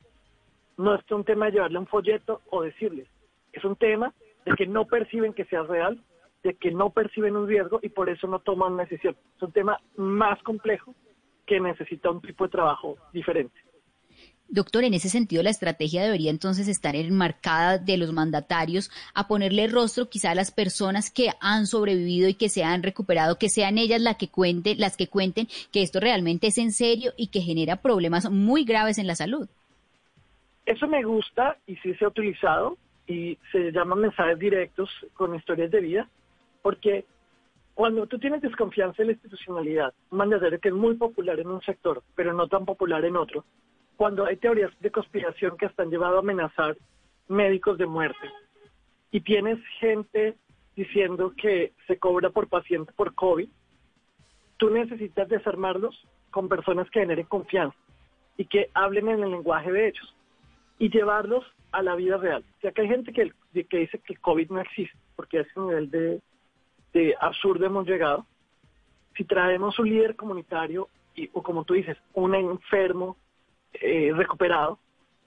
No 0.79 0.95
es 0.95 1.03
un 1.11 1.25
tema 1.25 1.47
de 1.47 1.53
llevarle 1.53 1.79
un 1.79 1.87
folleto 1.87 2.41
o 2.51 2.63
decirles. 2.63 3.07
Es 3.53 3.65
un 3.65 3.77
tema 3.77 4.15
de 4.47 4.53
que 4.53 4.67
no 4.67 4.87
perciben 4.87 5.35
que 5.35 5.45
sea 5.45 5.63
real, 5.63 6.01
de 6.43 6.55
que 6.55 6.71
no 6.71 6.91
perciben 6.91 7.37
un 7.37 7.49
riesgo 7.49 7.81
y 7.83 7.91
por 7.91 8.09
eso 8.09 8.27
no 8.29 8.39
toman 8.39 8.73
una 8.73 8.85
decisión. 8.85 9.15
Es 9.37 9.43
un 9.43 9.53
tema 9.53 9.79
más 9.97 10.43
complejo 10.43 10.95
que 11.47 11.61
necesita 11.61 12.11
un 12.11 12.23
tipo 12.23 12.45
de 12.45 12.51
trabajo 12.51 12.97
diferente. 13.13 13.68
Doctor, 14.51 14.85
en 14.85 14.95
ese 14.95 15.11
sentido, 15.11 15.43
la 15.43 15.51
estrategia 15.51 16.03
debería 16.03 16.31
entonces 16.31 16.69
estar 16.69 16.97
enmarcada 16.97 17.77
de 17.77 17.99
los 17.99 18.15
mandatarios 18.15 18.91
a 19.15 19.29
ponerle 19.29 19.69
rostro 19.69 20.09
quizá 20.09 20.31
a 20.31 20.35
las 20.35 20.53
personas 20.53 21.11
que 21.11 21.29
han 21.43 21.67
sobrevivido 21.67 22.31
y 22.31 22.35
que 22.35 22.49
se 22.49 22.65
han 22.65 22.83
recuperado, 22.83 23.37
que 23.37 23.51
sean 23.51 23.77
ellas 23.77 24.01
las 24.01 24.17
que 24.17 24.29
cuenten, 24.29 24.81
las 24.81 24.97
que 24.97 25.09
cuenten 25.09 25.49
que 25.71 25.83
esto 25.83 26.01
realmente 26.01 26.47
es 26.47 26.57
en 26.57 26.73
serio 26.73 27.13
y 27.19 27.27
que 27.27 27.43
genera 27.43 27.77
problemas 27.77 28.31
muy 28.31 28.65
graves 28.65 28.97
en 28.97 29.07
la 29.07 29.17
salud. 29.17 29.49
Eso 30.65 30.89
me 30.89 31.03
gusta 31.03 31.59
y 31.67 31.77
sí 31.77 31.93
se 31.95 32.07
ha 32.07 32.09
utilizado 32.09 32.79
y 33.07 33.37
se 33.53 33.71
llama 33.71 33.97
mensajes 33.97 34.39
directos 34.39 34.89
con 35.13 35.35
historias 35.35 35.71
de 35.71 35.81
vida, 35.81 36.09
porque 36.63 37.05
cuando 37.75 38.07
tú 38.07 38.19
tienes 38.19 38.41
desconfianza 38.41 39.03
en 39.03 39.09
la 39.09 39.13
institucionalidad, 39.13 39.93
un 40.11 40.19
mandatario 40.19 40.59
que 40.59 40.69
es 40.69 40.75
muy 40.75 40.95
popular 40.95 41.39
en 41.39 41.49
un 41.49 41.61
sector, 41.63 42.03
pero 42.15 42.33
no 42.33 42.49
tan 42.49 42.65
popular 42.65 43.05
en 43.05 43.17
otro, 43.17 43.45
cuando 43.99 44.25
hay 44.27 44.37
teorías 44.37 44.71
de 44.79 44.93
conspiración 44.93 45.57
que 45.57 45.67
hasta 45.67 45.83
han 45.83 45.91
llevado 45.91 46.17
a 46.17 46.21
amenazar 46.21 46.77
médicos 47.27 47.79
de 47.79 47.87
muerte 47.87 48.31
y 49.11 49.23
tienes 49.23 49.59
gente 49.81 50.37
diciendo 50.77 51.33
que 51.37 51.73
se 51.89 51.99
cobra 51.99 52.31
por 52.31 52.47
paciente 52.47 52.93
por 52.93 53.13
COVID, 53.17 53.49
tú 54.57 54.71
necesitas 54.71 55.29
desarmarlos 55.29 56.01
con 56.31 56.49
personas 56.49 56.89
que 56.91 57.01
generen 57.01 57.27
confianza 57.27 57.77
y 58.37 58.45
que 58.45 58.71
hablen 58.73 59.09
en 59.09 59.25
el 59.25 59.33
lenguaje 59.33 59.73
de 59.73 59.89
ellos 59.89 60.15
y 60.79 60.91
llevarlos 60.91 61.45
a 61.73 61.83
la 61.83 61.97
vida 61.97 62.19
real. 62.19 62.45
Ya 62.63 62.71
que 62.71 62.83
hay 62.83 62.89
gente 62.89 63.13
que, 63.13 63.33
que 63.65 63.79
dice 63.79 63.99
que 63.99 64.13
el 64.13 64.21
COVID 64.21 64.51
no 64.51 64.61
existe, 64.61 64.97
porque 65.17 65.39
a 65.39 65.43
ese 65.43 65.59
nivel 65.59 65.91
de, 65.91 66.21
de 66.93 67.17
absurdo 67.21 67.67
hemos 67.67 67.85
llegado. 67.85 68.25
Si 69.17 69.25
traemos 69.25 69.77
un 69.81 69.91
líder 69.91 70.15
comunitario 70.15 70.89
y, 71.17 71.29
o 71.33 71.43
como 71.43 71.65
tú 71.65 71.75
dices, 71.75 71.97
un 72.15 72.37
enfermo 72.37 73.17
eh, 73.81 74.13
recuperado, 74.15 74.79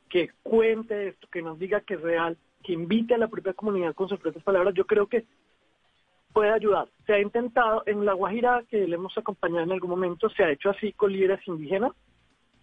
que 0.10 0.30
cuente 0.44 1.10
esto, 1.10 1.28
que 1.32 1.42
nos 1.42 1.58
diga 1.58 1.82
que 1.82 1.96
es 1.96 2.02
real, 2.02 2.38
que 2.64 2.74
invite 2.74 3.14
a 3.14 3.18
la 3.18 3.28
propia 3.28 3.54
comunidad 3.54 3.96
con 3.96 4.10
sus 4.10 4.20
propias 4.20 4.44
palabras, 4.44 4.74
yo 4.74 4.86
creo 4.86 5.08
que 5.08 5.26
puede 6.34 6.52
ayudar. 6.52 6.88
Se 7.06 7.14
ha 7.14 7.20
intentado 7.20 7.84
en 7.86 8.06
La 8.06 8.14
Guajira, 8.14 8.64
que 8.70 8.88
le 8.88 8.96
hemos 8.96 9.18
acompañado 9.18 9.64
en 9.64 9.72
algún 9.72 9.90
momento, 9.90 10.30
se 10.30 10.44
ha 10.44 10.52
hecho 10.52 10.70
así 10.70 10.94
con 10.94 11.12
líderes 11.12 11.46
indígenas 11.48 11.94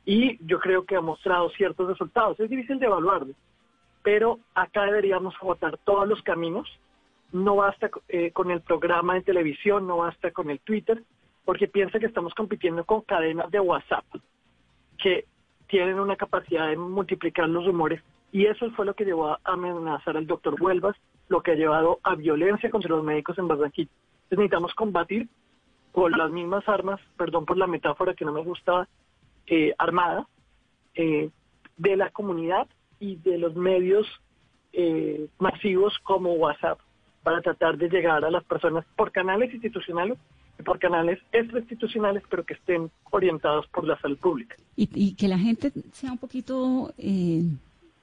y 0.05 0.39
yo 0.47 0.59
creo 0.59 0.85
que 0.85 0.97
ha 0.97 1.01
mostrado 1.01 1.51
ciertos 1.51 1.87
resultados. 1.87 2.41
Es 2.41 2.49
difícil 2.49 2.79
de 2.79 2.87
evaluarlo, 2.87 3.35
pero 4.03 4.39
acá 4.55 4.85
deberíamos 4.85 5.35
agotar 5.37 5.79
todos 5.85 6.09
los 6.09 6.23
caminos. 6.23 6.69
No 7.31 7.57
basta 7.57 7.91
eh, 8.09 8.31
con 8.33 8.51
el 8.51 8.63
programa 8.63 9.15
de 9.15 9.23
televisión, 9.23 9.87
no 9.87 9.99
basta 9.99 10.31
con 10.31 10.49
el 10.49 10.61
Twitter, 10.61 11.03
porque 11.45 11.69
piensa 11.69 11.99
que 11.99 12.07
estamos 12.07 12.33
compitiendo 12.35 12.85
con 12.85 13.03
cadenas 13.03 13.51
de 13.51 13.61
WhatsApp, 13.61 14.05
que 14.97 15.27
tienen 15.69 16.01
una 16.01 16.17
capacidad 16.17 16.69
de 16.69 16.77
multiplicar 16.77 17.49
los 17.49 17.67
rumores 17.67 18.03
y 18.33 18.47
eso 18.47 18.71
fue 18.73 18.85
lo 18.85 18.95
que 18.95 19.05
llevó 19.05 19.29
a 19.29 19.41
amenazar 19.45 20.17
al 20.17 20.27
doctor 20.27 20.57
Huelvas, 20.61 20.97
lo 21.29 21.43
que 21.43 21.53
ha 21.53 21.55
llevado 21.55 21.99
a 22.03 22.15
violencia 22.15 22.71
contra 22.71 22.91
los 22.91 23.05
médicos 23.05 23.39
en 23.39 23.49
Barranquilla. 23.49 23.91
Entonces 23.91 24.39
necesitamos 24.39 24.75
combatir 24.75 25.29
con 25.93 26.13
las 26.13 26.31
mismas 26.31 26.69
armas, 26.69 27.01
perdón 27.17 27.47
por 27.47 27.57
la 27.57 27.67
metáfora 27.67 28.15
que 28.15 28.25
no 28.25 28.33
me 28.33 28.43
gustaba, 28.43 28.87
eh, 29.47 29.75
armada, 29.79 30.27
eh, 30.95 31.31
de 31.77 31.97
la 31.97 32.11
comunidad 32.11 32.67
y 33.01 33.17
de 33.17 33.39
los 33.39 33.55
medios 33.55 34.07
eh, 34.73 35.29
masivos 35.39 35.99
como 36.03 36.35
WhatsApp 36.35 36.79
para 37.23 37.41
tratar 37.41 37.79
de 37.79 37.89
llegar 37.89 38.25
a 38.25 38.31
las 38.31 38.45
personas 38.45 38.85
por 38.97 39.13
canales 39.13 39.53
institucionales 39.53 40.19
por 40.65 40.79
canales 40.79 41.19
extrainstitucionales, 41.33 42.23
pero 42.29 42.45
que 42.45 42.55
estén 42.55 42.91
orientados 43.11 43.67
por 43.69 43.87
la 43.87 43.99
salud 44.01 44.19
pública. 44.19 44.57
Y, 44.77 45.15
que 45.15 45.29
la 45.29 45.39
gente 45.39 45.73
sea 45.93 46.13
un 46.13 46.19
poquito 46.19 46.93
eh, 46.99 47.43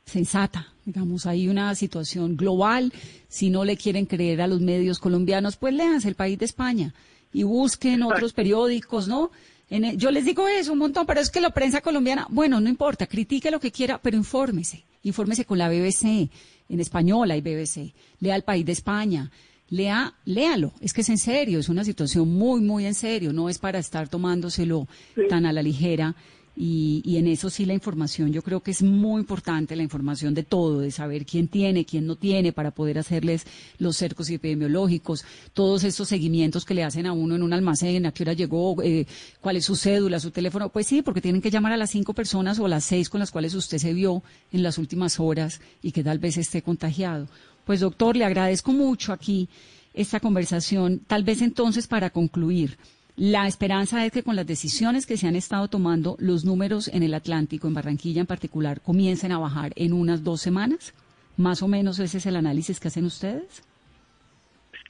sensata, 0.06 0.68
digamos, 0.86 1.26
hay 1.26 1.48
una 1.48 1.74
situación 1.76 2.38
global, 2.38 2.94
si 3.28 3.50
no 3.50 3.66
le 3.66 3.78
quieren 3.78 4.06
creer 4.06 4.42
a 4.42 4.48
los 4.48 4.62
medios 4.62 5.00
colombianos, 5.00 5.58
pues 5.58 5.74
léanse 5.74 6.08
el 6.08 6.16
país 6.16 6.38
de 6.38 6.46
España 6.46 6.94
y 7.34 7.44
busquen 7.44 8.04
otros 8.04 8.34
periódicos, 8.34 9.08
¿no? 9.08 9.32
E, 9.70 9.98
yo 9.98 10.12
les 10.12 10.26
digo 10.26 10.48
eso 10.48 10.74
un 10.74 10.80
montón, 10.80 11.06
pero 11.06 11.20
es 11.20 11.30
que 11.30 11.42
la 11.42 11.50
prensa 11.50 11.82
colombiana, 11.82 12.28
bueno, 12.30 12.62
no 12.62 12.70
importa, 12.70 13.08
critique 13.08 13.52
lo 13.52 13.60
que 13.60 13.72
quiera, 13.72 13.98
pero 13.98 14.16
infórmese, 14.16 14.86
infórmese 15.04 15.46
con 15.46 15.58
la 15.58 15.68
BBC, 15.68 16.30
en 16.70 16.80
español 16.80 17.32
hay 17.32 17.42
BBC, 17.42 17.94
lea 18.20 18.36
el 18.36 18.44
país 18.44 18.66
de 18.66 18.72
España, 18.72 19.32
lea, 19.70 20.14
léalo, 20.26 20.74
es 20.80 20.94
que 20.94 21.02
es 21.02 21.10
en 21.10 21.18
serio, 21.18 21.60
es 21.60 21.70
una 21.70 21.84
situación 21.84 22.34
muy, 22.34 22.62
muy 22.62 22.86
en 22.86 22.94
serio, 22.94 23.34
no 23.34 23.50
es 23.50 23.60
para 23.60 23.80
estar 23.80 24.08
tomándoselo 24.08 24.88
tan 25.30 25.46
a 25.46 25.54
la 25.54 25.64
ligera. 25.64 26.16
Y, 26.58 27.02
y, 27.04 27.18
en 27.18 27.28
eso 27.28 27.50
sí 27.50 27.66
la 27.66 27.74
información, 27.74 28.32
yo 28.32 28.42
creo 28.42 28.62
que 28.62 28.72
es 28.72 28.82
muy 28.82 29.20
importante 29.20 29.76
la 29.76 29.84
información 29.84 30.34
de 30.34 30.44
todo, 30.44 30.80
de 30.80 30.90
saber 30.90 31.26
quién 31.26 31.50
tiene, 31.50 31.84
quién 31.84 32.08
no 32.08 32.16
tiene, 32.16 32.54
para 32.54 32.72
poder 32.72 32.98
hacerles 32.98 33.46
los 33.78 33.98
cercos 33.98 34.30
epidemiológicos, 34.30 35.26
todos 35.52 35.84
estos 35.84 36.08
seguimientos 36.08 36.64
que 36.64 36.74
le 36.74 36.86
hacen 36.86 37.08
a 37.08 37.12
uno 37.12 37.36
en 37.36 37.44
un 37.44 37.52
almacén, 37.52 38.06
a 38.06 38.14
qué 38.14 38.24
hora 38.24 38.32
llegó, 38.32 38.82
eh, 38.84 39.06
cuál 39.42 39.58
es 39.58 39.66
su 39.66 39.76
cédula, 39.76 40.22
su 40.22 40.32
teléfono. 40.32 40.70
Pues 40.70 40.88
sí, 40.88 41.02
porque 41.02 41.20
tienen 41.20 41.42
que 41.42 41.52
llamar 41.52 41.74
a 41.74 41.78
las 41.78 41.90
cinco 41.90 42.14
personas 42.14 42.58
o 42.58 42.68
a 42.68 42.70
las 42.70 42.86
seis 42.86 43.10
con 43.10 43.20
las 43.20 43.32
cuales 43.32 43.54
usted 43.54 43.78
se 43.78 43.94
vio 43.94 44.24
en 44.54 44.64
las 44.64 44.78
últimas 44.78 45.20
horas 45.20 45.60
y 45.82 45.92
que 45.92 46.06
tal 46.06 46.20
vez 46.20 46.38
esté 46.38 46.62
contagiado. 46.62 47.28
Pues 47.66 47.80
doctor, 47.80 48.16
le 48.16 48.26
agradezco 48.26 48.72
mucho 48.72 49.12
aquí 49.12 49.50
esta 49.94 50.20
conversación. 50.20 51.00
Tal 51.00 51.24
vez 51.24 51.42
entonces 51.42 51.88
para 51.88 52.10
concluir, 52.10 52.78
la 53.16 53.48
esperanza 53.48 54.06
es 54.06 54.12
que 54.12 54.24
con 54.24 54.36
las 54.36 54.46
decisiones 54.46 55.06
que 55.06 55.18
se 55.18 55.28
han 55.28 55.36
estado 55.36 55.68
tomando, 55.68 56.16
los 56.20 56.44
números 56.44 56.90
en 56.90 57.02
el 57.02 57.14
Atlántico, 57.14 57.68
en 57.68 57.74
Barranquilla 57.74 58.22
en 58.22 58.28
particular, 58.28 58.82
comiencen 58.82 59.32
a 59.32 59.40
bajar 59.40 59.72
en 59.76 59.94
unas 59.94 60.24
dos 60.24 60.42
semanas. 60.42 60.94
Más 61.38 61.64
o 61.64 61.68
menos 61.68 62.00
ese 62.00 62.18
es 62.18 62.26
el 62.26 62.36
análisis 62.36 62.80
que 62.80 62.90
hacen 62.90 63.06
ustedes. 63.06 63.64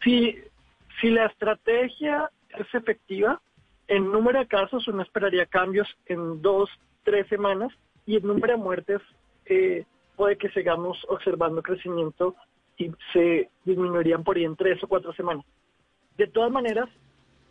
Sí, 0.04 0.36
si 1.00 1.10
la 1.10 1.28
estrategia 1.28 2.30
es 2.58 2.68
efectiva, 2.74 3.42
en 3.88 4.12
número 4.12 4.40
de 4.40 4.48
casos 4.48 4.88
uno 4.88 5.04
esperaría 5.04 5.46
cambios 5.46 5.88
en 6.08 6.42
dos, 6.42 6.70
tres 7.04 7.28
semanas 7.28 7.72
y 8.06 8.16
el 8.16 8.24
número 8.24 8.54
de 8.54 8.64
muertes 8.64 9.02
eh, 9.46 9.86
puede 10.16 10.38
que 10.38 10.50
sigamos 10.50 10.98
observando 11.10 11.62
crecimiento 11.62 12.36
y 12.78 12.92
se 13.14 13.50
disminuirían 13.64 14.24
por 14.24 14.38
ahí 14.38 14.44
en 14.44 14.56
tres 14.56 14.84
o 14.84 14.88
cuatro 14.88 15.14
semanas. 15.14 15.46
De 16.18 16.28
todas 16.28 16.52
maneras, 16.52 16.90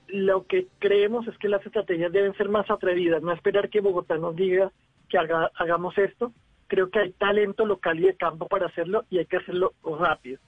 lo 0.08 0.46
que 0.46 0.66
creemos 0.78 1.26
es 1.26 1.36
que 1.38 1.48
las 1.48 1.64
estrategias 1.64 2.12
deben 2.12 2.34
ser 2.34 2.48
más 2.48 2.70
atrevidas, 2.70 3.22
no 3.22 3.32
esperar 3.32 3.68
que 3.70 3.80
Bogotá 3.80 4.16
nos 4.16 4.36
diga 4.36 4.70
que 5.08 5.18
hagamos 5.18 5.96
esto. 5.98 6.32
Creo 6.66 6.90
que 6.90 6.98
hay 6.98 7.12
talento 7.12 7.66
local 7.66 7.98
y 8.00 8.04
de 8.04 8.16
campo 8.16 8.48
para 8.48 8.66
hacerlo 8.66 9.04
y 9.10 9.18
hay 9.18 9.26
que 9.26 9.36
hacerlo 9.36 9.74
rápido 9.84 10.38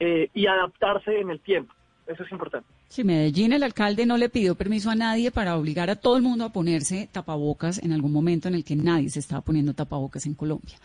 eh, 0.00 0.30
y 0.32 0.46
adaptarse 0.46 1.20
en 1.20 1.30
el 1.30 1.40
tiempo. 1.40 1.74
Eso 2.06 2.24
es 2.24 2.32
importante. 2.32 2.66
Sí, 2.88 3.04
Medellín, 3.04 3.52
el 3.52 3.62
alcalde 3.62 4.04
no 4.04 4.16
le 4.16 4.28
pidió 4.28 4.56
permiso 4.56 4.90
a 4.90 4.96
nadie 4.96 5.30
para 5.30 5.56
obligar 5.56 5.90
a 5.90 5.96
todo 5.96 6.16
el 6.16 6.22
mundo 6.22 6.44
a 6.44 6.52
ponerse 6.52 7.08
tapabocas 7.12 7.80
en 7.82 7.92
algún 7.92 8.12
momento 8.12 8.48
en 8.48 8.54
el 8.54 8.64
que 8.64 8.74
nadie 8.74 9.10
se 9.10 9.20
estaba 9.20 9.42
poniendo 9.42 9.74
tapabocas 9.74 10.26
en 10.26 10.34
Colombia. 10.34 10.76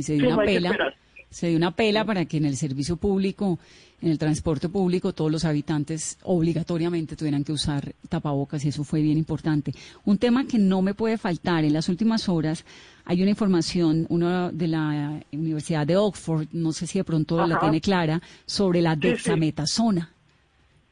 se 0.00 0.14
dio 0.14 0.34
una 0.34 0.44
pela 0.44 0.94
se 1.34 1.48
dio 1.48 1.56
una 1.56 1.72
pela 1.72 2.04
para 2.04 2.26
que 2.26 2.36
en 2.36 2.44
el 2.44 2.56
servicio 2.56 2.96
público, 2.96 3.58
en 4.00 4.08
el 4.08 4.20
transporte 4.20 4.68
público, 4.68 5.12
todos 5.12 5.32
los 5.32 5.44
habitantes 5.44 6.16
obligatoriamente 6.22 7.16
tuvieran 7.16 7.42
que 7.42 7.50
usar 7.50 7.92
tapabocas 8.08 8.64
y 8.64 8.68
eso 8.68 8.84
fue 8.84 9.02
bien 9.02 9.18
importante. 9.18 9.72
Un 10.04 10.18
tema 10.18 10.46
que 10.46 10.58
no 10.58 10.80
me 10.80 10.94
puede 10.94 11.18
faltar, 11.18 11.64
en 11.64 11.72
las 11.72 11.88
últimas 11.88 12.28
horas 12.28 12.64
hay 13.04 13.20
una 13.20 13.30
información, 13.30 14.06
uno 14.10 14.52
de 14.52 14.68
la 14.68 15.20
Universidad 15.32 15.84
de 15.84 15.96
Oxford, 15.96 16.46
no 16.52 16.70
sé 16.70 16.86
si 16.86 17.00
de 17.00 17.04
pronto 17.04 17.44
la 17.44 17.58
tiene 17.58 17.80
clara, 17.80 18.22
sobre 18.46 18.80
la 18.80 18.94
dexametasona. 18.94 20.12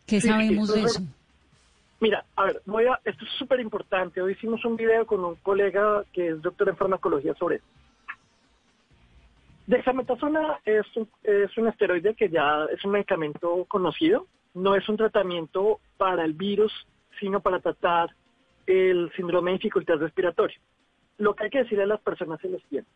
¿Qué 0.05 0.21
sabemos 0.21 0.75
de 0.75 0.83
eso? 0.83 1.03
Mira, 2.01 2.25
a 2.35 2.47
ver, 2.47 2.63
voy 2.67 2.87
a, 2.87 2.99
esto 3.05 3.25
es 3.25 3.31
súper 3.39 3.61
importante. 3.61 4.21
Hoy 4.21 4.33
hicimos 4.33 4.65
un 4.65 4.75
video 4.75 5.07
con 5.07 5.25
un 5.25 5.37
colega 5.37 6.03
que 6.13 6.31
es 6.31 6.43
doctor 6.43 6.69
en 6.69 6.77
farmacología 6.77 7.33
sobre 7.35 7.57
esto. 7.57 7.69
Dexametasona 9.67 10.61
es 10.65 10.85
un, 10.97 11.09
es 11.23 11.57
un 11.57 11.69
esteroide 11.69 12.15
que 12.15 12.29
ya 12.29 12.67
es 12.73 12.85
un 12.85 12.93
medicamento 12.93 13.65
conocido, 13.67 14.27
no 14.55 14.75
es 14.75 14.89
un 14.89 14.97
tratamiento 14.97 15.81
para 15.97 16.25
el 16.25 16.33
virus, 16.33 16.73
sino 17.21 17.41
para 17.41 17.61
tratar 17.61 18.11
el 18.67 19.11
síndrome 19.17 19.53
de 19.53 19.59
dificultad 19.59 19.99
respiratoria. 19.99 20.59
Lo 21.19 21.35
que 21.35 21.45
hay 21.45 21.51
que 21.51 21.63
decirle 21.63 21.85
a 21.85 21.87
las 21.87 22.01
personas 22.01 22.43
es 22.45 22.51
lo 22.51 22.59
siguiente. 22.61 22.91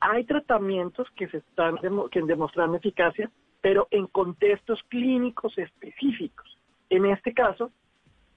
Hay 0.00 0.24
tratamientos 0.24 1.08
que 1.10 1.28
se 1.28 1.38
están 1.38 1.76
que 2.10 2.22
demostrando 2.22 2.76
eficacia, 2.76 3.30
pero 3.60 3.88
en 3.90 4.06
contextos 4.06 4.82
clínicos 4.84 5.56
específicos. 5.58 6.58
En 6.90 7.06
este 7.06 7.34
caso, 7.34 7.72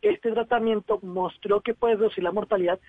este 0.01 0.31
tratamiento 0.31 0.99
mostró 1.01 1.61
que 1.61 1.73
puede 1.73 1.95
reducir 1.95 2.23
la 2.23 2.31
mortalidad, 2.31 2.79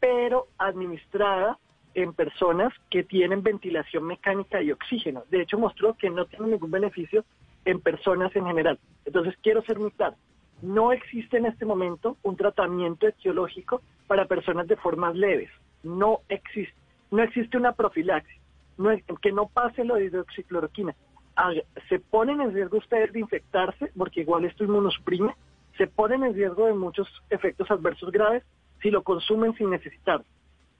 pero 0.00 0.48
administrada 0.58 1.58
en 1.94 2.12
personas 2.12 2.72
que 2.90 3.04
tienen 3.04 3.42
ventilación 3.42 4.04
mecánica 4.04 4.62
y 4.62 4.72
oxígeno. 4.72 5.24
De 5.30 5.42
hecho, 5.42 5.58
mostró 5.58 5.94
que 5.94 6.10
no 6.10 6.26
tiene 6.26 6.48
ningún 6.48 6.70
beneficio 6.70 7.24
en 7.64 7.80
personas 7.80 8.34
en 8.36 8.46
general. 8.46 8.78
Entonces, 9.04 9.34
quiero 9.42 9.62
ser 9.62 9.78
muy 9.78 9.90
claro. 9.92 10.16
No 10.62 10.92
existe 10.92 11.36
en 11.36 11.46
este 11.46 11.64
momento 11.64 12.16
un 12.22 12.36
tratamiento 12.36 13.06
etiológico 13.06 13.82
para 14.06 14.26
personas 14.26 14.66
de 14.66 14.76
formas 14.76 15.14
leves. 15.14 15.50
no 15.82 16.20
existe. 16.28 16.74
No 17.10 17.22
existe 17.22 17.56
una 17.56 17.72
profilaxis. 17.72 18.40
Que 19.22 19.32
no 19.32 19.46
pase 19.46 19.84
lo 19.84 19.94
de 19.96 20.06
hidroxicloroquina. 20.06 20.94
Se 21.88 21.98
ponen 21.98 22.40
en 22.40 22.52
riesgo 22.52 22.78
ustedes 22.78 23.12
de 23.12 23.20
infectarse, 23.20 23.92
porque 23.96 24.22
igual 24.22 24.44
esto 24.44 24.64
inmunosuprime, 24.64 25.34
se 25.76 25.86
ponen 25.86 26.24
en 26.24 26.34
riesgo 26.34 26.66
de 26.66 26.74
muchos 26.74 27.08
efectos 27.30 27.70
adversos 27.70 28.10
graves 28.10 28.42
si 28.82 28.90
lo 28.90 29.02
consumen 29.02 29.54
sin 29.54 29.70
necesitar. 29.70 30.22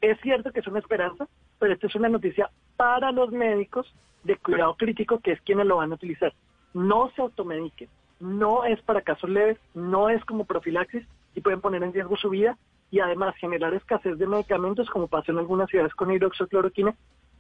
Es 0.04 0.20
cierto 0.20 0.52
que 0.52 0.60
es 0.60 0.66
una 0.66 0.80
esperanza, 0.80 1.26
pero 1.58 1.72
esta 1.72 1.86
es 1.86 1.94
una 1.94 2.10
noticia 2.10 2.50
para 2.76 3.10
los 3.10 3.30
médicos 3.30 3.90
de 4.22 4.36
cuidado 4.36 4.74
crítico, 4.76 5.18
que 5.20 5.32
es 5.32 5.40
quienes 5.40 5.64
lo 5.64 5.78
van 5.78 5.92
a 5.92 5.94
utilizar. 5.94 6.34
No 6.74 7.10
se 7.16 7.22
automediquen, 7.22 7.88
no 8.20 8.66
es 8.66 8.82
para 8.82 9.00
casos 9.00 9.30
leves, 9.30 9.56
no 9.72 10.10
es 10.10 10.22
como 10.26 10.44
profilaxis 10.44 11.06
y 11.34 11.40
pueden 11.40 11.62
poner 11.62 11.82
en 11.82 11.94
riesgo 11.94 12.18
su 12.18 12.28
vida 12.28 12.58
y 12.90 13.00
además 13.00 13.34
generar 13.36 13.72
escasez 13.72 14.18
de 14.18 14.26
medicamentos 14.26 14.90
como 14.90 15.08
pasó 15.08 15.32
en 15.32 15.38
algunas 15.38 15.70
ciudades 15.70 15.94
con 15.94 16.12
hidroxicloroquina, 16.12 16.94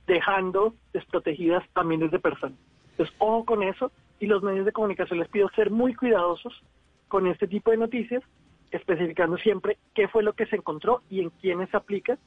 dejando 0.06 0.72
desprotegidas 0.94 1.64
a 1.74 1.84
miles 1.84 2.12
de 2.12 2.18
personas. 2.18 2.58
Entonces, 2.92 3.14
ojo 3.18 3.44
con 3.44 3.62
eso 3.62 3.92
y 4.20 4.26
los 4.26 4.42
medios 4.42 4.64
de 4.64 4.72
comunicación 4.72 5.18
les 5.18 5.28
pido 5.28 5.50
ser 5.50 5.70
muy 5.70 5.94
cuidadosos 5.94 6.62
con 7.08 7.26
este 7.26 7.46
tipo 7.46 7.72
de 7.72 7.76
noticias, 7.76 8.22
especificando 8.70 9.36
siempre 9.38 9.78
qué 9.94 10.08
fue 10.08 10.22
lo 10.22 10.32
que 10.32 10.46
se 10.46 10.56
encontró 10.56 11.02
y 11.10 11.20
en 11.20 11.30
quiénes 11.30 11.70
se 11.70 11.76
aplica 11.76 12.18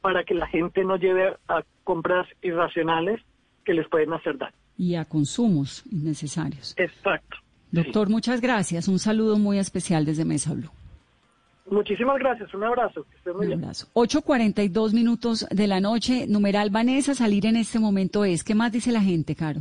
para 0.00 0.24
que 0.24 0.34
la 0.34 0.46
gente 0.46 0.84
no 0.84 0.96
lleve 0.96 1.36
a 1.48 1.62
compras 1.84 2.26
irracionales 2.42 3.20
que 3.64 3.74
les 3.74 3.88
pueden 3.88 4.12
hacer 4.12 4.38
daño. 4.38 4.54
Y 4.76 4.96
a 4.96 5.04
consumos 5.04 5.84
innecesarios. 5.90 6.74
Exacto. 6.76 7.36
Doctor, 7.70 8.08
muchas 8.08 8.40
gracias. 8.40 8.88
Un 8.88 8.98
saludo 8.98 9.38
muy 9.38 9.58
especial 9.58 10.04
desde 10.04 10.24
Mesa 10.24 10.54
Blue. 10.54 10.70
Muchísimas 11.70 12.18
gracias, 12.18 12.52
un 12.54 12.64
abrazo. 12.64 13.06
un 13.26 13.52
abrazo. 13.52 13.88
8.42 13.94 14.92
minutos 14.92 15.46
de 15.50 15.66
la 15.66 15.80
noche, 15.80 16.26
numeral 16.28 16.70
Vanessa, 16.70 17.14
salir 17.14 17.46
en 17.46 17.56
este 17.56 17.78
momento 17.78 18.24
es. 18.24 18.44
¿Qué 18.44 18.54
más 18.54 18.70
dice 18.70 18.92
la 18.92 19.00
gente, 19.00 19.34
Caro? 19.34 19.60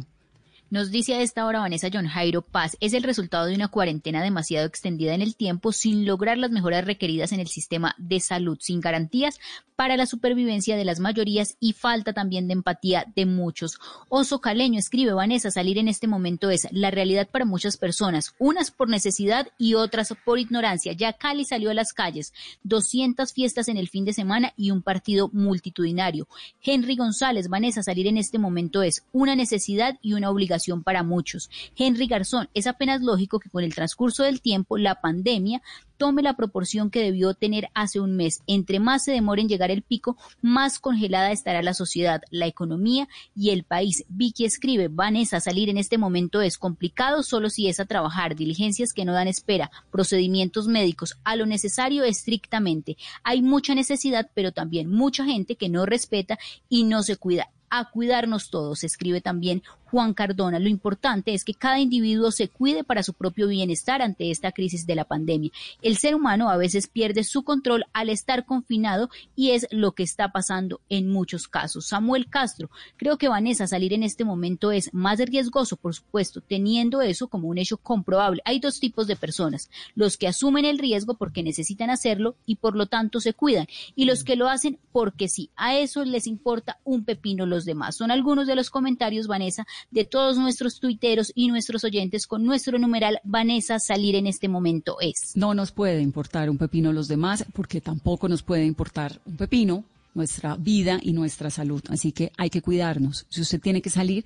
Nos 0.73 0.89
dice 0.89 1.13
a 1.13 1.21
esta 1.21 1.45
hora 1.45 1.59
Vanessa 1.59 1.89
John 1.93 2.07
Jairo 2.07 2.41
Paz, 2.41 2.77
es 2.79 2.93
el 2.93 3.03
resultado 3.03 3.45
de 3.45 3.53
una 3.53 3.67
cuarentena 3.67 4.23
demasiado 4.23 4.65
extendida 4.65 5.13
en 5.13 5.21
el 5.21 5.35
tiempo 5.35 5.71
sin 5.71 6.03
lograr 6.03 6.39
las 6.39 6.49
mejoras 6.49 6.83
requeridas 6.83 7.31
en 7.31 7.39
el 7.39 7.47
sistema 7.47 7.93
de 7.99 8.19
salud, 8.19 8.57
sin 8.59 8.81
garantías 8.81 9.39
para 9.75 9.97
la 9.97 10.07
supervivencia 10.07 10.75
de 10.75 10.85
las 10.85 10.99
mayorías 10.99 11.57
y 11.59 11.73
falta 11.73 12.13
también 12.13 12.47
de 12.47 12.53
empatía 12.53 13.05
de 13.15 13.27
muchos. 13.27 13.79
Oso 14.09 14.41
Caleño 14.41 14.79
escribe 14.79 15.13
Vanessa, 15.13 15.51
salir 15.51 15.77
en 15.77 15.87
este 15.87 16.07
momento 16.07 16.49
es 16.49 16.67
la 16.71 16.89
realidad 16.89 17.27
para 17.29 17.45
muchas 17.45 17.77
personas, 17.77 18.33
unas 18.39 18.71
por 18.71 18.89
necesidad 18.89 19.49
y 19.59 19.75
otras 19.75 20.11
por 20.25 20.39
ignorancia. 20.39 20.93
Ya 20.93 21.13
Cali 21.13 21.45
salió 21.45 21.69
a 21.69 21.75
las 21.75 21.93
calles, 21.93 22.33
200 22.63 23.31
fiestas 23.31 23.67
en 23.67 23.77
el 23.77 23.89
fin 23.89 24.05
de 24.05 24.13
semana 24.13 24.53
y 24.57 24.71
un 24.71 24.81
partido 24.81 25.29
multitudinario. 25.33 26.27
Henry 26.63 26.95
González, 26.95 27.47
Vanessa, 27.47 27.83
salir 27.83 28.07
en 28.07 28.17
este 28.17 28.39
momento 28.39 28.81
es 28.81 29.03
una 29.11 29.35
necesidad 29.35 29.99
y 30.01 30.13
una 30.13 30.31
obligación 30.31 30.62
para 30.83 31.03
muchos. 31.03 31.49
Henry 31.75 32.07
Garzón, 32.07 32.49
es 32.53 32.67
apenas 32.67 33.01
lógico 33.01 33.39
que 33.39 33.49
con 33.49 33.63
el 33.63 33.75
transcurso 33.75 34.23
del 34.23 34.41
tiempo 34.41 34.77
la 34.77 35.01
pandemia 35.01 35.61
tome 35.97 36.21
la 36.21 36.35
proporción 36.35 36.89
que 36.89 37.01
debió 37.01 37.33
tener 37.33 37.69
hace 37.73 37.99
un 37.99 38.15
mes. 38.15 38.41
Entre 38.47 38.79
más 38.79 39.05
se 39.05 39.11
demore 39.11 39.41
en 39.41 39.47
llegar 39.47 39.71
el 39.71 39.83
pico, 39.83 40.17
más 40.41 40.79
congelada 40.79 41.31
estará 41.31 41.61
la 41.61 41.73
sociedad, 41.73 42.21
la 42.29 42.47
economía 42.47 43.07
y 43.35 43.51
el 43.51 43.63
país. 43.63 44.03
Vicky 44.09 44.45
escribe, 44.45 44.89
Vanessa, 44.89 45.39
salir 45.39 45.69
en 45.69 45.77
este 45.77 45.97
momento 45.97 46.41
es 46.41 46.57
complicado 46.57 47.23
solo 47.23 47.49
si 47.49 47.67
es 47.67 47.79
a 47.79 47.85
trabajar, 47.85 48.35
diligencias 48.35 48.93
que 48.93 49.05
no 49.05 49.13
dan 49.13 49.27
espera, 49.27 49.71
procedimientos 49.91 50.67
médicos, 50.67 51.17
a 51.23 51.35
lo 51.35 51.45
necesario 51.45 52.03
estrictamente. 52.03 52.97
Hay 53.23 53.41
mucha 53.41 53.75
necesidad, 53.75 54.29
pero 54.33 54.51
también 54.51 54.89
mucha 54.89 55.25
gente 55.25 55.55
que 55.55 55.69
no 55.69 55.85
respeta 55.85 56.37
y 56.69 56.83
no 56.83 57.03
se 57.03 57.17
cuida 57.17 57.49
a 57.69 57.89
cuidarnos 57.89 58.51
todos, 58.51 58.83
escribe 58.83 59.19
también 59.19 59.63
Juan 59.93 60.15
Cardona. 60.15 60.57
Lo 60.57 60.69
importante 60.69 61.35
es 61.35 61.45
que 61.45 61.53
cada 61.53 61.79
individuo 61.79 62.31
se 62.31 62.47
cuide 62.47 62.83
para 62.83 63.03
su 63.03 63.13
propio 63.13 63.47
bienestar 63.47 64.01
ante 64.01 64.31
esta 64.31 64.51
crisis 64.51 64.87
de 64.87 64.95
la 64.95 65.05
pandemia. 65.05 65.51
El 65.83 65.97
ser 65.97 66.15
humano 66.15 66.49
a 66.49 66.57
veces 66.57 66.87
pierde 66.87 67.23
su 67.23 67.43
control 67.43 67.85
al 67.93 68.09
estar 68.09 68.43
confinado 68.47 69.11
y 69.35 69.51
es 69.51 69.67
lo 69.69 69.91
que 69.91 70.01
está 70.01 70.31
pasando 70.31 70.81
en 70.89 71.11
muchos 71.11 71.47
casos. 71.47 71.85
Samuel 71.85 72.27
Castro, 72.27 72.71
creo 72.97 73.19
que 73.19 73.27
Vanessa 73.27 73.67
salir 73.67 73.93
en 73.93 74.01
este 74.01 74.25
momento 74.25 74.71
es 74.71 74.91
más 74.95 75.19
riesgoso, 75.19 75.77
por 75.77 75.93
supuesto, 75.93 76.41
teniendo 76.41 77.03
eso 77.03 77.27
como 77.27 77.47
un 77.47 77.59
hecho 77.59 77.77
comprobable. 77.77 78.41
Hay 78.45 78.59
dos 78.59 78.79
tipos 78.79 79.05
de 79.05 79.15
personas, 79.15 79.69
los 79.93 80.17
que 80.17 80.27
asumen 80.27 80.65
el 80.65 80.79
riesgo 80.79 81.13
porque 81.17 81.43
necesitan 81.43 81.91
hacerlo 81.91 82.35
y 82.47 82.55
por 82.55 82.75
lo 82.75 82.87
tanto 82.87 83.19
se 83.19 83.35
cuidan, 83.35 83.67
y 83.95 84.05
los 84.05 84.23
que 84.23 84.37
lo 84.37 84.49
hacen 84.49 84.79
porque 84.91 85.27
sí, 85.27 85.51
a 85.55 85.77
eso 85.77 86.03
les 86.03 86.25
importa 86.25 86.79
un 86.83 87.05
pepino 87.05 87.45
los 87.45 87.63
demás. 87.63 87.95
Son 87.95 88.09
algunos 88.09 88.47
de 88.47 88.55
los 88.55 88.71
comentarios, 88.71 89.27
Vanessa, 89.27 89.67
de 89.91 90.05
todos 90.05 90.37
nuestros 90.37 90.79
tuiteros 90.79 91.31
y 91.35 91.47
nuestros 91.47 91.83
oyentes 91.83 92.27
con 92.27 92.43
nuestro 92.43 92.77
numeral 92.79 93.19
Vanessa 93.23 93.79
salir 93.79 94.15
en 94.15 94.27
este 94.27 94.47
momento 94.47 94.97
es. 94.99 95.33
No 95.35 95.53
nos 95.53 95.71
puede 95.71 96.01
importar 96.01 96.49
un 96.49 96.57
pepino 96.57 96.93
los 96.93 97.07
demás 97.07 97.45
porque 97.53 97.81
tampoco 97.81 98.27
nos 98.29 98.43
puede 98.43 98.65
importar 98.65 99.19
un 99.25 99.37
pepino 99.37 99.83
nuestra 100.13 100.55
vida 100.55 100.99
y 101.01 101.13
nuestra 101.13 101.49
salud. 101.49 101.81
Así 101.89 102.11
que 102.11 102.31
hay 102.37 102.49
que 102.49 102.61
cuidarnos. 102.61 103.25
Si 103.29 103.41
usted 103.41 103.59
tiene 103.59 103.81
que 103.81 103.89
salir, 103.89 104.25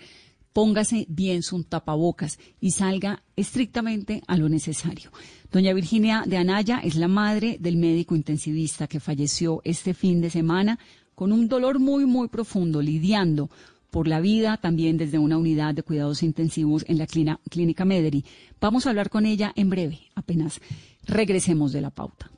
póngase 0.53 1.05
bien 1.09 1.43
su 1.43 1.63
tapabocas 1.63 2.39
y 2.59 2.71
salga 2.71 3.23
estrictamente 3.35 4.21
a 4.27 4.37
lo 4.37 4.49
necesario. 4.49 5.11
Doña 5.51 5.73
Virginia 5.73 6.23
de 6.25 6.37
Anaya 6.37 6.79
es 6.83 6.95
la 6.95 7.07
madre 7.07 7.57
del 7.59 7.77
médico 7.77 8.15
intensivista 8.15 8.87
que 8.87 8.99
falleció 8.99 9.61
este 9.63 9.93
fin 9.93 10.19
de 10.19 10.29
semana 10.29 10.79
con 11.15 11.31
un 11.31 11.47
dolor 11.47 11.79
muy, 11.79 12.05
muy 12.05 12.27
profundo, 12.27 12.81
lidiando 12.81 13.49
por 13.89 14.07
la 14.07 14.19
vida, 14.19 14.57
también 14.57 14.97
desde 14.97 15.17
una 15.17 15.37
unidad 15.37 15.73
de 15.73 15.83
cuidados 15.83 16.23
intensivos 16.23 16.85
en 16.87 16.97
la 16.97 17.07
clínica 17.07 17.85
Mederi. 17.85 18.25
Vamos 18.59 18.85
a 18.85 18.89
hablar 18.89 19.09
con 19.09 19.25
ella 19.25 19.53
en 19.55 19.69
breve, 19.69 19.99
apenas 20.15 20.59
regresemos 21.05 21.71
de 21.71 21.81
la 21.81 21.89
pauta. 21.89 22.31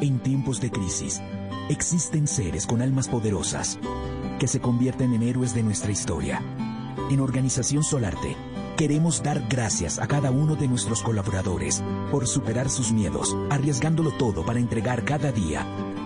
En 0.00 0.18
tiempos 0.18 0.60
de 0.60 0.70
crisis, 0.70 1.22
existen 1.70 2.26
seres 2.26 2.66
con 2.66 2.82
almas 2.82 3.08
poderosas 3.08 3.78
que 4.38 4.48
se 4.48 4.60
convierten 4.60 5.14
en 5.14 5.22
héroes 5.22 5.54
de 5.54 5.62
nuestra 5.62 5.92
historia. 5.92 6.42
En 7.10 7.20
Organización 7.20 7.84
Solarte, 7.84 8.36
queremos 8.76 9.22
dar 9.22 9.46
gracias 9.48 9.98
a 9.98 10.06
cada 10.06 10.30
uno 10.30 10.56
de 10.56 10.68
nuestros 10.68 11.02
colaboradores 11.02 11.82
por 12.10 12.26
superar 12.26 12.68
sus 12.68 12.92
miedos, 12.92 13.36
arriesgándolo 13.50 14.10
todo 14.10 14.44
para 14.44 14.58
entregar 14.58 15.04
cada 15.04 15.32
día 15.32 15.64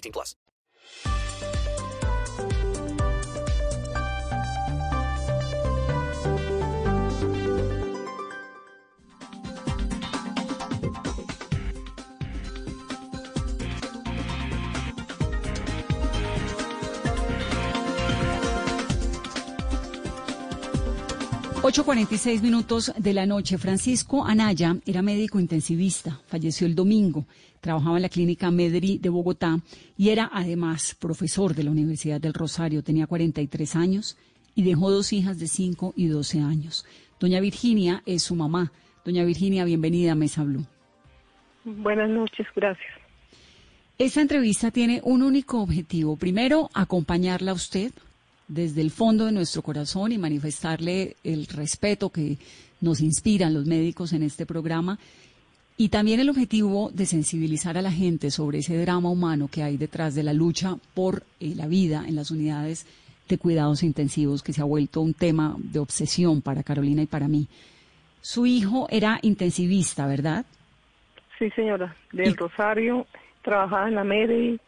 18 0.00 0.12
plus. 0.12 0.36
...8.46 21.62 22.40
minutos 22.40 22.90
de 22.96 23.12
la 23.12 23.26
noche. 23.26 23.58
Francisco 23.58 24.24
Anaya 24.24 24.76
era 24.86 25.02
médico 25.02 25.38
intensivista, 25.38 26.18
falleció 26.26 26.66
el 26.66 26.74
domingo, 26.74 27.26
trabajaba 27.60 27.96
en 27.96 28.02
la 28.02 28.08
clínica 28.08 28.50
Medri 28.50 28.96
de 28.96 29.10
Bogotá 29.10 29.58
y 29.98 30.08
era 30.08 30.30
además 30.32 30.96
profesor 30.98 31.54
de 31.54 31.64
la 31.64 31.70
Universidad 31.70 32.18
del 32.18 32.32
Rosario. 32.32 32.82
Tenía 32.82 33.06
43 33.06 33.76
años 33.76 34.16
y 34.54 34.62
dejó 34.62 34.90
dos 34.90 35.12
hijas 35.12 35.38
de 35.38 35.48
5 35.48 35.92
y 35.96 36.06
12 36.06 36.40
años. 36.40 36.86
Doña 37.20 37.40
Virginia 37.40 38.02
es 38.06 38.22
su 38.22 38.34
mamá. 38.34 38.72
Doña 39.04 39.24
Virginia, 39.24 39.66
bienvenida 39.66 40.12
a 40.12 40.14
Mesa 40.14 40.42
Blue. 40.42 40.64
Buenas 41.64 42.08
noches, 42.08 42.46
gracias. 42.56 42.90
Esta 43.98 44.22
entrevista 44.22 44.70
tiene 44.70 45.02
un 45.04 45.22
único 45.22 45.60
objetivo. 45.60 46.16
Primero, 46.16 46.70
acompañarla 46.72 47.50
a 47.50 47.54
usted 47.54 47.92
desde 48.50 48.80
el 48.80 48.90
fondo 48.90 49.26
de 49.26 49.32
nuestro 49.32 49.62
corazón 49.62 50.10
y 50.10 50.18
manifestarle 50.18 51.16
el 51.22 51.46
respeto 51.46 52.10
que 52.10 52.36
nos 52.80 53.00
inspiran 53.00 53.54
los 53.54 53.64
médicos 53.64 54.12
en 54.12 54.24
este 54.24 54.44
programa. 54.44 54.98
Y 55.76 55.88
también 55.88 56.20
el 56.20 56.28
objetivo 56.28 56.90
de 56.92 57.06
sensibilizar 57.06 57.78
a 57.78 57.82
la 57.82 57.92
gente 57.92 58.30
sobre 58.30 58.58
ese 58.58 58.76
drama 58.76 59.08
humano 59.08 59.48
que 59.48 59.62
hay 59.62 59.76
detrás 59.76 60.14
de 60.14 60.24
la 60.24 60.32
lucha 60.32 60.76
por 60.94 61.22
eh, 61.38 61.54
la 61.54 61.68
vida 61.68 62.04
en 62.06 62.16
las 62.16 62.30
unidades 62.30 62.86
de 63.28 63.38
cuidados 63.38 63.84
intensivos, 63.84 64.42
que 64.42 64.52
se 64.52 64.60
ha 64.60 64.64
vuelto 64.64 65.00
un 65.00 65.14
tema 65.14 65.54
de 65.58 65.78
obsesión 65.78 66.42
para 66.42 66.64
Carolina 66.64 67.02
y 67.02 67.06
para 67.06 67.28
mí. 67.28 67.46
Su 68.20 68.46
hijo 68.46 68.88
era 68.90 69.20
intensivista, 69.22 70.06
¿verdad? 70.06 70.44
Sí, 71.38 71.48
señora, 71.50 71.94
del 72.12 72.36
Rosario, 72.36 73.06
trabajaba 73.42 73.88
en 73.88 73.94
la 73.94 74.04
MEDI, 74.04 74.60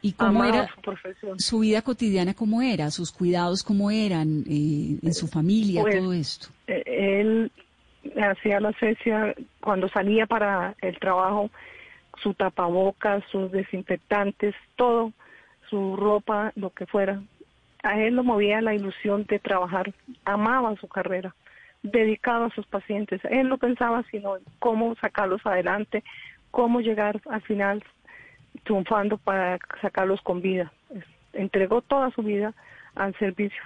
¿Y 0.00 0.12
cómo 0.12 0.44
era 0.44 0.68
su 0.74 0.80
profesión. 0.80 1.40
su 1.40 1.58
vida 1.60 1.82
cotidiana? 1.82 2.34
¿Cómo 2.34 2.62
era? 2.62 2.90
¿Sus 2.90 3.10
cuidados 3.12 3.62
cómo 3.62 3.90
eran? 3.90 4.44
eh, 4.48 4.98
¿En 5.02 5.14
su 5.14 5.26
familia? 5.26 5.82
Pues, 5.82 5.96
todo 5.98 6.12
esto. 6.12 6.48
Eh, 6.68 6.82
Él 7.20 7.50
hacía 8.22 8.60
la 8.60 8.72
cesia 8.74 9.34
cuando 9.60 9.88
salía 9.88 10.26
para 10.26 10.74
el 10.80 10.98
trabajo, 10.98 11.50
su 12.22 12.34
tapabocas, 12.34 13.22
sus 13.30 13.50
desinfectantes, 13.50 14.54
todo, 14.76 15.12
su 15.68 15.96
ropa, 15.96 16.52
lo 16.54 16.70
que 16.70 16.86
fuera. 16.86 17.20
A 17.82 18.00
él 18.00 18.14
lo 18.14 18.24
movía 18.24 18.60
la 18.60 18.74
ilusión 18.74 19.24
de 19.28 19.38
trabajar, 19.38 19.92
amaba 20.24 20.74
su 20.76 20.88
carrera, 20.88 21.34
dedicado 21.82 22.46
a 22.46 22.50
sus 22.50 22.66
pacientes. 22.66 23.20
Él 23.30 23.48
no 23.48 23.58
pensaba 23.58 24.04
sino 24.10 24.36
en 24.36 24.42
cómo 24.58 24.96
sacarlos 24.96 25.44
adelante, 25.46 26.02
cómo 26.50 26.80
llegar 26.80 27.20
al 27.30 27.42
final 27.42 27.84
triunfando 28.68 29.16
para 29.16 29.58
sacarlos 29.80 30.20
con 30.20 30.42
vida. 30.42 30.70
Entregó 31.32 31.80
toda 31.80 32.10
su 32.10 32.22
vida 32.22 32.52
al 32.94 33.14
servicio. 33.18 33.62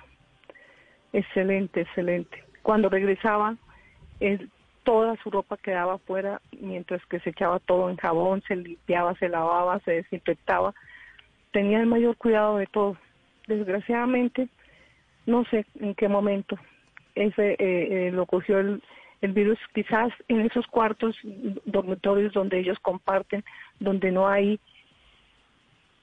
Excelente, 1.13 1.81
excelente. 1.81 2.45
Cuando 2.63 2.89
regresaba, 2.89 3.57
toda 4.85 5.17
su 5.17 5.31
ropa 5.31 5.57
quedaba 5.57 5.95
afuera, 5.95 6.41
mientras 6.61 7.05
que 7.07 7.19
se 7.21 7.31
echaba 7.31 7.59
todo 7.59 7.91
en 7.91 7.97
jabón, 7.97 8.43
se 8.47 8.55
limpiaba, 8.55 9.15
se 9.17 9.29
lavaba, 9.29 9.81
se 9.81 9.91
desinfectaba. 9.91 10.73
Tenía 11.51 11.81
el 11.81 11.87
mayor 11.87 12.17
cuidado 12.17 12.59
de 12.59 12.67
todo. 12.69 12.97
Desgraciadamente, 13.49 14.49
no 15.27 15.45
sé 15.47 15.67
en 15.81 15.97
qué 15.97 16.07
momento 16.07 16.57
ese 17.17 17.55
eh, 17.55 17.57
eh, 17.59 18.11
lo 18.13 18.25
cogió 18.27 18.61
el, 18.61 18.81
el 19.21 19.33
virus, 19.33 19.59
quizás 19.75 20.13
en 20.29 20.43
esos 20.43 20.65
cuartos 20.69 21.17
dormitorios 21.65 22.33
donde 22.33 22.61
ellos 22.61 22.79
comparten, 22.79 23.45
donde 23.81 24.13
no 24.13 24.29
hay 24.29 24.61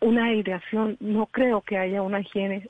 una 0.01 0.25
aireación, 0.25 0.97
no 0.99 1.25
creo 1.27 1.61
que 1.61 1.77
haya 1.77 2.01
una 2.01 2.21
higiene 2.21 2.67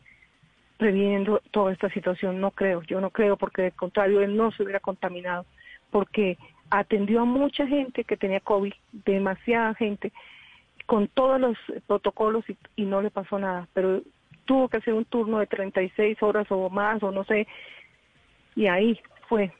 previendo 0.78 1.42
toda 1.52 1.74
esta 1.74 1.90
situación, 1.90 2.40
no 2.40 2.52
creo, 2.52 2.82
yo 2.84 3.02
no 3.02 3.10
creo, 3.10 3.38
porque 3.38 3.64
de 3.64 3.72
contrario 3.72 4.22
él 4.22 4.36
no 4.36 4.52
se 4.52 4.64
hubiera 4.64 4.80
contaminado, 4.80 5.46
porque 5.92 6.38
atendió 6.70 7.22
a 7.22 7.26
mucha 7.26 7.68
gente 7.68 8.04
que 8.04 8.18
tenía 8.18 8.40
COVID, 8.40 8.74
demasiada 9.06 9.74
gente, 9.76 10.12
con 10.86 11.08
todos 11.08 11.40
los 11.40 11.58
protocolos 11.86 12.50
y, 12.50 12.58
y 12.76 12.86
no 12.86 13.02
le 13.02 13.12
pasó 13.12 13.38
nada, 13.38 13.68
pero 13.74 14.02
tuvo 14.46 14.70
que 14.70 14.78
hacer 14.78 14.94
un 14.94 15.06
turno 15.06 15.40
de 15.40 15.48
36 15.48 16.24
horas 16.24 16.48
o 16.50 16.70
más, 16.70 17.04
o 17.04 17.12
no 17.12 17.24
sé, 17.26 17.46
y 18.56 18.68
ahí 18.68 19.00
fue, 19.28 19.52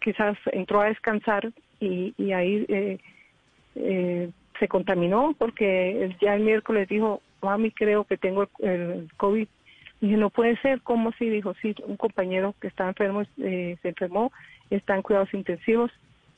quizás 0.00 0.36
entró 0.52 0.80
a 0.80 0.88
descansar 0.88 1.50
y, 1.80 2.14
y 2.16 2.32
ahí 2.32 2.64
eh, 2.68 2.98
eh, 3.74 4.30
se 4.58 4.68
contaminó 4.68 5.34
porque 5.38 6.14
ya 6.20 6.34
el 6.34 6.42
miércoles 6.42 6.88
dijo, 6.88 7.22
mami, 7.42 7.70
creo 7.70 8.04
que 8.04 8.16
tengo 8.16 8.48
el, 8.58 9.08
COVID. 9.16 9.48
Dije, 10.00 10.16
no 10.16 10.30
puede 10.30 10.56
ser, 10.58 10.80
¿cómo 10.82 11.10
así? 11.10 11.28
Dijo, 11.28 11.54
sí, 11.60 11.74
un 11.86 11.96
compañero 11.96 12.54
que 12.60 12.68
está 12.68 12.86
enfermo 12.86 13.22
eh, 13.38 13.76
se 13.82 13.88
enfermó, 13.88 14.32
está 14.70 14.94
en 14.94 15.02
cuidados 15.02 15.32
intensivos. 15.34 15.90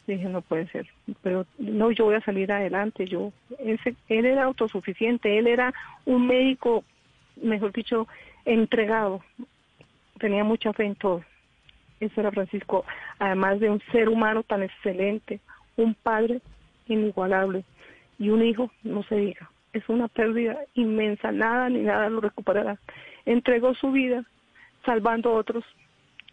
Dije, 0.07 0.29
no 0.29 0.41
puede 0.41 0.67
ser. 0.69 0.87
Pero 1.23 1.47
no, 1.59 1.91
yo 1.91 2.07
voy 2.07 2.15
a 2.15 2.23
salir 2.23 2.51
adelante. 2.51 3.07
Yo, 3.07 3.33
ese, 3.59 3.95
él 4.09 4.25
era 4.25 4.45
autosuficiente, 4.45 5.39
él 5.39 5.47
era 5.47 5.75
un 6.07 6.27
médico, 6.27 6.85
mejor 7.37 7.73
dicho, 7.73 8.09
entregado. 8.45 9.23
Tenía 10.19 10.43
mucha 10.43 10.73
fe 10.73 10.85
en 10.85 10.95
todo. 10.95 11.23
Eso 12.01 12.21
era 12.21 12.31
Francisco, 12.31 12.87
además 13.19 13.61
de 13.61 13.69
un 13.69 13.81
ser 13.93 14.09
humano 14.09 14.43
tan 14.43 14.63
excelente, 14.63 15.39
un 15.77 15.95
padre 15.95 16.41
inigualable 16.89 17.63
y 18.21 18.29
un 18.29 18.45
hijo, 18.45 18.71
no 18.85 19.03
se 19.03 19.17
diga. 19.17 19.51
Es 19.73 19.89
una 19.89 20.07
pérdida 20.07 20.57
inmensa, 20.75 21.33
nada 21.33 21.69
ni 21.69 21.81
nada 21.81 22.09
lo 22.09 22.21
recuperará. 22.21 22.79
Entregó 23.27 23.75
su 23.75 23.91
vida 23.91 24.25
salvando 24.85 25.31
a 25.31 25.35
otros, 25.35 25.65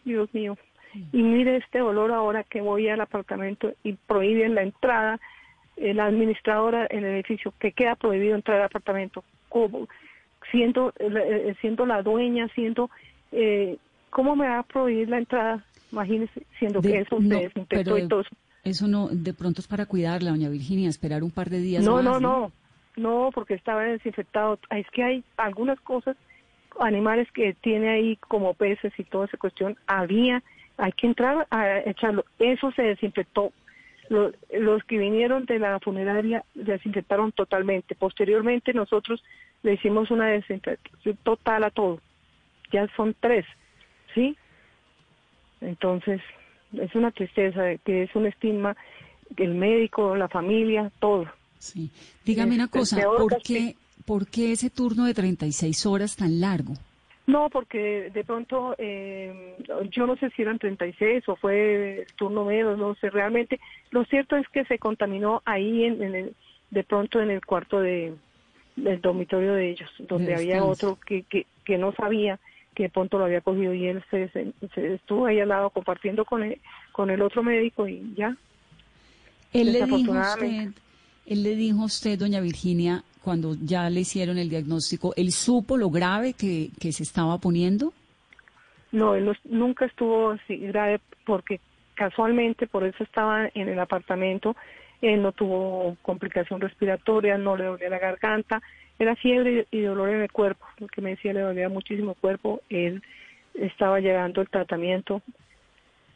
Dios 0.05 0.31
mío. 0.33 0.55
Y 1.11 1.21
mire 1.23 1.57
este 1.57 1.79
dolor 1.79 2.11
ahora 2.11 2.43
que 2.43 2.61
voy 2.61 2.87
al 2.89 3.01
apartamento 3.01 3.73
y 3.83 3.93
prohíben 3.93 4.53
la 4.55 4.63
entrada, 4.63 5.19
eh, 5.77 5.93
la 5.93 6.05
administradora 6.05 6.87
en 6.89 7.05
el 7.05 7.13
edificio, 7.15 7.53
que 7.59 7.71
queda 7.71 7.95
prohibido 7.95 8.35
entrar 8.35 8.57
al 8.59 8.65
apartamento. 8.65 9.23
como 9.49 9.87
Siendo, 10.51 10.93
eh, 10.99 11.55
siendo 11.61 11.85
la 11.85 12.01
dueña, 12.03 12.47
siendo... 12.55 12.89
Eh, 13.31 13.77
¿Cómo 14.09 14.35
me 14.37 14.47
va 14.47 14.59
a 14.59 14.63
prohibir 14.63 15.09
la 15.09 15.17
entrada? 15.17 15.63
Imagínese, 15.91 16.41
siendo 16.57 16.79
De- 16.81 16.89
que 16.91 16.97
eso 16.99 17.19
no, 17.19 17.39
desinfectó 17.39 17.67
pero 17.69 17.97
y 17.97 18.07
todo 18.07 18.21
eso. 18.21 18.35
Eso 18.67 18.87
no, 18.87 19.07
de 19.09 19.33
pronto 19.33 19.61
es 19.61 19.67
para 19.67 19.85
cuidarla, 19.85 20.31
doña 20.31 20.49
Virginia, 20.49 20.89
esperar 20.89 21.23
un 21.23 21.31
par 21.31 21.49
de 21.49 21.59
días 21.59 21.83
No, 21.83 21.95
más, 22.01 22.03
no, 22.03 22.19
no, 22.19 22.51
no, 22.95 23.29
porque 23.33 23.53
estaba 23.53 23.83
desinfectado. 23.83 24.59
Es 24.69 24.89
que 24.91 25.03
hay 25.03 25.23
algunas 25.37 25.79
cosas, 25.81 26.17
animales 26.79 27.27
que 27.31 27.53
tiene 27.55 27.89
ahí 27.89 28.17
como 28.17 28.53
peces 28.53 28.93
y 28.97 29.03
toda 29.03 29.25
esa 29.25 29.37
cuestión, 29.37 29.75
había, 29.87 30.43
hay 30.77 30.91
que 30.91 31.07
entrar 31.07 31.47
a 31.49 31.79
echarlo. 31.79 32.25
Eso 32.39 32.71
se 32.71 32.81
desinfectó. 32.83 33.51
Lo- 34.09 34.31
Los, 34.57 34.83
que 34.85 34.97
vinieron 34.97 35.45
de 35.45 35.59
la 35.59 35.79
funeraria 35.79 36.43
desinfectaron 36.53 37.31
totalmente. 37.31 37.95
Posteriormente 37.95 38.73
nosotros 38.73 39.23
le 39.63 39.73
hicimos 39.73 40.11
una 40.11 40.27
desinfección 40.27 41.17
total 41.23 41.63
a 41.63 41.71
todo. 41.71 41.99
Ya 42.71 42.87
son 42.95 43.15
tres, 43.19 43.45
¿sí? 44.13 44.37
Entonces, 45.61 46.21
es 46.81 46.95
una 46.95 47.11
tristeza, 47.11 47.75
que 47.85 48.03
es 48.03 48.15
un 48.15 48.25
estigma, 48.25 48.75
el 49.35 49.53
médico, 49.53 50.15
la 50.15 50.27
familia, 50.27 50.91
todo. 50.99 51.27
Sí. 51.59 51.89
Dígame 52.25 52.55
una 52.55 52.67
cosa, 52.67 53.01
¿por 53.17 53.41
qué, 53.41 53.75
¿por 54.05 54.27
qué 54.27 54.51
ese 54.51 54.69
turno 54.69 55.05
de 55.05 55.13
36 55.13 55.85
horas 55.85 56.15
tan 56.15 56.39
largo? 56.39 56.73
No, 57.25 57.49
porque 57.49 58.09
de 58.13 58.23
pronto, 58.23 58.73
eh, 58.77 59.57
yo 59.91 60.07
no 60.07 60.15
sé 60.15 60.29
si 60.29 60.43
eran 60.43 60.59
36 60.59 61.27
o 61.27 61.35
fue 61.35 62.01
el 62.01 62.07
turno 62.15 62.45
menos, 62.45 62.77
no 62.77 62.95
sé 62.95 63.09
realmente. 63.09 63.59
Lo 63.91 64.05
cierto 64.05 64.37
es 64.37 64.47
que 64.47 64.63
se 64.63 64.79
contaminó 64.79 65.41
ahí, 65.43 65.83
en, 65.83 66.01
en 66.01 66.15
el, 66.15 66.35
de 66.71 66.83
pronto 66.85 67.19
en 67.19 67.29
el 67.29 67.45
cuarto 67.45 67.81
de, 67.81 68.13
del 68.77 69.01
dormitorio 69.01 69.55
de 69.55 69.71
ellos, 69.71 69.89
donde 69.99 70.35
había 70.35 70.63
otro 70.63 70.97
que, 71.05 71.23
que, 71.23 71.45
que 71.65 71.77
no 71.77 71.91
sabía 71.91 72.39
que 72.77 72.83
de 72.83 72.89
pronto 72.89 73.17
lo 73.17 73.25
había 73.25 73.41
cogido 73.41 73.73
y 73.73 73.87
él 73.87 74.03
se, 74.11 74.29
se, 74.29 74.53
se 74.75 74.93
estuvo 74.93 75.25
ahí 75.25 75.39
al 75.39 75.49
lado 75.49 75.71
compartiendo 75.71 76.25
con 76.25 76.43
el, 76.43 76.61
con 76.91 77.09
el 77.09 77.23
otro 77.23 77.41
médico 77.41 77.87
y 77.87 78.13
ya. 78.15 78.37
Él 79.51 79.73
le 79.73 79.83
dijo 79.87 80.11
usted, 80.11 80.69
él 81.25 81.41
le 81.43 81.55
dijo 81.55 81.81
a 81.81 81.85
usted, 81.85 82.19
doña 82.19 82.39
Virginia, 82.39 83.03
cuando 83.23 83.55
ya 83.59 83.89
le 83.89 84.01
hicieron 84.01 84.37
el 84.37 84.49
diagnóstico, 84.49 85.11
¿él 85.17 85.31
supo 85.31 85.75
lo 85.75 85.89
grave 85.89 86.33
que, 86.33 86.69
que 86.79 86.91
se 86.91 87.01
estaba 87.01 87.39
poniendo? 87.39 87.93
No, 88.91 89.15
él 89.15 89.25
no- 89.25 89.33
nunca 89.45 89.85
estuvo 89.85 90.29
así 90.29 90.57
grave 90.57 91.01
porque 91.25 91.59
casualmente 91.95 92.67
por 92.67 92.83
eso 92.83 93.03
estaba 93.03 93.47
en 93.55 93.69
el 93.69 93.79
apartamento. 93.79 94.55
Él 95.01 95.23
no 95.23 95.31
tuvo 95.31 95.97
complicación 96.03 96.61
respiratoria, 96.61 97.39
no 97.39 97.57
le 97.57 97.65
dolía 97.65 97.89
la 97.89 97.97
garganta, 97.97 98.61
era 98.99 99.15
fiebre 99.15 99.67
y 99.71 99.81
dolor 99.81 100.09
en 100.09 100.21
el 100.21 100.31
cuerpo, 100.31 100.65
lo 100.79 100.87
que 100.87 101.01
me 101.01 101.11
decía 101.11 101.33
le 101.33 101.41
dolía 101.41 101.69
muchísimo 101.69 102.11
el 102.11 102.17
cuerpo. 102.17 102.61
Él 102.69 103.01
estaba 103.53 103.99
llegando 103.99 104.41
el 104.41 104.49
tratamiento, 104.49 105.21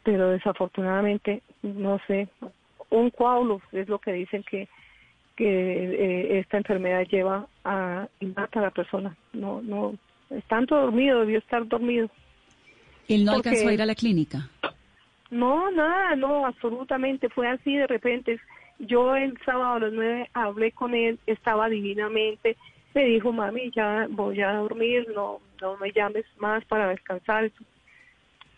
pero 0.02 0.30
desafortunadamente, 0.30 1.42
no 1.62 2.00
sé, 2.06 2.28
un 2.90 3.10
coágulo 3.10 3.60
es 3.72 3.88
lo 3.88 3.98
que 3.98 4.12
dicen 4.12 4.42
que 4.42 4.68
que 5.34 5.46
eh, 5.46 6.38
esta 6.40 6.58
enfermedad 6.58 7.06
lleva 7.10 7.46
a 7.64 8.06
y 8.20 8.26
mata 8.26 8.60
a 8.60 8.64
la 8.64 8.70
persona. 8.70 9.16
No, 9.32 9.62
no, 9.62 9.94
tanto 10.46 10.76
dormido, 10.76 11.20
debió 11.20 11.38
estar 11.38 11.66
dormido. 11.66 12.10
¿Él 13.08 13.24
no 13.24 13.32
Porque- 13.32 13.48
alcanzó 13.48 13.68
a 13.68 13.72
ir 13.72 13.80
a 13.80 13.86
la 13.86 13.94
clínica? 13.94 14.50
No, 15.30 15.70
nada, 15.70 16.14
no, 16.16 16.44
absolutamente, 16.44 17.30
fue 17.30 17.48
así 17.48 17.74
de 17.74 17.86
repente. 17.86 18.38
Yo 18.82 19.16
el 19.16 19.38
sábado 19.44 19.74
a 19.74 19.78
las 19.80 19.92
nueve 19.92 20.28
hablé 20.32 20.72
con 20.72 20.94
él, 20.94 21.18
estaba 21.26 21.68
divinamente, 21.68 22.56
me 22.94 23.04
dijo, 23.04 23.32
mami, 23.32 23.70
ya 23.74 24.06
voy 24.10 24.40
a 24.40 24.52
dormir, 24.52 25.06
no, 25.14 25.40
no 25.60 25.76
me 25.78 25.92
llames 25.92 26.24
más 26.38 26.64
para 26.66 26.88
descansar. 26.88 27.50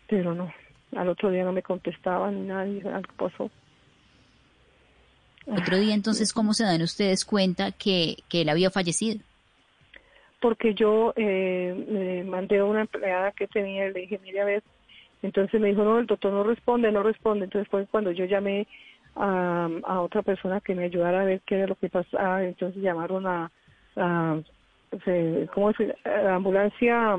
Pero 0.09 0.35
no, 0.35 0.53
al 0.97 1.09
otro 1.09 1.31
día 1.31 1.45
no 1.45 1.53
me 1.53 1.62
contestaba 1.62 2.31
ni 2.31 2.41
nadie, 2.41 2.83
algo 2.89 3.12
pasó. 3.16 3.51
Otro 5.47 5.79
día, 5.79 5.95
entonces, 5.95 6.33
¿cómo 6.33 6.55
se 6.55 6.64
dan 6.64 6.81
ustedes 6.83 7.25
cuenta 7.25 7.70
que, 7.72 8.16
que 8.31 8.41
él 8.43 8.49
había 8.49 8.70
fallecido? 8.70 9.20
porque 10.45 10.75
yo 10.75 11.14
eh, 11.16 11.75
me 11.89 12.22
mandé 12.22 12.59
a 12.59 12.66
una 12.66 12.83
empleada 12.83 13.33
que 13.33 13.47
tenía, 13.47 13.89
le 13.89 14.01
dije, 14.01 14.20
mire 14.22 14.43
a 14.43 14.45
ver, 14.45 14.62
entonces 15.22 15.59
me 15.59 15.68
dijo, 15.68 15.83
no, 15.85 15.99
el 15.99 16.05
doctor 16.05 16.35
no 16.35 16.45
responde, 16.45 16.93
no 16.93 17.03
responde, 17.03 17.47
entonces 17.47 17.66
fue 17.70 17.87
cuando 17.87 18.12
yo 18.12 18.27
llamé 18.27 18.66
a, 19.17 19.69
a 19.85 20.01
otra 20.01 20.23
persona 20.23 20.61
que 20.61 20.75
me 20.75 20.85
ayudara 20.85 21.23
a 21.23 21.25
ver 21.25 21.41
qué 21.47 21.57
era 21.57 21.67
lo 21.67 21.77
que 21.77 21.89
pasaba, 21.89 22.45
entonces 22.45 22.83
llamaron 22.83 23.27
a, 23.27 23.51
a 23.97 24.41
¿cómo? 25.53 25.69
A 25.69 26.09
la 26.09 26.35
ambulancia 26.35 27.19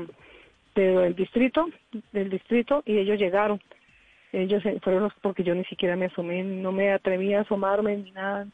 del 0.74 1.14
distrito, 1.14 1.68
del 2.12 2.30
distrito, 2.30 2.82
y 2.84 2.98
ellos 2.98 3.18
llegaron, 3.18 3.60
ellos 4.32 4.62
fueron 4.82 5.04
los, 5.04 5.12
porque 5.22 5.42
yo 5.42 5.54
ni 5.54 5.64
siquiera 5.64 5.96
me 5.96 6.06
asomé, 6.06 6.42
no 6.42 6.72
me 6.72 6.92
atreví 6.92 7.32
a 7.34 7.40
asomarme 7.40 7.96
ni 7.96 8.10
nada, 8.12 8.46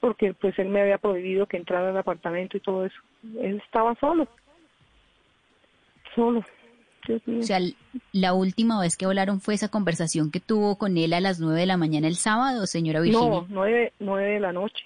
porque 0.00 0.34
pues 0.34 0.58
él 0.58 0.68
me 0.68 0.80
había 0.82 0.98
prohibido 0.98 1.46
que 1.46 1.56
entrara 1.56 1.90
al 1.90 1.96
apartamento 1.96 2.56
y 2.56 2.60
todo 2.60 2.86
eso. 2.86 2.96
Él 3.40 3.60
estaba 3.64 3.94
solo. 3.96 4.26
Solo. 6.14 6.42
Dios 7.06 7.26
mío. 7.26 7.40
O 7.40 7.42
sea, 7.42 7.58
la 8.12 8.34
última 8.34 8.80
vez 8.80 8.96
que 8.96 9.04
hablaron 9.04 9.40
fue 9.40 9.54
esa 9.54 9.68
conversación 9.68 10.30
que 10.30 10.40
tuvo 10.40 10.76
con 10.76 10.96
él 10.96 11.12
a 11.12 11.20
las 11.20 11.40
nueve 11.40 11.60
de 11.60 11.66
la 11.66 11.76
mañana 11.76 12.06
el 12.06 12.16
sábado, 12.16 12.66
señora 12.66 13.00
Virginia. 13.00 13.28
no, 13.28 13.46
nueve, 13.48 13.92
nueve 13.98 14.34
de 14.34 14.40
la 14.40 14.52
noche. 14.52 14.84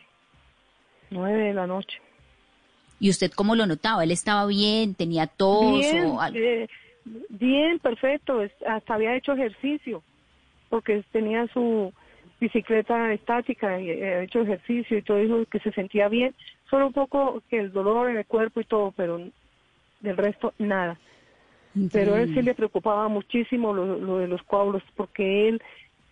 Nueve 1.10 1.38
de 1.44 1.54
la 1.54 1.66
noche. 1.66 1.98
¿Y 3.00 3.08
usted 3.10 3.30
cómo 3.32 3.56
lo 3.56 3.66
notaba? 3.66 4.04
¿Él 4.04 4.10
estaba 4.10 4.46
bien? 4.46 4.94
¿Tenía 4.94 5.26
tos 5.26 5.78
bien, 5.78 6.04
o 6.04 6.20
algo? 6.20 6.38
eh, 6.38 6.68
bien, 7.30 7.78
perfecto. 7.78 8.40
Hasta 8.66 8.94
había 8.94 9.16
hecho 9.16 9.32
ejercicio, 9.32 10.02
porque 10.68 11.02
tenía 11.10 11.46
su 11.48 11.92
bicicleta 12.40 13.12
estática 13.12 13.80
y 13.80 13.90
eh, 13.90 14.14
ha 14.14 14.22
hecho 14.22 14.42
ejercicio 14.42 14.98
y 14.98 15.02
todo 15.02 15.18
eso, 15.18 15.44
que 15.50 15.60
se 15.60 15.72
sentía 15.72 16.08
bien. 16.08 16.34
Solo 16.68 16.88
un 16.88 16.92
poco 16.92 17.42
que 17.48 17.58
el 17.58 17.72
dolor 17.72 18.10
en 18.10 18.18
el 18.18 18.26
cuerpo 18.26 18.60
y 18.60 18.64
todo, 18.64 18.92
pero 18.96 19.18
del 20.00 20.16
resto 20.16 20.52
nada. 20.58 20.98
Pero 21.92 22.14
a 22.14 22.22
él 22.22 22.34
sí 22.34 22.42
le 22.42 22.54
preocupaba 22.54 23.08
muchísimo 23.08 23.72
lo, 23.72 23.98
lo 23.98 24.18
de 24.18 24.28
los 24.28 24.42
coágulos, 24.42 24.82
porque 24.96 25.48
él 25.48 25.62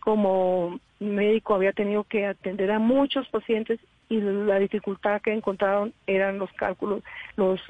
como 0.00 0.80
médico 1.00 1.54
había 1.54 1.72
tenido 1.72 2.04
que 2.04 2.26
atender 2.26 2.70
a 2.70 2.78
muchos 2.78 3.28
pacientes 3.28 3.80
y 4.08 4.20
la 4.20 4.58
dificultad 4.58 5.20
que 5.20 5.32
encontraron 5.32 5.92
eran 6.06 6.38
los 6.38 6.50
cálculos, 6.52 7.02
los, 7.36 7.60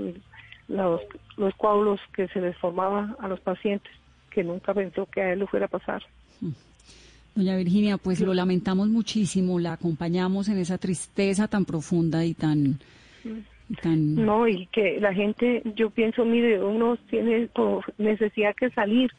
los, 0.68 1.00
los 1.36 1.54
coágulos 1.56 2.00
que 2.14 2.28
se 2.28 2.40
les 2.40 2.56
formaba 2.58 3.16
a 3.18 3.28
los 3.28 3.40
pacientes, 3.40 3.92
que 4.30 4.44
nunca 4.44 4.72
pensó 4.74 5.06
que 5.06 5.20
a 5.20 5.32
él 5.32 5.40
le 5.40 5.46
fuera 5.46 5.66
a 5.66 5.68
pasar. 5.68 6.02
Doña 7.34 7.56
Virginia, 7.56 7.98
pues 7.98 8.20
lo 8.20 8.34
lamentamos 8.34 8.88
muchísimo, 8.88 9.58
la 9.58 9.74
acompañamos 9.74 10.48
en 10.48 10.58
esa 10.58 10.78
tristeza 10.78 11.48
tan 11.48 11.64
profunda 11.64 12.24
y 12.24 12.34
tan... 12.34 12.78
No, 14.24 14.48
y 14.48 14.66
que 14.66 14.98
la 15.00 15.12
gente, 15.12 15.62
yo 15.76 15.90
pienso, 15.90 16.24
mire, 16.24 16.62
uno 16.62 16.96
tiene 17.10 17.48
necesidad 17.98 18.54
que 18.54 18.70
salir, 18.70 19.10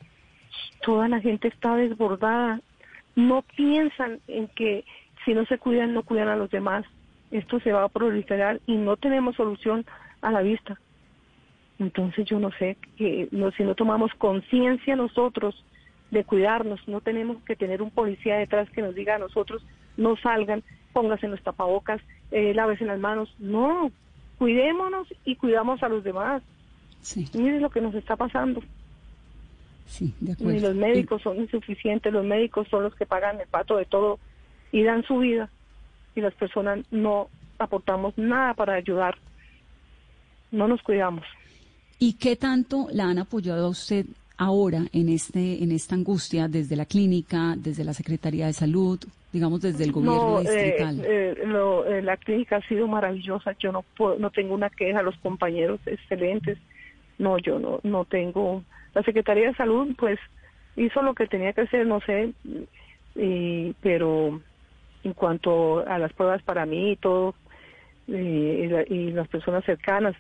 toda 0.82 1.08
la 1.08 1.20
gente 1.22 1.47
está 1.47 1.76
desbordada, 1.76 2.62
no 3.16 3.43
piensan 3.56 4.20
en 4.28 4.47
que 4.47 4.84
si 5.26 5.34
no 5.34 5.45
se 5.45 5.58
cuidan, 5.58 5.93
no 5.93 6.04
cuidan 6.04 6.30
a 6.30 6.36
los 6.36 6.50
demás, 6.50 6.86
esto 7.32 7.60
se 7.60 7.72
va 7.72 7.84
a 7.84 7.89
proliferar 7.89 8.60
y 8.66 8.76
no 8.76 8.97
tenemos 8.97 9.36
solución 9.36 9.86
a 10.22 10.32
la 10.32 10.41
vista. 10.41 10.80
Entonces 11.78 12.26
yo 12.26 12.39
no 12.39 12.52
sé, 12.54 12.76
que 12.97 13.30
si 13.56 13.64
no 13.64 13.76
tomamos 13.76 14.12
conciencia 14.16 14.95
nosotros 14.95 15.64
de 16.12 16.24
cuidarnos, 16.24 16.86
no 16.88 17.02
tenemos 17.02 17.38
que 17.43 17.56
tener 17.56 17.82
un 17.82 17.91
policía 17.91 18.38
detrás 18.38 18.70
que 18.72 18.82
nos 18.82 18.95
diga 18.95 19.16
a 19.16 19.20
nosotros, 19.20 19.64
no 19.95 20.18
salgan, 20.18 20.64
pónganse 20.91 21.28
los 21.28 21.41
tapabocas, 21.43 22.02
eh, 22.32 22.54
lávese 22.54 22.86
las 22.86 23.00
manos, 23.00 23.34
no, 23.38 23.91
cuidémonos 24.40 25.08
y 25.26 25.36
cuidamos 25.36 25.84
a 25.84 25.90
los 25.90 26.04
demás. 26.04 26.42
Sí. 27.02 27.28
Miren 27.34 27.62
lo 27.62 27.70
que 27.70 27.82
nos 27.82 27.94
está 27.94 28.16
pasando. 28.16 28.62
Sí, 29.86 30.14
de 30.20 30.28
Ni 30.28 30.34
acuerdo. 30.34 30.68
los 30.70 30.76
médicos 30.76 31.22
son 31.22 31.38
insuficientes, 31.38 32.12
los 32.12 32.26
médicos 32.26 32.68
son 32.70 32.84
los 32.84 32.96
que 32.96 33.06
pagan 33.06 33.40
el 33.40 33.48
pato 33.48 33.76
de 33.78 33.86
todo 33.86 34.20
y 34.72 34.84
dan 34.84 35.04
su 35.04 35.20
vida 35.20 35.50
y 36.16 36.22
las 36.22 36.34
personas 36.36 36.86
no 36.92 37.28
aportamos 37.60 38.18
nada 38.18 38.54
para 38.54 38.74
ayudar. 38.76 39.18
No 40.52 40.68
nos 40.68 40.82
cuidamos. 40.82 41.26
¿Y 42.00 42.14
qué 42.14 42.36
tanto 42.36 42.88
la 42.92 43.06
han 43.10 43.20
apoyado 43.20 43.66
a 43.66 43.70
usted 43.70 44.06
ahora 44.38 44.86
en 44.94 45.10
este 45.10 45.62
en 45.64 45.72
esta 45.72 45.96
angustia 45.96 46.48
desde 46.48 46.76
la 46.76 46.86
clínica, 46.86 47.56
desde 47.58 47.84
la 47.84 47.94
Secretaría 47.94 48.46
de 48.48 48.54
Salud, 48.54 49.00
digamos 49.32 49.61
desde 49.61 49.84
el 49.84 49.91
gobierno 49.91 50.19
no, 50.21 50.39
eh, 50.41 50.43
distrital? 50.43 51.01
eh, 51.05 51.36
lo- 51.45 51.86
eh, 51.86 52.01
la 52.01 52.17
clínica 52.17 52.57
ha 52.57 52.67
sido 52.67 52.88
maravillosa. 52.88 53.55
Yo 53.59 53.71
no 53.71 53.84
puedo, 53.95 54.17
no 54.17 54.32
tengo 54.32 54.53
una 54.55 54.69
queja. 54.69 55.01
Los 55.01 55.17
compañeros 55.19 55.80
excelentes. 55.86 56.57
No, 57.17 57.38
yo 57.38 57.59
no, 57.59 57.80
no 57.84 58.05
tengo. 58.05 58.63
La 58.93 59.03
Secretaría 59.03 59.47
de 59.49 59.55
Salud, 59.55 59.93
pues, 59.97 60.19
hizo 60.75 61.01
lo 61.01 61.13
que 61.13 61.27
tenía 61.27 61.53
que 61.53 61.61
hacer, 61.61 61.86
no 61.86 61.99
sé, 62.01 62.34
y, 63.15 63.73
pero 63.82 64.41
en 65.03 65.13
cuanto 65.13 65.80
a 65.88 65.97
las 65.99 66.13
pruebas 66.13 66.41
para 66.43 66.65
mí 66.65 66.91
y 66.91 66.95
todo, 66.95 67.36
eh, 68.07 68.61
y, 68.63 68.67
la- 68.67 68.86
y 68.88 69.11
las 69.11 69.27
personas 69.27 69.63
cercanas, 69.65 70.15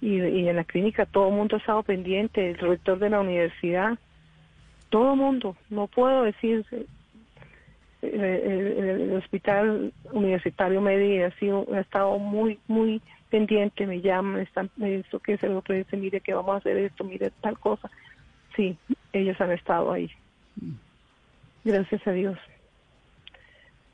y, 0.00 0.16
y 0.20 0.48
en 0.48 0.56
la 0.56 0.64
clínica 0.64 1.06
todo 1.06 1.28
el 1.28 1.34
mundo 1.34 1.56
ha 1.56 1.58
estado 1.58 1.82
pendiente, 1.82 2.50
el 2.50 2.58
rector 2.58 2.98
de 2.98 3.10
la 3.10 3.20
universidad, 3.20 3.98
todo 4.88 5.12
el 5.12 5.18
mundo, 5.18 5.56
no 5.68 5.86
puedo 5.88 6.22
decir, 6.24 6.64
el, 8.02 9.00
el 9.00 9.12
hospital 9.16 9.92
universitario 10.12 10.80
Medi 10.80 11.22
ha 11.22 11.30
sido 11.38 11.66
ha 11.72 11.80
estado 11.80 12.18
muy 12.18 12.58
muy 12.66 13.00
pendiente 13.30 13.86
me 13.86 14.00
llaman 14.00 14.40
están 14.40 14.70
esto 14.80 15.20
que 15.20 15.34
es 15.34 15.42
el 15.42 15.52
otro 15.52 15.74
dice 15.74 15.96
mire 15.96 16.20
que 16.20 16.34
vamos 16.34 16.54
a 16.54 16.58
hacer 16.58 16.76
esto 16.76 17.04
mire 17.04 17.30
tal 17.40 17.58
cosa 17.58 17.90
sí 18.56 18.76
ellos 19.12 19.40
han 19.40 19.52
estado 19.52 19.92
ahí. 19.92 20.10
Gracias 21.64 22.06
a 22.06 22.12
Dios. 22.12 22.38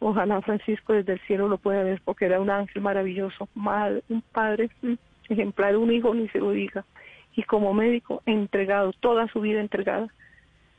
Ojalá 0.00 0.40
Francisco 0.42 0.92
desde 0.92 1.14
el 1.14 1.20
cielo 1.20 1.48
lo 1.48 1.58
pueda 1.58 1.82
ver 1.82 2.00
porque 2.04 2.26
era 2.26 2.40
un 2.40 2.50
ángel 2.50 2.82
maravilloso 2.82 3.48
madre, 3.54 4.02
un 4.08 4.22
padre 4.22 4.70
ejemplar 5.28 5.76
un 5.76 5.92
hijo 5.92 6.14
ni 6.14 6.28
se 6.28 6.38
lo 6.38 6.52
diga. 6.52 6.84
Y 7.34 7.42
como 7.42 7.74
médico 7.74 8.22
entregado 8.26 8.92
toda 8.92 9.28
su 9.28 9.40
vida 9.40 9.60
entregada. 9.60 10.08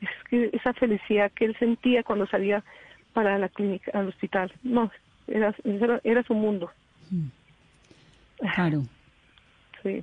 Es 0.00 0.08
que 0.28 0.50
esa 0.52 0.72
felicidad 0.72 1.30
que 1.32 1.44
él 1.44 1.56
sentía 1.58 2.02
cuando 2.02 2.26
salía 2.26 2.64
para 3.12 3.38
la 3.38 3.48
clínica, 3.48 3.90
al 3.94 4.08
hospital. 4.08 4.52
No, 4.62 4.90
era, 5.26 5.54
era, 5.64 6.00
era 6.04 6.22
su 6.22 6.34
mundo. 6.34 6.70
Claro. 8.54 8.82
Sí. 9.82 10.02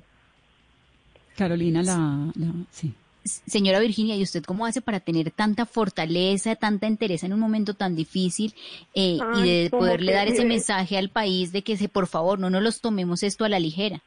Carolina, 1.36 1.82
la, 1.82 2.30
la 2.34 2.52
sí. 2.70 2.92
Señora 3.24 3.78
Virginia, 3.80 4.16
¿y 4.16 4.22
usted 4.22 4.42
cómo 4.42 4.64
hace 4.64 4.80
para 4.80 5.00
tener 5.00 5.30
tanta 5.30 5.66
fortaleza, 5.66 6.56
tanta 6.56 6.86
entereza 6.86 7.26
en 7.26 7.34
un 7.34 7.40
momento 7.40 7.74
tan 7.74 7.94
difícil 7.94 8.54
eh, 8.94 9.18
y 9.36 9.42
de 9.42 9.70
poderle 9.70 10.12
que, 10.12 10.16
dar 10.16 10.28
ese 10.28 10.38
mire, 10.38 10.54
mensaje 10.54 10.96
al 10.96 11.10
país 11.10 11.52
de 11.52 11.62
que 11.62 11.76
se, 11.76 11.88
por 11.88 12.06
favor 12.06 12.38
no 12.38 12.48
nos 12.48 12.62
los 12.62 12.80
tomemos 12.80 13.22
esto 13.22 13.44
a 13.44 13.50
la 13.50 13.60
ligera? 13.60 14.00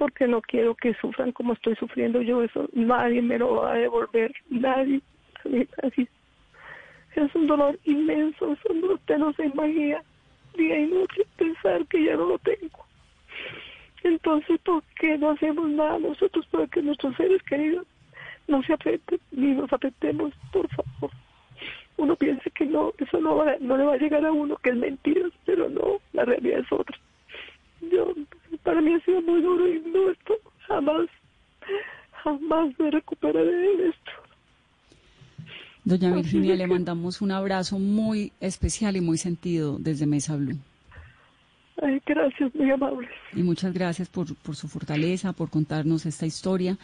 porque 0.00 0.26
no 0.26 0.40
quiero 0.40 0.74
que 0.74 0.94
sufran 0.94 1.30
como 1.30 1.52
estoy 1.52 1.76
sufriendo 1.76 2.22
yo. 2.22 2.42
Eso 2.42 2.66
nadie 2.72 3.20
me 3.20 3.36
lo 3.36 3.56
va 3.56 3.72
a 3.72 3.74
devolver, 3.74 4.32
nadie. 4.48 5.02
nadie. 5.44 6.08
Es 7.14 7.34
un 7.34 7.46
dolor 7.46 7.78
inmenso, 7.84 8.52
eso 8.52 8.74
no, 8.74 8.94
usted 8.94 9.18
no 9.18 9.32
se 9.32 9.46
imagina 9.46 10.02
día 10.56 10.78
y 10.78 10.86
noche 10.86 11.22
pensar 11.36 11.86
que 11.86 12.04
ya 12.04 12.16
no 12.16 12.26
lo 12.26 12.38
tengo. 12.38 12.84
Entonces, 14.02 14.60
¿por 14.60 14.82
qué 14.98 15.18
no 15.18 15.30
hacemos 15.30 15.68
nada 15.68 15.98
nosotros 15.98 16.46
para 16.46 16.66
que 16.66 16.82
nuestros 16.82 17.16
seres 17.16 17.42
queridos 17.42 17.86
no 18.48 18.62
se 18.62 18.72
afecten 18.72 19.20
ni 19.32 19.52
nos 19.52 19.72
afectemos, 19.72 20.32
por 20.52 20.68
favor? 20.68 21.10
Uno 21.96 22.16
piensa 22.16 22.48
que 22.50 22.64
no, 22.64 22.92
eso 22.98 23.20
no, 23.20 23.36
va, 23.36 23.56
no 23.60 23.76
le 23.76 23.84
va 23.84 23.94
a 23.94 23.98
llegar 23.98 24.24
a 24.24 24.32
uno, 24.32 24.56
que 24.56 24.70
es 24.70 24.76
mentira, 24.76 25.28
pero 25.44 25.68
no, 25.68 26.00
la 26.12 26.24
realidad 26.24 26.60
es 26.60 26.72
otra. 26.72 26.96
Yo, 27.82 28.14
para 28.62 28.80
mí 28.80 28.94
ha 28.94 29.00
sido 29.00 29.20
muy 29.22 29.42
duro 29.42 29.68
y 29.68 29.80
no, 29.80 30.10
esto 30.10 30.34
jamás, 30.66 31.08
jamás 32.24 32.78
me 32.78 32.90
recuperaré 32.90 33.52
de 33.52 33.88
esto. 33.88 34.10
Doña 35.84 36.14
Virginia, 36.14 36.54
le 36.56 36.66
mandamos 36.66 37.20
un 37.22 37.30
abrazo 37.30 37.78
muy 37.78 38.32
especial 38.40 38.96
y 38.96 39.00
muy 39.00 39.18
sentido 39.18 39.78
desde 39.78 40.06
Mesa 40.06 40.36
Blue. 40.36 40.58
Ay, 41.82 42.00
gracias, 42.04 42.54
muy 42.54 42.70
amable. 42.70 43.08
Y 43.34 43.42
muchas 43.42 43.72
gracias 43.72 44.08
por, 44.08 44.34
por 44.36 44.56
su 44.56 44.68
fortaleza, 44.68 45.32
por 45.32 45.48
contarnos 45.48 46.04
esta 46.04 46.26
historia, 46.26 46.76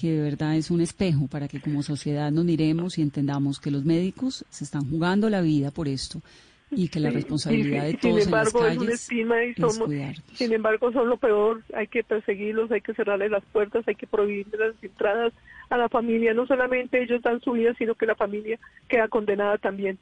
que 0.00 0.10
de 0.12 0.22
verdad 0.22 0.56
es 0.56 0.70
un 0.70 0.80
espejo 0.80 1.28
para 1.28 1.46
que 1.46 1.60
como 1.60 1.82
sociedad 1.82 2.32
nos 2.32 2.44
miremos 2.44 2.98
y 2.98 3.02
entendamos 3.02 3.60
que 3.60 3.70
los 3.70 3.84
médicos 3.84 4.44
se 4.48 4.64
están 4.64 4.88
jugando 4.90 5.30
la 5.30 5.40
vida 5.40 5.70
por 5.70 5.86
esto 5.86 6.20
y 6.74 6.88
que 6.88 7.00
la 7.00 7.10
responsabilidad 7.10 7.84
de 7.84 7.94
todos 7.94 8.24
sin 8.24 8.28
embargo, 8.28 8.66
en 8.66 8.66
las 8.66 8.78
calles 8.78 9.10
es 9.10 9.12
y 9.12 9.60
somos, 9.60 9.90
Sin 10.34 10.52
embargo, 10.52 10.92
son 10.92 11.08
lo 11.08 11.16
peor. 11.18 11.62
Hay 11.74 11.86
que 11.86 12.02
perseguirlos, 12.02 12.70
hay 12.72 12.80
que 12.80 12.94
cerrarles 12.94 13.30
las 13.30 13.44
puertas, 13.44 13.86
hay 13.86 13.94
que 13.94 14.06
prohibirles 14.06 14.58
las 14.58 14.82
entradas 14.82 15.32
a 15.72 15.78
la 15.78 15.88
familia. 15.88 16.34
No 16.34 16.46
solamente 16.46 17.02
ellos 17.02 17.22
dan 17.22 17.40
su 17.40 17.52
vida, 17.52 17.72
sino 17.78 17.94
que 17.94 18.06
la 18.06 18.14
familia 18.14 18.58
queda 18.88 19.08
condenada 19.08 19.58
también. 19.58 19.98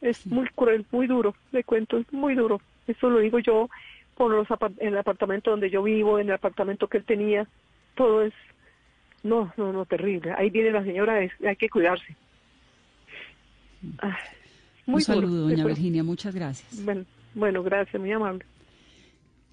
Es 0.00 0.26
muy 0.26 0.48
cruel, 0.48 0.86
muy 0.90 1.06
duro. 1.06 1.34
Le 1.52 1.62
cuento, 1.64 1.98
es 1.98 2.12
muy 2.12 2.34
duro. 2.34 2.60
Eso 2.86 3.10
lo 3.10 3.20
digo 3.20 3.38
yo 3.38 3.68
por 4.16 4.30
los 4.30 4.48
en 4.78 4.88
el 4.88 4.98
apartamento 4.98 5.50
donde 5.50 5.70
yo 5.70 5.82
vivo, 5.82 6.18
en 6.18 6.28
el 6.28 6.34
apartamento 6.34 6.88
que 6.88 6.98
él 6.98 7.04
tenía. 7.04 7.46
Todo 7.94 8.22
es, 8.22 8.32
no, 9.22 9.52
no, 9.56 9.72
no, 9.72 9.84
terrible. 9.84 10.32
Ahí 10.36 10.50
viene 10.50 10.72
la 10.72 10.82
señora, 10.82 11.18
hay 11.18 11.56
que 11.56 11.68
cuidarse. 11.68 12.16
Ah. 13.98 14.18
Muy 14.86 14.96
Un 14.96 15.02
saludo, 15.02 15.48
doña 15.48 15.64
Virginia, 15.64 16.02
muchas 16.02 16.34
gracias. 16.34 16.84
Bueno, 16.84 17.04
bueno, 17.34 17.62
gracias, 17.62 18.00
muy 18.00 18.10
amable. 18.10 18.44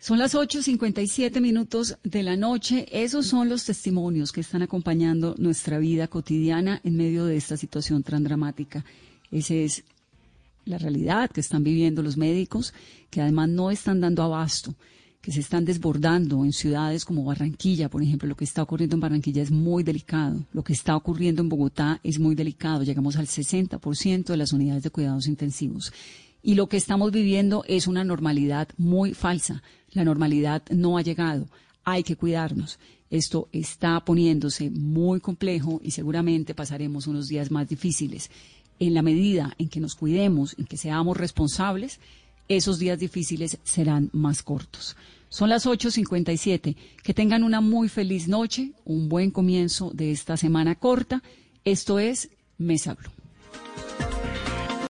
Son 0.02 0.18
las 0.18 0.34
8.57 0.34 1.42
minutos 1.42 1.98
de 2.06 2.24
la 2.24 2.38
noche. 2.38 2.88
Esos 2.90 3.28
son 3.28 3.50
los 3.50 3.66
testimonios 3.66 4.32
que 4.32 4.40
están 4.40 4.62
acompañando 4.62 5.36
nuestra 5.38 5.78
vida 5.78 6.08
cotidiana 6.08 6.80
en 6.86 6.96
medio 6.96 7.26
de 7.26 7.36
esta 7.36 7.58
situación 7.58 8.02
tan 8.02 8.24
dramática. 8.24 8.86
Esa 9.30 9.56
es 9.56 9.84
la 10.64 10.78
realidad 10.78 11.30
que 11.30 11.42
están 11.42 11.66
viviendo 11.66 12.02
los 12.02 12.16
médicos, 12.16 12.74
que 13.10 13.20
además 13.20 13.50
no 13.50 13.72
están 13.72 14.00
dando 14.00 14.24
abasto, 14.24 14.74
que 15.20 15.34
se 15.34 15.42
están 15.42 15.66
desbordando 15.66 16.46
en 16.46 16.54
ciudades 16.54 17.04
como 17.04 17.26
Barranquilla, 17.26 17.90
por 17.90 18.02
ejemplo. 18.02 18.30
Lo 18.30 18.38
que 18.38 18.46
está 18.46 18.64
ocurriendo 18.64 18.96
en 18.96 19.02
Barranquilla 19.02 19.44
es 19.44 19.52
muy 19.52 19.84
delicado. 19.84 20.46
Lo 20.54 20.64
que 20.64 20.72
está 20.72 20.96
ocurriendo 20.96 21.42
en 21.42 21.50
Bogotá 21.50 22.00
es 22.04 22.20
muy 22.20 22.36
delicado. 22.36 22.84
Llegamos 22.84 23.18
al 23.18 23.28
60% 23.28 24.24
de 24.24 24.38
las 24.38 24.54
unidades 24.54 24.84
de 24.84 24.92
cuidados 24.92 25.28
intensivos. 25.28 25.92
Y 26.42 26.56
lo 26.56 26.70
que 26.70 26.78
estamos 26.78 27.12
viviendo 27.12 27.66
es 27.68 27.86
una 27.86 28.06
normalidad 28.06 28.70
muy 28.78 29.14
falsa. 29.14 29.62
La 29.92 30.04
normalidad 30.04 30.64
no 30.70 30.98
ha 30.98 31.02
llegado. 31.02 31.48
Hay 31.84 32.04
que 32.04 32.16
cuidarnos. 32.16 32.80
Esto 33.10 33.50
está 33.52 34.00
poniéndose 34.02 34.70
muy 34.70 35.20
complejo 35.20 35.82
y 35.84 35.92
seguramente 35.92 36.54
pasaremos 36.54 37.08
unos 37.08 37.28
días 37.28 37.50
más 37.50 37.68
difíciles. 37.68 38.30
En 38.80 38.94
la 38.94 39.02
medida 39.02 39.54
en 39.58 39.68
que 39.68 39.80
nos 39.80 39.96
cuidemos, 39.96 40.56
en 40.58 40.66
que 40.66 40.78
seamos 40.78 41.18
responsables, 41.18 42.00
esos 42.48 42.80
días 42.80 43.00
difíciles 43.00 43.58
serán 43.64 44.10
más 44.14 44.44
cortos. 44.44 44.96
Son 45.30 45.50
las 45.50 45.66
8.57. 45.66 46.76
Que 47.04 47.14
tengan 47.14 47.44
una 47.44 47.62
muy 47.62 47.90
feliz 47.90 48.28
noche, 48.28 48.72
un 48.86 49.10
buen 49.10 49.32
comienzo 49.32 49.92
de 49.94 50.12
esta 50.12 50.38
semana 50.38 50.76
corta. 50.76 51.22
Esto 51.64 52.00
es 52.00 52.30
Mesa 52.58 52.96
Blue. 52.96 53.19